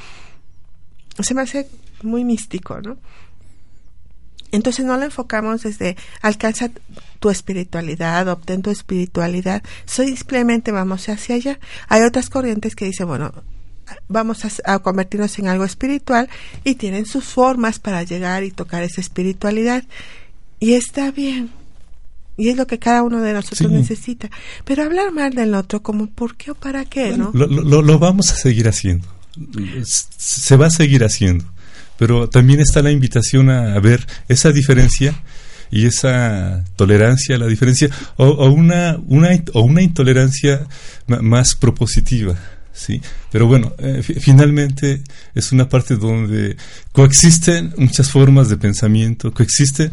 Se 1.21 1.35
me 1.35 1.43
hace 1.43 1.69
muy 2.03 2.25
místico, 2.25 2.81
¿no? 2.81 2.97
Entonces 4.53 4.85
no 4.85 4.97
lo 4.97 5.05
enfocamos 5.05 5.63
desde 5.63 5.97
alcanza 6.23 6.71
tu 7.21 7.31
espiritualidad, 7.31 8.27
obtén 8.29 8.63
tu 8.63 8.71
espiritualidad, 8.71 9.63
simplemente 9.87 10.73
vamos 10.73 11.09
hacia 11.09 11.37
allá. 11.37 11.59
Hay 11.89 12.03
otras 12.03 12.31
corrientes 12.31 12.75
que 12.75 12.87
dicen, 12.87 13.07
bueno, 13.07 13.33
vamos 14.09 14.45
a, 14.65 14.79
convertirnos 14.81 15.39
en 15.39 15.49
algo 15.49 15.65
espiritual 15.65 16.29
y 16.65 16.75
tienen 16.77 17.07
sus 17.07 17.25
formas 17.25 17.79
para 17.79 18.03
llegar 18.03 18.43
y 18.45 18.51
tocar 18.51 18.83
esa 18.83 19.01
espiritualidad. 19.01 19.85
Y 20.59 20.75
está 20.75 21.11
bien. 21.11 21.60
Y 22.41 22.49
es 22.49 22.57
lo 22.57 22.67
que 22.67 22.79
cada 22.79 23.03
uno 23.03 23.21
de 23.21 23.33
nosotros 23.33 23.71
necesita. 23.71 24.31
Pero 24.65 24.83
hablar 24.83 25.13
mal 25.13 25.35
del 25.35 25.55
otro, 25.55 25.83
como 25.83 26.07
por 26.07 26.37
qué 26.37 26.53
o 26.53 26.55
para 26.55 26.85
qué, 26.85 27.17
¿no? 27.17 27.31
Lo, 27.35 27.47
lo, 27.47 27.83
lo 27.83 27.99
vamos 27.99 28.33
a 28.33 28.37
seguir 28.37 28.69
haciendo. 28.69 29.07
Se 29.85 30.57
va 30.57 30.67
a 30.67 30.71
seguir 30.71 31.05
haciendo. 31.05 31.45
Pero 31.99 32.31
también 32.31 32.61
está 32.61 32.81
la 32.81 32.91
invitación 32.91 33.51
a, 33.51 33.79
ver 33.79 34.07
esa 34.29 34.53
diferencia 34.53 35.15
y 35.71 35.85
esa 35.85 36.65
tolerancia 36.77 37.37
a 37.37 37.39
la 37.39 37.47
diferencia 37.47 37.91
o, 38.17 38.49
una, 38.49 38.99
una, 39.07 39.29
o 39.53 39.61
una 39.61 39.83
intolerancia 39.83 40.67
más 41.07 41.55
propositiva 41.55 42.37
¿sí? 42.81 43.01
Pero 43.31 43.47
bueno, 43.47 43.73
eh, 43.79 44.03
finalmente 44.03 45.03
es 45.35 45.53
una 45.53 45.69
parte 45.69 45.97
donde 45.97 46.57
coexisten 46.93 47.75
muchas 47.77 48.11
formas 48.11 48.49
de 48.49 48.57
pensamiento, 48.57 49.33
coexisten 49.33 49.93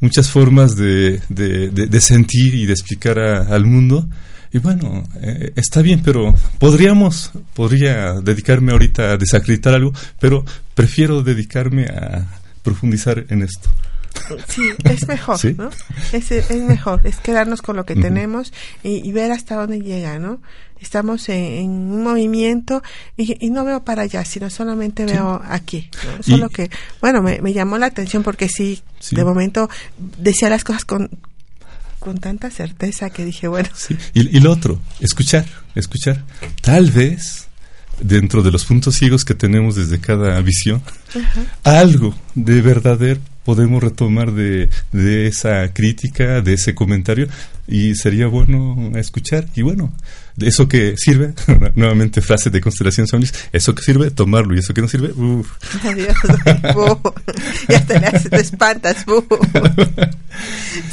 muchas 0.00 0.28
formas 0.28 0.76
de, 0.76 1.20
de, 1.28 2.00
sentir 2.00 2.54
y 2.54 2.66
de 2.66 2.72
explicar 2.72 3.18
al 3.18 3.64
mundo. 3.64 4.06
Y 4.52 4.58
bueno, 4.58 5.04
eh, 5.22 5.52
está 5.56 5.80
bien, 5.82 6.02
pero 6.04 6.34
podríamos, 6.58 7.30
podría 7.54 8.20
dedicarme 8.20 8.72
ahorita 8.72 9.12
a 9.12 9.16
desacreditar 9.16 9.74
algo, 9.74 9.92
pero 10.20 10.44
prefiero 10.74 11.22
dedicarme 11.22 11.86
a 11.86 12.26
profundizar 12.62 13.24
en 13.30 13.42
esto. 13.42 13.70
Sí, 14.48 14.62
es 14.84 15.06
mejor, 15.06 15.38
¿no? 15.56 15.70
Es, 16.12 16.30
es, 16.30 16.50
mejor, 16.50 17.00
es 17.04 17.16
quedarnos 17.18 17.62
con 17.62 17.76
lo 17.76 17.84
que 17.84 17.94
tenemos 17.94 18.52
y, 18.82 19.06
y, 19.08 19.12
ver 19.12 19.30
hasta 19.32 19.56
dónde 19.56 19.80
llega, 19.80 20.18
¿no? 20.18 20.40
estamos 20.80 21.28
en, 21.28 21.70
un 21.70 22.02
movimiento 22.02 22.82
y, 23.16 23.50
no 23.50 23.64
veo 23.64 23.84
para 23.84 24.02
allá, 24.02 24.24
sino 24.24 24.50
solamente 24.50 25.04
veo 25.04 25.40
aquí. 25.48 25.88
Solo 26.20 26.48
que, 26.48 26.70
bueno, 27.00 27.22
me, 27.22 27.52
llamó 27.52 27.78
la 27.78 27.86
atención 27.86 28.22
porque 28.22 28.48
sí, 28.48 28.82
de 29.10 29.24
momento 29.24 29.68
decía 30.18 30.48
las 30.48 30.64
cosas 30.64 30.84
con, 30.84 31.10
con 31.98 32.18
tanta 32.18 32.50
certeza 32.50 33.10
que 33.10 33.24
dije, 33.24 33.48
bueno. 33.48 33.68
Y, 34.14 34.40
lo 34.40 34.52
otro, 34.52 34.80
escuchar, 35.00 35.46
escuchar. 35.74 36.24
Tal 36.60 36.90
vez 36.90 37.48
dentro 38.00 38.42
de 38.42 38.50
los 38.50 38.64
puntos 38.66 38.96
ciegos 38.96 39.24
que 39.24 39.34
tenemos 39.34 39.74
desde 39.76 39.98
cada 39.98 40.40
visión, 40.40 40.82
algo 41.64 42.14
de 42.34 42.60
verdadero 42.60 43.20
podemos 43.46 43.80
retomar 43.80 44.32
de, 44.32 44.68
de 44.90 45.28
esa 45.28 45.72
crítica, 45.72 46.40
de 46.40 46.54
ese 46.54 46.74
comentario, 46.74 47.28
y 47.68 47.94
sería 47.94 48.26
bueno 48.26 48.90
escuchar. 48.96 49.46
Y 49.54 49.62
bueno, 49.62 49.92
eso 50.38 50.66
que 50.66 50.96
sirve, 50.96 51.32
nuevamente 51.76 52.20
frase 52.20 52.50
de 52.50 52.60
constelación 52.60 53.06
Sonis, 53.06 53.32
eso 53.52 53.72
que 53.72 53.84
sirve, 53.84 54.10
tomarlo, 54.10 54.56
y 54.56 54.58
eso 54.58 54.74
que 54.74 54.82
no 54.82 54.88
sirve, 54.88 55.12
uff. 55.12 55.48
Adiós, 55.84 56.16
ya 57.68 57.86
te, 57.86 58.28
te 58.28 58.36
espantas, 58.36 59.06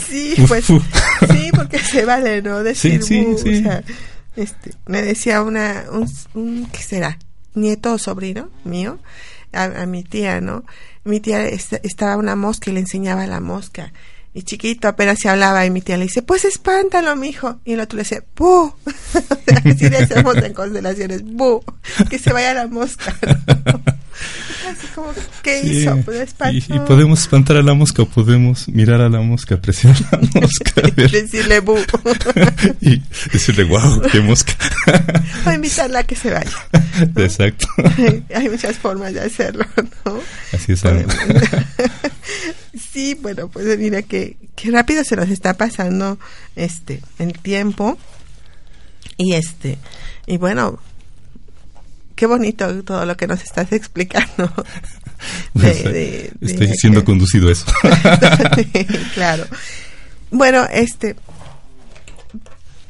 Sí, 0.08 0.36
pues, 0.48 0.66
sí, 0.66 1.50
porque 1.56 1.80
se 1.80 2.06
vale, 2.06 2.44
¿no? 2.44 2.62
Decir, 2.62 3.02
sí, 3.02 3.26
sí, 3.26 3.44
sí. 3.44 3.60
O 3.60 3.64
sea, 3.64 3.84
este, 4.36 4.74
me 4.86 5.02
decía 5.02 5.42
una, 5.42 5.86
un, 5.92 6.08
un, 6.36 6.68
¿qué 6.68 6.84
será? 6.84 7.18
Nieto 7.56 7.94
o 7.94 7.98
sobrino 7.98 8.50
mío, 8.64 9.00
a, 9.52 9.86
mi 9.86 10.04
tía, 10.04 10.40
¿no? 10.40 10.64
Mi 11.04 11.20
tía 11.20 11.48
estaba 11.48 12.18
una 12.18 12.36
mosca 12.36 12.70
y 12.70 12.74
le 12.74 12.80
enseñaba 12.80 13.28
la 13.28 13.40
mosca. 13.40 13.92
Y 14.36 14.44
chiquito 14.44 14.88
apenas 14.88 15.20
se 15.20 15.30
hablaba 15.30 15.66
y 15.66 15.70
mi 15.70 15.82
tía 15.82 15.98
le 15.98 16.06
dice, 16.06 16.24
pues 16.24 16.44
espántalo, 16.44 17.16
mijo. 17.16 17.60
Y 17.66 17.74
el 17.74 17.82
otro 17.82 17.98
le 17.98 18.04
dice, 18.04 18.24
¡bu! 18.36 18.74
Así 19.66 19.90
le 19.90 19.98
hacemos 19.98 20.36
en 20.38 20.54
constelaciones, 20.54 21.24
¡bu! 21.24 21.64
Que 22.10 22.18
se 22.18 22.34
vaya 22.34 22.54
la 22.54 22.68
mosca. 22.68 23.16
Así 24.70 24.88
como, 24.96 25.12
¿qué 25.42 25.62
hizo? 25.62 25.98
Pues 26.06 26.34
y, 26.52 26.80
podemos 26.80 27.22
espantar 27.22 27.58
a 27.58 27.62
la 27.62 27.74
mosca 27.74 28.04
o 28.04 28.08
podemos 28.08 28.68
mirar 28.70 29.02
a 29.02 29.10
la 29.10 29.20
mosca, 29.22 29.56
apreciar 29.56 29.96
a 30.12 30.18
la 30.18 30.30
mosca. 30.42 30.82
decirle, 31.12 31.60
¡bu! 31.60 31.78
y 32.82 33.02
decirle, 33.32 33.64
¡wow! 33.66 34.02
¡Qué 34.12 34.22
mosca! 34.22 34.54
o 35.46 35.52
invitarla 35.52 36.00
a 36.00 36.04
que 36.04 36.16
se 36.16 36.32
vaya. 36.32 36.52
Exacto. 37.16 37.68
Hay 38.36 38.50
muchas 38.50 38.78
formas 38.78 39.14
de 39.14 39.22
hacerlo, 39.22 39.66
¿no? 40.06 40.20
Así 40.54 40.74
es. 40.74 40.84
sí, 42.92 43.18
bueno, 43.22 43.50
pues 43.50 43.78
mira 43.78 44.02
que, 44.02 44.38
qué 44.56 44.72
rápido 44.72 45.04
se 45.04 45.16
nos 45.16 45.30
está 45.30 45.56
pasando 45.56 46.18
este 46.56 47.02
el 47.20 47.38
tiempo. 47.40 47.98
Y 49.18 49.34
este, 49.34 49.78
y 50.26 50.38
bueno, 50.38 50.80
qué 52.16 52.26
bonito 52.26 52.84
todo 52.84 53.06
lo 53.06 53.18
que 53.18 53.28
nos 53.28 53.42
estás 53.44 53.72
explicando. 53.72 54.52
Estoy 56.42 56.68
siendo 56.76 57.04
conducido 57.04 57.50
eso. 57.50 57.66
claro. 59.14 59.46
Bueno, 60.32 60.66
este, 60.72 61.16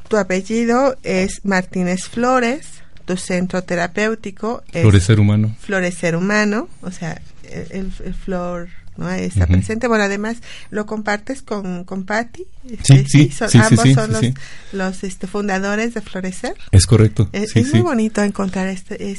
tu 0.07 0.17
apellido 0.17 0.97
es 1.03 1.41
Martínez 1.43 2.07
Flores, 2.07 2.67
tu 3.05 3.17
centro 3.17 3.63
terapéutico 3.63 4.63
es 4.71 4.81
Florecer 4.81 5.19
Humano. 5.19 5.55
Florecer 5.59 6.15
Humano, 6.15 6.69
o 6.81 6.91
sea, 6.91 7.21
el, 7.43 7.91
flor 7.91 8.69
¿no? 8.97 9.09
está 9.11 9.47
presente. 9.47 9.87
Bueno, 9.87 10.03
además 10.03 10.37
lo 10.69 10.85
compartes 10.85 11.41
con, 11.41 11.83
con 11.83 12.05
Patti. 12.05 12.45
Sí, 12.83 13.05
sí, 13.07 13.31
sí, 13.31 13.57
ambos 13.57 13.89
son 13.93 14.11
los, 14.11 14.25
los 14.71 15.03
este, 15.03 15.27
fundadores 15.27 15.93
de 15.93 16.01
Florecer. 16.01 16.55
Es 16.71 16.85
correcto. 16.85 17.29
Es, 17.31 17.55
muy 17.71 17.81
bonito 17.81 18.21
encontrar 18.23 18.67
este, 18.67 19.15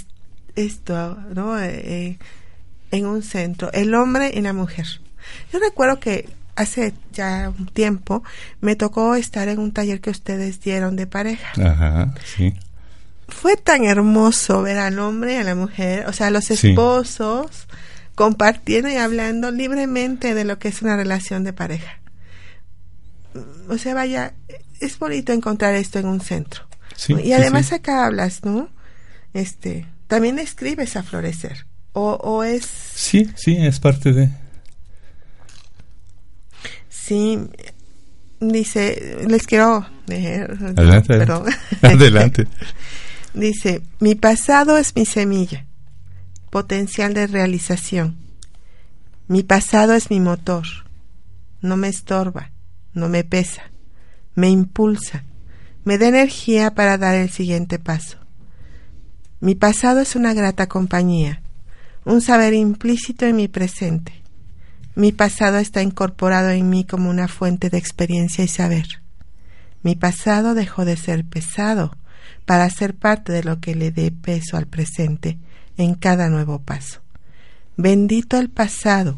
esto, 0.56 1.18
¿no? 1.34 1.58
Eh, 1.58 1.70
eh, 1.84 2.18
en 2.90 3.06
un 3.06 3.22
centro, 3.22 3.72
el 3.72 3.94
hombre 3.94 4.30
y 4.32 4.40
la 4.40 4.52
mujer. 4.52 4.86
Yo 5.52 5.58
recuerdo 5.58 5.98
que 5.98 6.28
hace 6.56 6.94
ya 7.12 7.52
un 7.58 7.66
tiempo 7.66 8.22
me 8.60 8.76
tocó 8.76 9.14
estar 9.16 9.48
en 9.48 9.58
un 9.58 9.72
taller 9.72 10.00
que 10.00 10.10
ustedes 10.10 10.60
dieron 10.60 10.96
de 10.96 11.06
pareja. 11.06 11.52
Ajá, 11.60 12.14
sí. 12.24 12.54
Fue 13.28 13.56
tan 13.56 13.84
hermoso 13.84 14.62
ver 14.62 14.78
al 14.78 14.98
hombre 14.98 15.34
y 15.34 15.36
a 15.36 15.44
la 15.44 15.54
mujer, 15.54 16.06
o 16.06 16.12
sea, 16.12 16.30
los 16.30 16.50
esposos 16.50 17.66
compartiendo 18.14 18.88
y 18.88 18.96
hablando 18.96 19.50
libremente 19.50 20.34
de 20.34 20.44
lo 20.44 20.58
que 20.58 20.68
es 20.68 20.82
una 20.82 20.96
relación 20.96 21.44
de 21.44 21.52
pareja. 21.52 22.00
O 23.68 23.78
sea, 23.78 23.94
vaya, 23.94 24.34
es 24.80 24.98
bonito 24.98 25.32
encontrar 25.32 25.74
esto 25.74 25.98
en 25.98 26.06
un 26.06 26.20
centro. 26.20 26.66
y 27.08 27.32
además 27.32 27.72
acá 27.72 28.06
hablas, 28.06 28.44
¿no? 28.44 28.68
Este, 29.32 29.86
también 30.06 30.38
escribes 30.38 30.96
a 30.96 31.02
florecer. 31.02 31.66
O, 31.92 32.12
o 32.12 32.44
es... 32.44 32.64
Sí, 32.94 33.30
sí, 33.36 33.56
es 33.56 33.80
parte 33.80 34.12
de... 34.12 34.30
Sí, 36.88 37.38
dice, 38.40 39.18
les 39.28 39.46
quiero 39.46 39.86
leer. 40.06 40.56
Adelante. 40.76 41.14
Adelante. 41.82 42.46
dice, 43.34 43.82
mi 44.00 44.14
pasado 44.14 44.78
es 44.78 44.94
mi 44.96 45.04
semilla, 45.04 45.66
potencial 46.54 47.14
de 47.14 47.26
realización. 47.26 48.16
Mi 49.26 49.42
pasado 49.42 49.94
es 49.94 50.08
mi 50.08 50.20
motor. 50.20 50.64
No 51.60 51.76
me 51.76 51.88
estorba, 51.88 52.52
no 52.92 53.08
me 53.08 53.24
pesa, 53.24 53.64
me 54.36 54.50
impulsa, 54.50 55.24
me 55.82 55.98
da 55.98 56.06
energía 56.06 56.72
para 56.76 56.96
dar 56.96 57.16
el 57.16 57.30
siguiente 57.30 57.80
paso. 57.80 58.18
Mi 59.40 59.56
pasado 59.56 59.98
es 59.98 60.14
una 60.14 60.32
grata 60.32 60.68
compañía, 60.68 61.42
un 62.04 62.20
saber 62.20 62.54
implícito 62.54 63.26
en 63.26 63.34
mi 63.34 63.48
presente 63.48 64.24
mi 64.96 65.10
pasado 65.10 65.58
está 65.58 65.82
incorporado 65.82 66.50
en 66.50 66.70
mí 66.70 66.84
como 66.84 67.10
una 67.10 67.26
fuente 67.26 67.68
de 67.68 67.78
experiencia 67.78 68.44
y 68.44 68.48
saber. 68.48 68.86
Mi 69.82 69.96
pasado 69.96 70.54
dejó 70.54 70.84
de 70.84 70.96
ser 70.96 71.24
pesado 71.24 71.96
para 72.44 72.70
ser 72.70 72.94
parte 72.94 73.32
de 73.32 73.42
lo 73.42 73.58
que 73.58 73.74
le 73.74 73.90
dé 73.90 74.12
peso 74.12 74.56
al 74.56 74.68
presente 74.68 75.36
en 75.76 75.94
cada 75.94 76.28
nuevo 76.28 76.60
paso. 76.60 77.00
Bendito 77.76 78.38
el 78.38 78.50
pasado, 78.50 79.16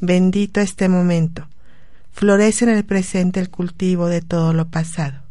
bendito 0.00 0.60
este 0.60 0.88
momento. 0.88 1.46
Florece 2.12 2.64
en 2.64 2.70
el 2.70 2.84
presente 2.84 3.38
el 3.38 3.50
cultivo 3.50 4.08
de 4.08 4.22
todo 4.22 4.52
lo 4.52 4.68
pasado. 4.68 5.22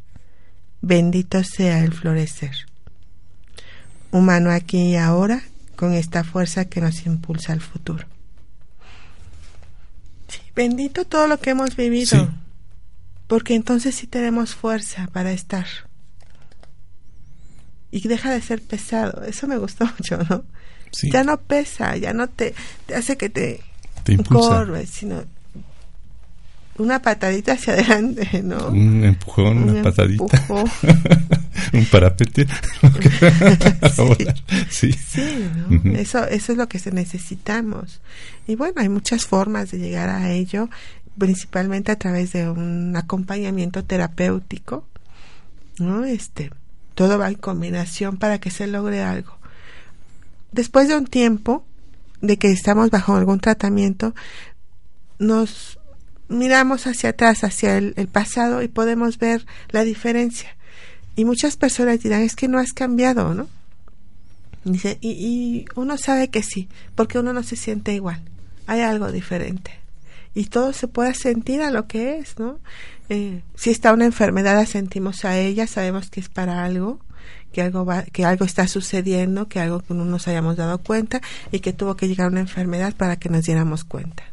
Bendito 0.82 1.44
sea 1.44 1.84
el 1.84 1.94
florecer. 1.94 2.56
Humano 4.12 4.52
aquí 4.52 4.92
y 4.92 4.96
ahora, 4.96 5.42
con 5.76 5.94
esta 5.94 6.24
fuerza 6.24 6.66
que 6.66 6.82
nos 6.82 7.06
impulsa 7.06 7.54
al 7.54 7.62
futuro. 7.62 8.06
bendito 10.56 11.06
todo 11.06 11.28
lo 11.28 11.40
que 11.40 11.52
hemos 11.52 11.76
vivido, 11.76 12.30
porque 13.28 13.54
entonces 13.54 13.96
sí 13.96 14.08
tenemos 14.08 14.56
fuerza 14.56 15.08
para 15.14 15.32
estar. 15.32 15.68
Y 17.92 18.08
deja 18.08 18.32
de 18.32 18.42
ser 18.42 18.62
pesado, 18.62 19.24
eso 19.24 19.48
me 19.48 19.58
gustó 19.58 19.86
mucho, 19.98 20.18
¿no? 20.30 20.46
Ya 21.04 21.24
no 21.24 21.38
pesa, 21.38 21.96
ya 21.98 22.14
no 22.14 22.28
te, 22.28 22.54
hace 22.96 23.18
que 23.18 23.30
te, 23.30 23.62
te 24.04 24.18
corres, 24.24 24.90
sino 24.90 25.24
una 26.78 27.02
patadita 27.02 27.54
hacia 27.54 27.74
adelante, 27.74 28.42
¿no? 28.44 28.68
Un 28.68 29.04
empujón, 29.04 29.70
una 29.70 29.84
patadita. 29.84 30.46
un 31.74 31.86
parapete. 31.86 32.48
sí, 34.70 34.94
sí. 34.94 35.50
¿no? 35.70 35.98
eso, 35.98 36.26
eso 36.26 36.52
es 36.52 36.58
lo 36.58 36.68
que 36.68 36.80
necesitamos. 36.92 38.02
Y 38.48 38.56
bueno, 38.56 38.82
hay 38.82 38.90
muchas 38.90 39.26
formas 39.26 39.72
de 39.72 39.80
llegar 39.80 40.10
a 40.10 40.32
ello, 40.32 40.70
principalmente 41.18 41.92
a 41.92 41.98
través 41.98 42.34
de 42.34 42.50
un 42.50 42.96
acompañamiento 42.96 43.84
terapéutico, 43.84 44.86
¿no? 45.80 46.06
Este, 46.06 46.52
todo 46.94 47.18
va 47.18 47.28
en 47.28 47.36
combinación 47.36 48.18
para 48.18 48.40
que 48.40 48.52
se 48.52 48.68
logre 48.68 49.04
algo. 49.04 49.37
Después 50.58 50.88
de 50.88 50.98
un 50.98 51.06
tiempo 51.06 51.64
de 52.20 52.38
que 52.38 52.52
estamos 52.52 52.90
bajo 52.90 53.16
algún 53.16 53.40
tratamiento, 53.40 54.16
nos 55.20 55.78
miramos 56.30 56.88
hacia 56.88 57.12
atrás, 57.12 57.44
hacia 57.44 57.78
el, 57.78 57.94
pasado 58.12 58.64
y 58.64 58.68
podemos 58.68 59.20
ver 59.20 59.46
la 59.70 59.84
diferencia. 59.84 60.58
Y 61.16 61.26
muchas 61.26 61.58
personas 61.58 62.02
dirán, 62.02 62.24
es 62.24 62.36
que 62.36 62.48
no 62.48 62.58
has 62.58 62.74
cambiado, 62.74 63.36
¿no? 63.36 63.48
Dice, 64.64 64.98
y, 65.00 65.12
y 65.12 65.66
uno 65.76 65.96
sabe 65.96 66.32
que 66.32 66.42
sí, 66.42 66.70
porque 66.96 67.20
uno 67.20 67.34
no 67.34 67.44
se 67.44 67.56
siente 67.56 67.94
igual, 67.94 68.24
hay 68.66 68.82
algo 68.82 69.12
diferente. 69.12 69.74
Y 70.34 70.46
todo 70.46 70.74
se 70.74 70.88
puede 70.88 71.14
sentir 71.14 71.62
a 71.62 71.70
lo 71.70 71.86
que 71.86 72.18
es, 72.18 72.40
¿no? 72.40 72.60
Eh, 73.10 73.44
si 73.54 73.70
está 73.70 73.94
una 73.94 74.06
enfermedad, 74.06 74.56
la 74.56 74.66
sentimos 74.66 75.24
a 75.24 75.38
ella, 75.38 75.68
sabemos 75.68 76.10
que 76.10 76.20
es 76.20 76.30
para 76.30 76.66
algo, 76.66 77.00
que 77.52 77.62
algo 77.62 77.86
va, 77.86 78.04
que 78.04 78.26
algo 78.26 78.46
está 78.46 78.68
sucediendo, 78.68 79.48
que 79.48 79.60
algo 79.60 79.80
que 79.80 79.94
no 79.94 80.06
nos 80.06 80.28
hayamos 80.28 80.58
dado 80.58 80.78
cuenta 80.80 81.22
y 81.52 81.60
que 81.60 81.74
tuvo 81.74 81.96
que 81.96 82.08
llegar 82.08 82.28
una 82.28 82.42
enfermedad 82.42 82.96
para 82.96 83.18
que 83.18 83.30
nos 83.30 83.44
diéramos 83.46 83.84
cuenta 83.84 84.24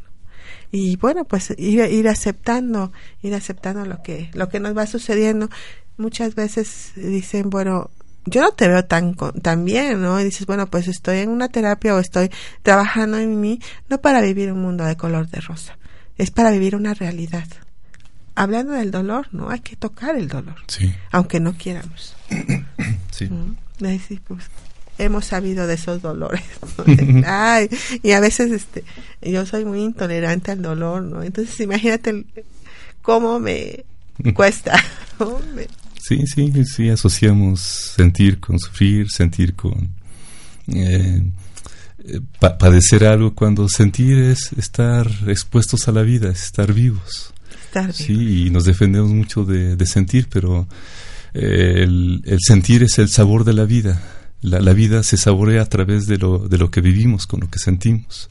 y 0.74 0.96
bueno 0.96 1.24
pues 1.24 1.54
ir, 1.56 1.84
ir 1.84 2.08
aceptando 2.08 2.92
ir 3.22 3.32
aceptando 3.34 3.86
lo 3.86 4.02
que 4.02 4.30
lo 4.34 4.48
que 4.48 4.58
nos 4.58 4.76
va 4.76 4.86
sucediendo. 4.86 5.48
Muchas 5.96 6.34
veces 6.34 6.90
dicen 6.96 7.48
bueno 7.48 7.90
yo 8.26 8.40
no 8.40 8.50
te 8.50 8.66
veo 8.66 8.84
tan 8.84 9.14
tan 9.14 9.64
bien 9.64 10.02
no 10.02 10.20
y 10.20 10.24
dices 10.24 10.46
bueno 10.46 10.66
pues 10.66 10.88
estoy 10.88 11.18
en 11.18 11.28
una 11.28 11.48
terapia 11.48 11.94
o 11.94 12.00
estoy 12.00 12.28
trabajando 12.64 13.18
en 13.18 13.40
mí 13.40 13.60
no 13.88 14.00
para 14.00 14.20
vivir 14.20 14.50
un 14.50 14.62
mundo 14.62 14.84
de 14.84 14.96
color 14.96 15.28
de 15.28 15.40
rosa 15.40 15.78
es 16.16 16.32
para 16.32 16.50
vivir 16.50 16.74
una 16.74 16.94
realidad 16.94 17.46
hablando 18.34 18.72
del 18.72 18.90
dolor 18.90 19.28
no 19.30 19.50
hay 19.50 19.60
que 19.60 19.76
tocar 19.76 20.16
el 20.16 20.28
dolor 20.28 20.56
sí. 20.66 20.92
aunque 21.12 21.38
no 21.38 21.52
quieramos 21.56 22.16
sí. 23.16 24.20
pues, 24.26 24.44
hemos 24.98 25.26
sabido 25.26 25.66
de 25.66 25.74
esos 25.74 26.02
dolores. 26.02 26.42
Ay, 27.26 27.68
y 28.02 28.12
a 28.12 28.20
veces 28.20 28.50
este 28.52 28.84
yo 29.22 29.46
soy 29.46 29.64
muy 29.64 29.82
intolerante 29.82 30.52
al 30.52 30.62
dolor, 30.62 31.02
¿no? 31.02 31.22
Entonces 31.22 31.58
imagínate 31.60 32.24
cómo 33.02 33.40
me 33.40 33.84
cuesta. 34.34 34.82
Sí, 36.06 36.26
sí, 36.26 36.52
sí, 36.66 36.90
asociamos 36.90 37.60
sentir 37.60 38.38
con 38.38 38.58
sufrir, 38.58 39.10
sentir 39.10 39.54
con 39.54 39.88
eh, 40.66 41.22
padecer 42.58 43.06
algo, 43.06 43.34
cuando 43.34 43.68
sentir 43.70 44.18
es 44.18 44.52
estar 44.52 45.08
expuestos 45.26 45.88
a 45.88 45.92
la 45.92 46.02
vida, 46.02 46.30
es 46.30 46.42
estar 46.42 46.74
vivos. 46.74 47.32
Sí, 47.92 48.46
y 48.46 48.50
nos 48.50 48.64
defendemos 48.64 49.10
mucho 49.10 49.44
de, 49.44 49.84
sentir, 49.86 50.28
pero 50.30 50.60
eh, 50.60 50.64
el, 51.34 52.22
el 52.24 52.38
sentir 52.40 52.82
es 52.82 52.98
el 52.98 53.08
sabor 53.08 53.44
de 53.44 53.52
la 53.52 53.64
vida 53.64 54.00
la, 54.44 54.72
vida 54.74 55.02
se 55.02 55.16
saborea 55.16 55.62
a 55.62 55.66
través 55.66 56.06
de 56.06 56.18
lo, 56.18 56.38
de 56.38 56.58
lo 56.58 56.70
que 56.70 56.80
vivimos, 56.80 57.26
con 57.26 57.40
lo 57.40 57.50
que 57.50 57.58
sentimos. 57.58 58.28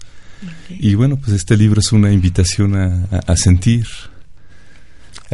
Y 0.70 0.94
bueno, 0.96 1.18
pues 1.18 1.32
este 1.32 1.58
libro 1.58 1.80
es 1.80 1.92
una 1.92 2.12
invitación 2.12 2.76
a, 2.76 3.36
sentir, 3.36 3.88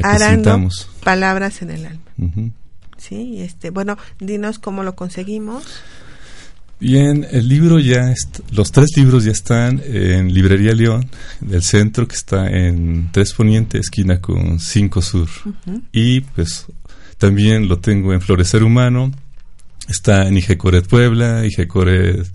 a 0.02 0.18
que 0.18 0.24
sintamos. 0.24 0.90
palabras 1.04 1.62
en 1.62 1.72
el 1.72 1.86
alma. 1.86 2.52
Sí, 2.98 3.42
este, 3.42 3.72
bueno, 3.72 3.98
dinos 4.20 4.60
cómo 4.60 4.84
lo 4.84 4.96
conseguimos. 4.96 5.64
Bien, 6.80 7.28
el 7.30 7.50
libro 7.50 7.80
ya, 7.80 8.14
los 8.52 8.72
tres 8.72 8.92
libros 8.96 9.26
ya 9.26 9.32
están 9.32 9.82
en 9.84 10.34
Librería 10.34 10.74
León, 10.74 11.10
del 11.42 11.64
centro, 11.64 12.08
que 12.08 12.16
está 12.16 12.48
en 12.48 13.10
Tres 13.12 13.34
Poniente, 13.34 13.80
esquina 13.80 14.22
con 14.22 14.60
Cinco 14.60 15.02
Sur. 15.02 15.28
Y 15.92 16.22
pues 16.22 16.68
también 17.20 17.68
lo 17.68 17.78
tengo 17.78 18.14
en 18.14 18.22
Florecer 18.22 18.64
Humano, 18.64 19.12
Está 19.90 20.28
en 20.28 20.38
Ijecoret 20.38 20.88
Puebla, 20.88 21.44
Ijecoret 21.48 22.28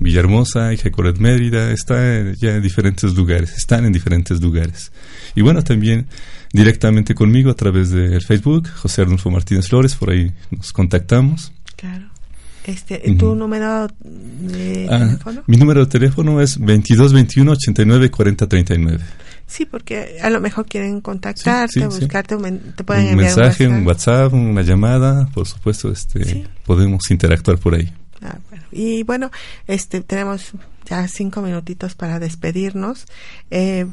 Villahermosa, 0.00 0.72
Ijecoret 0.72 1.18
Mérida, 1.18 1.70
está 1.70 1.96
ya 2.32 2.56
en 2.56 2.62
diferentes 2.62 3.14
lugares, 3.14 3.52
están 3.56 3.84
en 3.84 3.92
diferentes 3.92 4.40
lugares. 4.40 4.90
Y 5.36 5.42
bueno, 5.42 5.62
también 5.62 6.08
directamente 6.52 7.14
conmigo 7.14 7.52
a 7.52 7.54
través 7.54 7.90
del 7.90 8.20
Facebook, 8.22 8.68
José 8.68 9.02
Arnulfo 9.02 9.30
Martínez 9.30 9.68
Flores, 9.68 9.94
por 9.94 10.10
ahí 10.10 10.32
nos 10.50 10.72
contactamos. 10.72 11.52
Claro. 11.76 12.10
Este, 12.64 12.98
¿Tu 13.16 13.34
número 13.34 13.88
de 14.00 14.86
ah, 14.90 14.98
teléfono? 14.98 15.42
Mi 15.46 15.56
número 15.56 15.80
de 15.80 15.86
teléfono 15.86 16.40
es 16.40 16.58
2221 16.58 17.52
89 17.52 18.10
40 18.10 18.46
39. 18.46 19.04
Sí, 19.46 19.64
porque 19.64 20.18
a 20.22 20.28
lo 20.28 20.40
mejor 20.40 20.66
quieren 20.66 21.00
contactarte, 21.00 21.86
buscarte, 21.86 22.36
te 22.36 22.84
pueden 22.84 23.04
un 23.04 23.10
enviar 23.12 23.36
mensaje, 23.36 23.66
un 23.66 23.86
WhatsApp. 23.86 24.34
una 24.34 24.60
llamada, 24.60 25.26
por 25.32 25.46
supuesto, 25.46 25.90
este, 25.90 26.46
podemos 26.66 27.10
interactuar 27.10 27.58
por 27.58 27.74
ahí. 27.74 27.90
Ah, 28.20 28.36
y 28.70 29.04
bueno, 29.04 29.30
este, 29.66 30.02
tenemos 30.02 30.52
ya 30.84 31.08
cinco 31.08 31.40
minutitos 31.40 31.94
para 31.94 32.18
despedirnos. 32.18 33.06
Eh, 33.50 33.86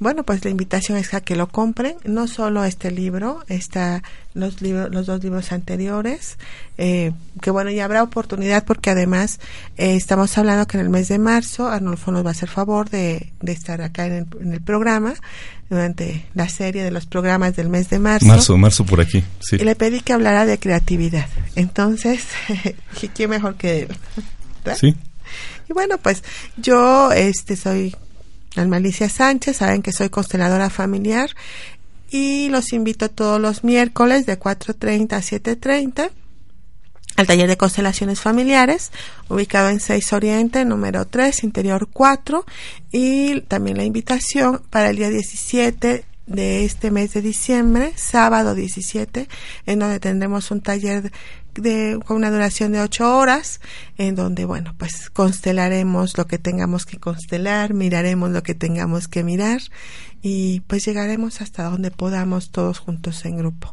bueno, 0.00 0.24
pues 0.24 0.42
la 0.46 0.50
invitación 0.50 0.96
es 0.96 1.12
a 1.12 1.20
que 1.20 1.36
lo 1.36 1.48
compren, 1.48 1.94
no 2.04 2.26
solo 2.26 2.64
este 2.64 2.90
libro, 2.90 3.44
está 3.48 4.02
los 4.32 4.62
libros, 4.62 4.90
los 4.90 5.04
dos 5.04 5.22
libros 5.22 5.52
anteriores, 5.52 6.38
eh, 6.78 7.12
que 7.42 7.50
bueno, 7.50 7.70
ya 7.70 7.84
habrá 7.84 8.02
oportunidad 8.02 8.64
porque 8.64 8.88
además 8.88 9.40
eh, 9.76 9.96
estamos 9.96 10.38
hablando 10.38 10.66
que 10.66 10.78
en 10.78 10.84
el 10.84 10.88
mes 10.88 11.08
de 11.08 11.18
marzo 11.18 11.68
Arnulfo 11.68 12.12
nos 12.12 12.24
va 12.24 12.30
a 12.30 12.32
hacer 12.32 12.48
favor 12.48 12.88
de, 12.88 13.30
de 13.42 13.52
estar 13.52 13.82
acá 13.82 14.06
en 14.06 14.26
el, 14.40 14.60
programa 14.62 15.12
durante 15.68 16.24
la 16.32 16.48
serie 16.48 16.82
de 16.82 16.90
los 16.90 17.04
programas 17.04 17.54
del 17.54 17.68
mes 17.68 17.90
de 17.90 17.98
marzo. 17.98 18.26
Marzo, 18.26 18.56
marzo 18.56 18.86
por 18.86 19.02
aquí, 19.02 19.22
sí. 19.40 19.56
Y 19.56 19.64
le 19.64 19.76
pedí 19.76 20.00
que 20.00 20.14
hablara 20.14 20.46
de 20.46 20.58
creatividad. 20.58 21.26
Entonces, 21.56 22.24
¿quién 23.14 23.28
mejor 23.28 23.56
que 23.56 23.82
él? 23.82 23.88
Sí. 24.80 24.96
Y 25.68 25.74
bueno, 25.74 25.98
pues 25.98 26.24
yo 26.56 27.12
este 27.12 27.54
soy 27.54 27.94
Almalicia 28.56 29.08
Sánchez, 29.08 29.58
saben 29.58 29.82
que 29.82 29.92
soy 29.92 30.10
consteladora 30.10 30.70
familiar 30.70 31.30
y 32.10 32.48
los 32.48 32.72
invito 32.72 33.08
todos 33.08 33.40
los 33.40 33.62
miércoles 33.62 34.26
de 34.26 34.38
4.30 34.38 35.12
a 35.12 35.20
7.30 35.20 36.10
al 37.16 37.26
taller 37.26 37.48
de 37.48 37.56
constelaciones 37.58 38.20
familiares, 38.20 38.92
ubicado 39.28 39.68
en 39.68 39.80
6 39.80 40.12
Oriente, 40.14 40.64
número 40.64 41.06
3, 41.06 41.44
interior 41.44 41.88
4, 41.92 42.46
y 42.92 43.42
también 43.42 43.76
la 43.76 43.84
invitación 43.84 44.62
para 44.70 44.88
el 44.88 44.96
día 44.96 45.10
17 45.10 46.04
de 46.26 46.64
este 46.64 46.90
mes 46.90 47.12
de 47.12 47.22
diciembre, 47.22 47.92
sábado 47.96 48.54
17, 48.54 49.28
en 49.66 49.78
donde 49.78 50.00
tendremos 50.00 50.50
un 50.50 50.60
taller 50.60 51.10
de, 51.54 51.98
con 52.04 52.16
una 52.16 52.30
duración 52.30 52.72
de 52.72 52.80
ocho 52.80 53.16
horas, 53.16 53.60
en 53.98 54.14
donde, 54.14 54.44
bueno, 54.44 54.74
pues 54.78 55.10
constelaremos 55.10 56.16
lo 56.16 56.26
que 56.26 56.38
tengamos 56.38 56.86
que 56.86 56.98
constelar, 56.98 57.74
miraremos 57.74 58.30
lo 58.30 58.42
que 58.42 58.54
tengamos 58.54 59.08
que 59.08 59.24
mirar 59.24 59.60
y 60.22 60.60
pues 60.60 60.84
llegaremos 60.84 61.40
hasta 61.40 61.64
donde 61.64 61.90
podamos 61.90 62.50
todos 62.50 62.78
juntos 62.78 63.24
en 63.24 63.36
grupo. 63.36 63.72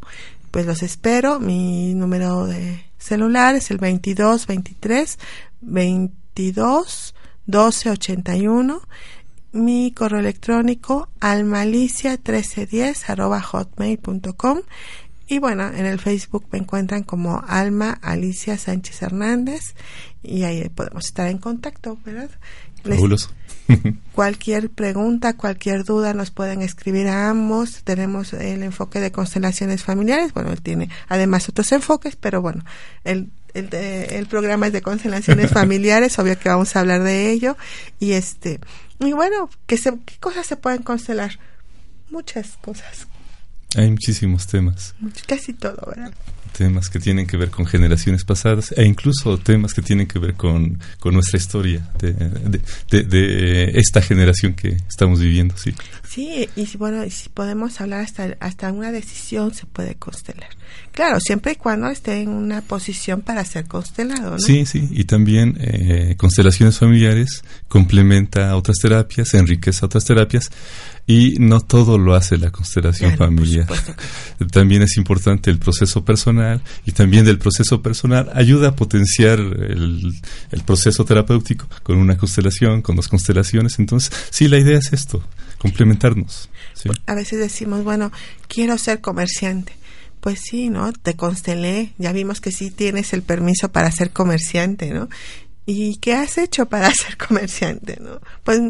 Pues 0.50 0.66
los 0.66 0.82
espero, 0.82 1.40
mi 1.40 1.94
número 1.94 2.46
de 2.46 2.84
celular 2.98 3.54
es 3.54 3.70
el 3.70 3.78
22 3.78 4.46
23 4.46 5.18
22 5.60 7.14
12 7.46 7.90
81 7.90 8.82
mi 9.52 9.92
correo 9.92 10.20
electrónico 10.20 11.08
almalicia1310 11.20 13.08
arroba 13.08 13.40
hotmail.com 13.40 14.60
y 15.26 15.38
bueno, 15.40 15.68
en 15.68 15.84
el 15.84 16.00
Facebook 16.00 16.46
me 16.50 16.58
encuentran 16.58 17.02
como 17.02 17.44
Alma 17.46 17.98
Alicia 18.02 18.56
Sánchez 18.56 19.02
Hernández 19.02 19.74
y 20.22 20.44
ahí 20.44 20.66
podemos 20.70 21.06
estar 21.06 21.28
en 21.28 21.38
contacto, 21.38 21.98
¿verdad? 22.04 22.30
cualquier 24.14 24.70
pregunta, 24.70 25.36
cualquier 25.36 25.84
duda 25.84 26.14
nos 26.14 26.30
pueden 26.30 26.62
escribir 26.62 27.08
a 27.08 27.28
ambos. 27.28 27.82
Tenemos 27.84 28.32
el 28.32 28.62
enfoque 28.62 29.00
de 29.00 29.12
constelaciones 29.12 29.82
familiares. 29.82 30.32
Bueno, 30.32 30.50
él 30.50 30.62
tiene 30.62 30.88
además 31.08 31.48
otros 31.50 31.70
enfoques, 31.72 32.16
pero 32.16 32.40
bueno, 32.40 32.64
él 33.04 33.28
el, 33.54 33.72
el 33.74 34.26
programa 34.26 34.66
es 34.66 34.72
de 34.72 34.82
constelaciones 34.82 35.50
familiares, 35.52 36.18
obvio 36.18 36.38
que 36.38 36.48
vamos 36.48 36.74
a 36.74 36.80
hablar 36.80 37.02
de 37.02 37.30
ello. 37.30 37.56
Y 37.98 38.12
este, 38.12 38.60
y 39.00 39.12
bueno, 39.12 39.50
¿qué, 39.66 39.76
se, 39.76 39.92
¿qué 40.04 40.16
cosas 40.18 40.46
se 40.46 40.56
pueden 40.56 40.82
constelar? 40.82 41.38
Muchas 42.10 42.56
cosas. 42.60 43.06
Hay 43.76 43.90
muchísimos 43.90 44.46
temas. 44.46 44.94
Casi 45.26 45.52
todo, 45.52 45.76
¿verdad? 45.86 46.12
Temas 46.48 46.88
que 46.88 46.98
tienen 46.98 47.26
que 47.26 47.36
ver 47.36 47.50
con 47.50 47.66
generaciones 47.66 48.24
pasadas 48.24 48.72
e 48.76 48.84
incluso 48.84 49.38
temas 49.38 49.74
que 49.74 49.82
tienen 49.82 50.06
que 50.06 50.18
ver 50.18 50.34
con, 50.34 50.80
con 50.98 51.14
nuestra 51.14 51.38
historia 51.38 51.88
de, 51.98 52.12
de, 52.12 53.02
de, 53.02 53.64
esta 53.74 54.02
generación 54.02 54.54
que 54.54 54.76
estamos 54.88 55.20
viviendo, 55.20 55.56
sí. 55.56 55.74
Sí, 56.08 56.48
y 56.56 56.76
bueno, 56.76 57.04
y 57.04 57.10
si 57.10 57.28
podemos 57.28 57.80
hablar 57.80 58.00
hasta, 58.00 58.36
hasta 58.40 58.72
una 58.72 58.92
decisión 58.92 59.54
se 59.54 59.66
puede 59.66 59.94
constelar. 59.94 60.48
Claro, 60.92 61.20
siempre 61.20 61.52
y 61.52 61.56
cuando 61.56 61.88
esté 61.88 62.22
en 62.22 62.30
una 62.30 62.60
posición 62.60 63.20
para 63.22 63.44
ser 63.44 63.66
constelado, 63.66 64.32
¿no? 64.32 64.38
Sí, 64.38 64.66
sí, 64.66 64.88
y 64.90 65.04
también 65.04 65.56
eh, 65.60 66.16
constelaciones 66.16 66.78
familiares 66.78 67.42
complementa 67.68 68.56
otras 68.56 68.78
terapias, 68.78 69.32
enriquece 69.34 69.84
otras 69.84 70.04
terapias 70.04 70.50
y 71.08 71.36
no 71.38 71.62
todo 71.62 71.96
lo 71.96 72.14
hace 72.14 72.36
la 72.36 72.50
constelación 72.50 73.16
familiar. 73.16 73.66
También 74.52 74.82
es 74.82 74.98
importante 74.98 75.50
el 75.50 75.58
proceso 75.58 76.04
personal 76.04 76.60
y 76.84 76.92
también 76.92 77.24
del 77.24 77.38
proceso 77.38 77.80
personal 77.80 78.30
ayuda 78.34 78.68
a 78.68 78.76
potenciar 78.76 79.38
el, 79.40 80.14
el, 80.50 80.62
proceso 80.64 81.06
terapéutico 81.06 81.66
con 81.82 81.96
una 81.96 82.18
constelación, 82.18 82.82
con 82.82 82.94
dos 82.94 83.08
constelaciones. 83.08 83.78
Entonces, 83.78 84.12
sí, 84.30 84.48
la 84.48 84.58
idea 84.58 84.78
es 84.78 84.92
esto, 84.92 85.24
complementarnos. 85.56 86.50
¿sí? 86.74 86.90
A 87.06 87.14
veces 87.14 87.38
decimos, 87.38 87.84
bueno, 87.84 88.12
quiero 88.46 88.76
ser 88.76 89.00
comerciante. 89.00 89.72
Pues 90.20 90.40
sí, 90.40 90.68
¿no? 90.68 90.92
Te 90.92 91.14
constelé, 91.14 91.94
ya 91.96 92.12
vimos 92.12 92.42
que 92.42 92.52
sí 92.52 92.70
tienes 92.70 93.14
el 93.14 93.22
permiso 93.22 93.70
para 93.70 93.90
ser 93.90 94.10
comerciante, 94.10 94.90
¿no? 94.90 95.08
¿Y 95.64 95.96
qué 95.96 96.14
has 96.14 96.36
hecho 96.36 96.66
para 96.66 96.90
ser 96.94 97.16
comerciante, 97.16 97.98
no? 97.98 98.20
Pues 98.44 98.60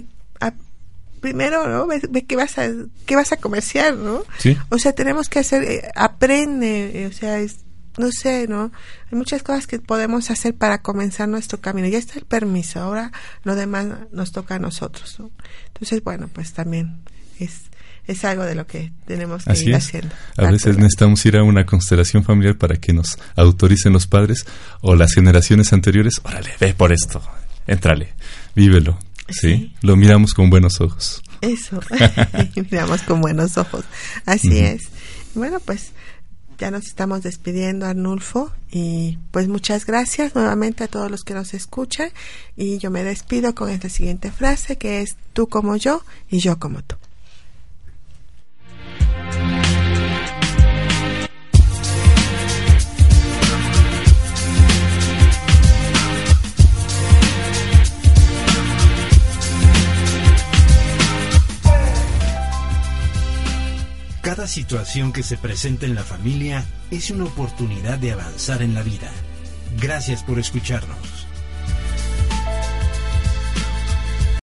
primero, 1.18 1.68
¿no? 1.68 1.86
Ve, 1.86 2.00
ve, 2.10 2.24
qué 2.24 2.36
vas 2.36 2.58
a 2.58 2.68
qué 3.06 3.16
vas 3.16 3.32
a 3.32 3.36
comerciar, 3.36 3.94
¿no? 3.94 4.22
¿Sí? 4.38 4.56
O 4.70 4.78
sea, 4.78 4.92
tenemos 4.92 5.28
que 5.28 5.38
hacer 5.40 5.62
eh, 5.64 5.88
aprende, 5.94 7.02
eh, 7.02 7.06
o 7.06 7.12
sea, 7.12 7.38
es, 7.38 7.58
no 7.98 8.10
sé, 8.12 8.46
¿no? 8.48 8.72
Hay 9.10 9.18
muchas 9.18 9.42
cosas 9.42 9.66
que 9.66 9.78
podemos 9.78 10.30
hacer 10.30 10.54
para 10.54 10.82
comenzar 10.82 11.28
nuestro 11.28 11.60
camino. 11.60 11.88
Ya 11.88 11.98
está 11.98 12.18
el 12.18 12.24
permiso, 12.24 12.80
ahora 12.80 13.12
lo 13.44 13.54
demás 13.54 13.86
nos 14.12 14.32
toca 14.32 14.56
a 14.56 14.58
nosotros, 14.58 15.18
¿no? 15.18 15.30
Entonces, 15.68 16.02
bueno, 16.02 16.28
pues 16.32 16.52
también 16.52 17.00
es 17.38 17.68
es 18.08 18.24
algo 18.24 18.44
de 18.44 18.54
lo 18.54 18.66
que 18.66 18.90
tenemos 19.06 19.44
que 19.44 19.52
Así 19.52 19.66
ir 19.66 19.74
es. 19.74 19.84
haciendo. 19.84 20.14
A 20.38 20.50
veces 20.50 20.78
necesitamos 20.78 21.24
ir 21.26 21.36
a 21.36 21.42
una 21.42 21.66
constelación 21.66 22.24
familiar 22.24 22.56
para 22.56 22.76
que 22.76 22.94
nos 22.94 23.18
autoricen 23.36 23.92
los 23.92 24.06
padres 24.06 24.46
o 24.80 24.96
las 24.96 25.12
generaciones 25.12 25.74
anteriores. 25.74 26.20
Órale, 26.24 26.50
ve 26.58 26.72
por 26.72 26.90
esto, 26.90 27.22
entrale, 27.66 28.14
vívelo. 28.56 28.98
¿Sí? 29.28 29.40
Sí. 29.40 29.74
Lo 29.82 29.96
miramos 29.96 30.34
con 30.34 30.50
buenos 30.50 30.80
ojos. 30.80 31.22
Eso, 31.40 31.80
miramos 32.70 33.02
con 33.02 33.20
buenos 33.20 33.58
ojos. 33.58 33.84
Así 34.26 34.58
es. 34.58 34.88
Bueno, 35.34 35.60
pues 35.60 35.92
ya 36.58 36.70
nos 36.70 36.86
estamos 36.86 37.22
despidiendo, 37.22 37.86
Arnulfo, 37.86 38.52
y 38.70 39.18
pues 39.30 39.46
muchas 39.48 39.86
gracias 39.86 40.34
nuevamente 40.34 40.84
a 40.84 40.88
todos 40.88 41.10
los 41.10 41.22
que 41.22 41.34
nos 41.34 41.54
escuchan. 41.54 42.10
Y 42.56 42.78
yo 42.78 42.90
me 42.90 43.04
despido 43.04 43.54
con 43.54 43.70
esta 43.70 43.88
siguiente 43.88 44.30
frase 44.32 44.76
que 44.76 45.00
es 45.00 45.16
tú 45.32 45.48
como 45.48 45.76
yo 45.76 46.02
y 46.28 46.38
yo 46.38 46.58
como 46.58 46.82
tú. 46.82 46.96
Cada 64.38 64.46
situación 64.46 65.12
que 65.12 65.24
se 65.24 65.36
presenta 65.36 65.84
en 65.84 65.96
la 65.96 66.04
familia 66.04 66.64
es 66.92 67.10
una 67.10 67.24
oportunidad 67.24 67.98
de 67.98 68.12
avanzar 68.12 68.62
en 68.62 68.72
la 68.72 68.84
vida. 68.84 69.10
Gracias 69.80 70.22
por 70.22 70.38
escucharnos. 70.38 71.17